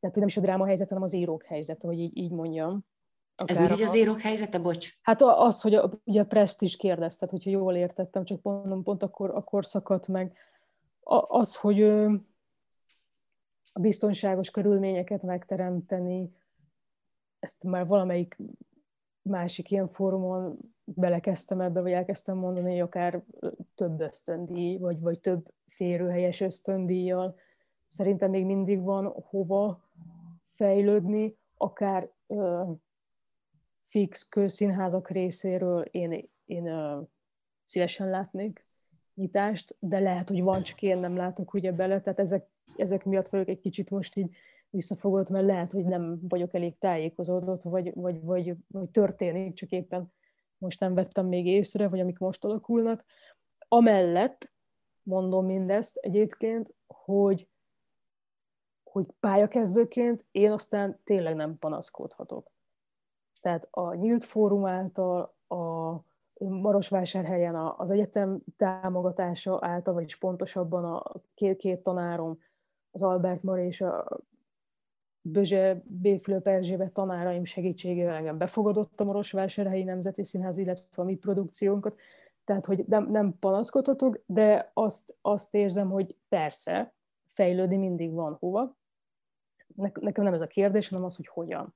Tehát, 0.00 0.14
hogy 0.16 0.18
nem 0.18 0.26
is 0.26 0.36
a 0.36 0.40
dráma 0.40 0.66
helyzet, 0.66 0.88
hanem 0.88 1.02
az 1.02 1.12
írók 1.14 1.44
helyzete, 1.44 1.86
hogy 1.86 1.98
így, 1.98 2.16
így 2.16 2.30
mondjam. 2.30 2.84
Akár 3.36 3.70
Ez 3.70 3.72
úgy, 3.72 3.82
az 3.82 3.96
írók 3.96 4.20
helyzete, 4.20 4.58
bocs? 4.58 4.98
Hát 5.02 5.22
az, 5.22 5.60
hogy 5.60 5.74
a, 5.74 5.90
ugye 6.04 6.20
a 6.20 6.26
Prest 6.26 6.62
is 6.62 6.76
kérdezted, 6.76 7.30
hogyha 7.30 7.50
jól 7.50 7.74
értettem, 7.74 8.24
csak 8.24 8.40
pont, 8.40 8.82
pont 8.82 9.02
akkor, 9.02 9.30
akkor 9.30 9.64
szakadt 9.64 10.08
meg. 10.08 10.36
A, 11.00 11.38
az, 11.38 11.56
hogy 11.56 11.82
a 13.72 13.80
biztonságos 13.80 14.50
körülményeket 14.50 15.22
megteremteni, 15.22 16.30
ezt 17.38 17.64
már 17.64 17.86
valamelyik 17.86 18.36
másik 19.22 19.70
ilyen 19.70 19.88
fórumon 19.88 20.58
belekezdtem 20.84 21.60
ebbe, 21.60 21.80
vagy 21.80 21.92
elkezdtem 21.92 22.36
mondani, 22.36 22.70
hogy 22.70 22.80
akár 22.80 23.22
több 23.74 24.00
ösztöndíj, 24.00 24.78
vagy, 24.78 25.00
vagy 25.00 25.20
több 25.20 25.52
férőhelyes 25.66 26.40
ösztöndíjjal. 26.40 27.36
Szerintem 27.86 28.30
még 28.30 28.44
mindig 28.44 28.82
van 28.82 29.06
hova 29.06 29.84
fejlődni, 30.54 31.36
akár 31.56 32.10
ö, 32.26 32.62
fix 33.88 34.28
közszínházak 34.28 35.10
részéről 35.10 35.82
én, 35.82 36.28
én 36.44 36.66
ö, 36.66 37.00
szívesen 37.64 38.10
látnék 38.10 38.66
nyitást, 39.14 39.76
de 39.78 39.98
lehet, 39.98 40.28
hogy 40.28 40.42
van, 40.42 40.62
csak 40.62 40.82
én 40.82 40.98
nem 40.98 41.16
látok 41.16 41.54
ugye 41.54 41.72
bele, 41.72 42.00
tehát 42.00 42.18
ezek, 42.18 42.46
ezek 42.76 43.04
miatt 43.04 43.28
vagyok 43.28 43.48
egy 43.48 43.60
kicsit 43.60 43.90
most 43.90 44.16
így 44.16 44.34
visszafogott, 44.70 45.28
mert 45.28 45.46
lehet, 45.46 45.72
hogy 45.72 45.84
nem 45.84 46.18
vagyok 46.28 46.54
elég 46.54 46.78
tájékozódott, 46.78 47.62
vagy, 47.62 47.92
vagy, 47.94 48.22
vagy, 48.22 48.54
vagy 48.68 48.90
történik, 48.90 49.54
csak 49.54 49.70
éppen 49.70 50.12
most 50.58 50.80
nem 50.80 50.94
vettem 50.94 51.26
még 51.26 51.46
észre, 51.46 51.88
vagy 51.88 52.00
amik 52.00 52.18
most 52.18 52.44
alakulnak. 52.44 53.04
Amellett 53.68 54.52
mondom 55.02 55.46
mindezt 55.46 55.96
egyébként, 55.96 56.74
hogy, 56.86 57.48
hogy 58.82 59.06
pályakezdőként 59.20 60.26
én 60.30 60.52
aztán 60.52 61.00
tényleg 61.04 61.34
nem 61.34 61.58
panaszkodhatok. 61.58 62.50
Tehát 63.40 63.68
a 63.70 63.94
nyílt 63.94 64.24
fórum 64.24 64.66
által, 64.66 65.34
a 65.48 65.94
Marosvásárhelyen 66.44 67.54
az 67.54 67.90
egyetem 67.90 68.40
támogatása 68.56 69.58
által, 69.60 69.94
vagyis 69.94 70.16
pontosabban 70.16 70.84
a 70.84 71.12
két, 71.34 71.56
két 71.56 71.82
tanárom, 71.82 72.38
az 72.90 73.02
Albert 73.02 73.42
Mari 73.42 73.64
és 73.64 73.80
a 73.80 74.20
Bözse 75.22 75.82
B. 75.86 76.22
Fülöp 76.22 76.46
Erzsébet 76.46 76.92
tanáraim 76.92 77.44
segítségével 77.44 78.14
engem 78.14 78.38
befogadott 78.38 79.00
a 79.00 79.04
Marosvásárhelyi 79.04 79.82
Nemzeti 79.82 80.24
Színház, 80.24 80.58
illetve 80.58 81.02
a 81.02 81.04
mi 81.04 81.16
produkciónkat, 81.16 81.98
tehát 82.44 82.66
hogy 82.66 82.84
nem, 82.86 83.10
nem 83.10 83.38
panaszkodhatok, 83.38 84.22
de 84.26 84.70
azt, 84.74 85.16
azt 85.20 85.54
érzem, 85.54 85.90
hogy 85.90 86.16
persze, 86.28 86.94
fejlődni 87.26 87.76
mindig 87.76 88.12
van 88.12 88.36
hova. 88.38 88.78
Nekem 90.00 90.24
nem 90.24 90.34
ez 90.34 90.40
a 90.40 90.46
kérdés, 90.46 90.88
hanem 90.88 91.04
az, 91.04 91.16
hogy 91.16 91.26
hogyan. 91.26 91.74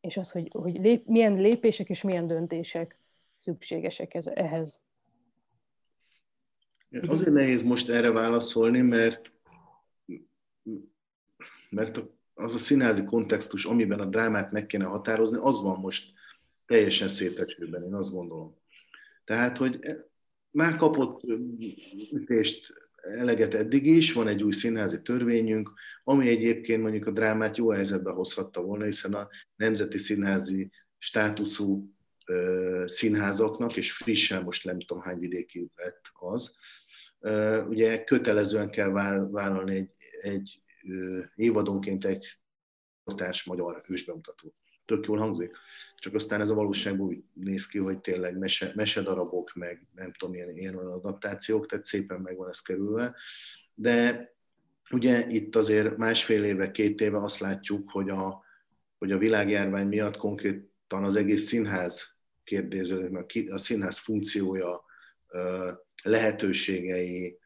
És 0.00 0.16
az, 0.16 0.30
hogy, 0.30 0.48
hogy 0.52 0.80
lép, 0.80 1.06
milyen 1.06 1.34
lépések 1.34 1.88
és 1.88 2.02
milyen 2.02 2.26
döntések 2.26 2.98
szükségesek 3.34 4.14
ez, 4.14 4.26
ehhez. 4.26 4.84
Azért 7.08 7.32
nehéz 7.32 7.62
most 7.62 7.88
erre 7.88 8.12
válaszolni, 8.12 8.80
mert 8.80 9.32
mert 11.70 12.02
az 12.38 12.54
a 12.54 12.58
színházi 12.58 13.04
kontextus, 13.04 13.64
amiben 13.64 14.00
a 14.00 14.04
drámát 14.04 14.52
meg 14.52 14.66
kéne 14.66 14.84
határozni, 14.84 15.38
az 15.40 15.60
van 15.62 15.78
most 15.78 16.12
teljesen 16.66 17.08
szétesőben, 17.08 17.82
én 17.84 17.94
azt 17.94 18.12
gondolom. 18.12 18.56
Tehát, 19.24 19.56
hogy 19.56 19.78
már 20.50 20.76
kapott 20.76 21.20
ütést 22.12 22.72
eleget 23.00 23.54
eddig 23.54 23.86
is, 23.86 24.12
van 24.12 24.28
egy 24.28 24.42
új 24.42 24.52
színházi 24.52 25.02
törvényünk, 25.02 25.72
ami 26.04 26.28
egyébként 26.28 26.82
mondjuk 26.82 27.06
a 27.06 27.10
drámát 27.10 27.56
jó 27.56 27.70
helyzetbe 27.70 28.10
hozhatta 28.10 28.62
volna, 28.62 28.84
hiszen 28.84 29.14
a 29.14 29.28
nemzeti 29.56 29.98
színházi 29.98 30.70
státuszú 30.98 31.90
színházaknak, 32.84 33.76
és 33.76 33.92
frissen 33.92 34.42
most 34.42 34.64
nem 34.64 34.78
tudom 34.78 35.02
hány 35.02 35.18
vidéki 35.18 35.70
lett 35.74 36.02
az, 36.12 36.56
ugye 37.68 38.04
kötelezően 38.04 38.70
kell 38.70 38.90
vállalni 39.30 39.74
egy, 39.74 39.94
egy 40.20 40.60
évadonként 41.34 42.04
egy 42.04 42.38
portás 43.04 43.44
magyar 43.44 43.80
ősbemutató. 43.88 44.54
Tök 44.84 45.06
jól 45.06 45.18
hangzik. 45.18 45.56
Csak 45.96 46.14
aztán 46.14 46.40
ez 46.40 46.50
a 46.50 46.54
valóságban 46.54 47.06
úgy 47.06 47.24
néz 47.32 47.66
ki, 47.66 47.78
hogy 47.78 48.00
tényleg 48.00 48.38
mese, 48.38 48.72
mesedarabok, 48.74 49.54
meg 49.54 49.86
nem 49.94 50.12
tudom, 50.12 50.34
ilyen, 50.34 50.56
ilyen 50.56 50.74
adaptációk, 50.74 51.66
tehát 51.66 51.84
szépen 51.84 52.20
meg 52.20 52.36
van 52.36 52.48
ez 52.48 52.60
kerülve. 52.60 53.14
De 53.74 54.30
ugye 54.90 55.26
itt 55.28 55.56
azért 55.56 55.96
másfél 55.96 56.44
éve, 56.44 56.70
két 56.70 57.00
éve 57.00 57.18
azt 57.18 57.38
látjuk, 57.38 57.90
hogy 57.90 58.10
a, 58.10 58.44
hogy 58.98 59.12
a 59.12 59.18
világjárvány 59.18 59.86
miatt 59.86 60.16
konkrétan 60.16 61.04
az 61.04 61.16
egész 61.16 61.46
színház 61.46 62.14
kérdeződik, 62.44 63.52
a 63.52 63.58
színház 63.58 63.98
funkciója, 63.98 64.84
lehetőségei, 66.02 67.38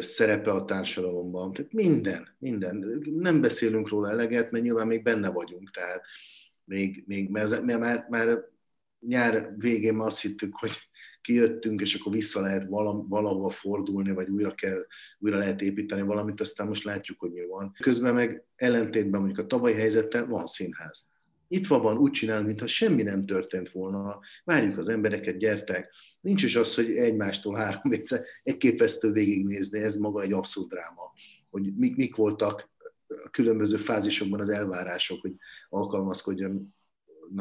szerepe 0.00 0.50
a 0.50 0.64
társadalomban. 0.64 1.52
Tehát 1.52 1.72
minden, 1.72 2.36
minden. 2.38 3.02
Nem 3.04 3.40
beszélünk 3.40 3.88
róla 3.88 4.10
eleget, 4.10 4.50
mert 4.50 4.64
nyilván 4.64 4.86
még 4.86 5.02
benne 5.02 5.30
vagyunk, 5.30 5.70
tehát 5.70 6.04
még, 6.64 7.04
még 7.06 7.28
mert, 7.28 7.62
már, 7.62 8.06
már 8.08 8.38
nyár 9.00 9.54
végén 9.56 10.00
azt 10.00 10.20
hittük, 10.20 10.56
hogy 10.56 10.72
kijöttünk, 11.20 11.80
és 11.80 11.94
akkor 11.94 12.12
vissza 12.12 12.40
lehet 12.40 12.66
valahova 13.08 13.50
fordulni, 13.50 14.12
vagy 14.12 14.28
újra, 14.28 14.54
kell, 14.54 14.86
újra 15.18 15.36
lehet 15.36 15.60
építeni 15.60 16.02
valamit, 16.02 16.40
aztán 16.40 16.66
most 16.66 16.84
látjuk, 16.84 17.20
hogy 17.20 17.32
mi 17.32 17.46
van. 17.46 17.72
Közben 17.80 18.14
meg 18.14 18.44
ellentétben 18.56 19.20
mondjuk 19.20 19.44
a 19.44 19.46
tavalyi 19.46 19.74
helyzettel 19.74 20.26
van 20.26 20.46
színház 20.46 21.06
itt 21.48 21.66
van, 21.66 21.96
úgy 21.96 22.10
csinálunk, 22.10 22.46
mintha 22.46 22.66
semmi 22.66 23.02
nem 23.02 23.24
történt 23.24 23.70
volna, 23.70 24.20
várjuk 24.44 24.78
az 24.78 24.88
embereket, 24.88 25.36
gyertek. 25.36 25.94
Nincs 26.20 26.42
is 26.42 26.56
az, 26.56 26.74
hogy 26.74 26.96
egymástól 26.96 27.56
három 27.56 27.92
egyszer 27.92 28.24
elképesztő 28.42 29.12
végignézni, 29.12 29.80
ez 29.80 29.96
maga 29.96 30.22
egy 30.22 30.32
abszurd 30.32 30.68
dráma, 30.68 31.12
hogy 31.50 31.76
mik, 31.76 31.96
mik 31.96 32.16
voltak 32.16 32.72
a 33.06 33.30
különböző 33.30 33.76
fázisokban 33.76 34.40
az 34.40 34.48
elvárások, 34.48 35.20
hogy 35.20 35.34
alkalmazkodjanak 35.68 36.68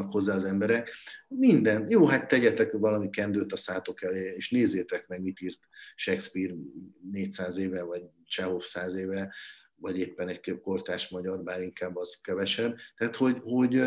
hozzá 0.09 0.35
az 0.35 0.43
emberek. 0.43 0.89
Minden. 1.27 1.85
Jó, 1.89 2.05
hát 2.05 2.27
tegyetek 2.27 2.71
valami 2.71 3.09
kendőt 3.09 3.51
a 3.51 3.57
szátok 3.57 4.03
elé, 4.03 4.33
és 4.35 4.49
nézzétek 4.49 5.07
meg, 5.07 5.21
mit 5.21 5.41
írt 5.41 5.59
Shakespeare 5.95 6.53
400 7.11 7.57
éve, 7.57 7.81
vagy 7.81 8.03
Csehov 8.25 8.63
100 8.63 8.95
éve, 8.95 9.33
vagy 9.83 9.99
éppen 9.99 10.27
egy 10.27 10.59
kortás 10.61 11.09
magyar, 11.09 11.43
bár 11.43 11.61
inkább 11.61 11.95
az 11.95 12.21
kevesebb. 12.21 12.75
Tehát, 12.97 13.15
hogy, 13.15 13.37
hogy 13.41 13.83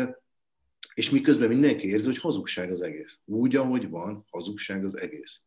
és 0.93 1.09
miközben 1.09 1.47
mindenki 1.47 1.87
érzi, 1.87 2.05
hogy 2.05 2.17
hazugság 2.17 2.71
az 2.71 2.81
egész. 2.81 3.19
Úgy, 3.25 3.55
ahogy 3.55 3.89
van, 3.89 4.25
hazugság 4.29 4.83
az 4.83 4.97
egész. 4.97 5.41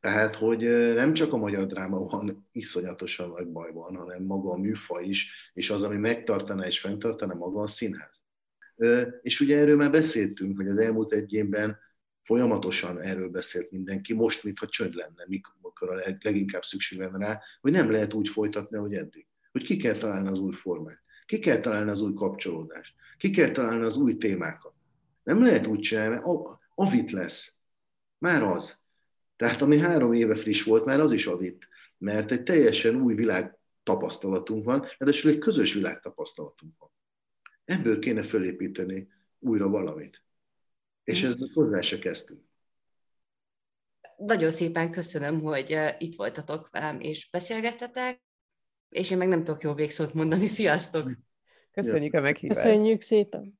Tehát, 0.00 0.34
hogy 0.34 0.60
nem 0.94 1.12
csak 1.12 1.32
a 1.32 1.36
magyar 1.36 1.66
dráma 1.66 1.98
van 1.98 2.48
iszonyatosan 2.52 3.28
nagy 3.28 3.48
bajban, 3.48 3.96
hanem 3.96 4.22
maga 4.22 4.50
a 4.50 4.58
műfaj 4.58 5.04
is, 5.04 5.50
és 5.52 5.70
az, 5.70 5.82
ami 5.82 5.96
megtartaná 5.96 6.66
és 6.66 6.80
fenntartaná 6.80 7.34
maga 7.34 7.60
a 7.60 7.66
színház. 7.66 8.24
És 9.22 9.40
ugye 9.40 9.58
erről 9.58 9.76
már 9.76 9.90
beszéltünk, 9.90 10.56
hogy 10.56 10.68
az 10.68 10.78
elmúlt 10.78 11.12
egy 11.12 11.32
évben 11.32 11.78
folyamatosan 12.22 13.00
erről 13.00 13.28
beszélt 13.28 13.70
mindenki, 13.70 14.14
most 14.14 14.44
mintha 14.44 14.66
csönd 14.66 14.94
lenne, 14.94 15.24
mikor 15.26 15.90
a 15.90 16.16
leginkább 16.20 16.62
szükség 16.62 16.98
lenne 16.98 17.18
rá, 17.26 17.40
hogy 17.60 17.72
nem 17.72 17.90
lehet 17.90 18.12
úgy 18.12 18.28
folytatni, 18.28 18.76
ahogy 18.76 18.94
eddig 18.94 19.26
hogy 19.54 19.64
ki 19.64 19.76
kell 19.76 19.94
találni 19.94 20.28
az 20.28 20.38
új 20.38 20.52
formát, 20.52 21.02
ki 21.26 21.38
kell 21.38 21.58
találni 21.58 21.90
az 21.90 22.00
új 22.00 22.14
kapcsolódást, 22.14 22.94
ki 23.18 23.30
kell 23.30 23.50
találni 23.50 23.84
az 23.84 23.96
új 23.96 24.16
témákat. 24.16 24.72
Nem 25.22 25.42
lehet 25.42 25.66
úgy 25.66 25.80
csinálni, 25.80 26.14
mert 26.14 26.24
avit 26.74 27.10
lesz. 27.10 27.56
Már 28.18 28.42
az. 28.42 28.78
Tehát 29.36 29.62
ami 29.62 29.78
három 29.78 30.12
éve 30.12 30.36
friss 30.36 30.62
volt, 30.62 30.84
már 30.84 31.00
az 31.00 31.12
is 31.12 31.26
avit. 31.26 31.68
Mert 31.98 32.32
egy 32.32 32.42
teljesen 32.42 33.02
új 33.02 33.14
világ 33.14 33.58
tapasztalatunk 33.82 34.64
van, 34.64 34.86
ráadásul 34.98 35.30
egy 35.30 35.38
közös 35.38 35.72
világ 35.72 36.00
tapasztalatunk 36.00 36.78
van. 36.78 36.90
Ebből 37.64 37.98
kéne 37.98 38.22
fölépíteni 38.22 39.08
újra 39.38 39.68
valamit. 39.68 40.22
És 41.04 41.22
ezt 41.22 41.52
hozzá 41.52 41.80
se 41.80 41.98
kezdtünk. 41.98 42.42
Nagyon 44.16 44.50
szépen 44.50 44.90
köszönöm, 44.90 45.40
hogy 45.40 45.72
eh, 45.72 45.96
itt 45.98 46.14
voltatok 46.14 46.70
velem 46.70 47.00
és 47.00 47.30
beszélgettetek 47.30 48.23
és 48.94 49.10
én 49.10 49.18
meg 49.18 49.28
nem 49.28 49.44
tudok 49.44 49.62
jó 49.62 49.74
végszót 49.74 50.14
mondani. 50.14 50.46
Sziasztok! 50.46 51.10
Köszönjük 51.72 52.14
a 52.14 52.20
meghívást! 52.20 52.60
Köszönjük 52.60 53.02
szépen! 53.02 53.58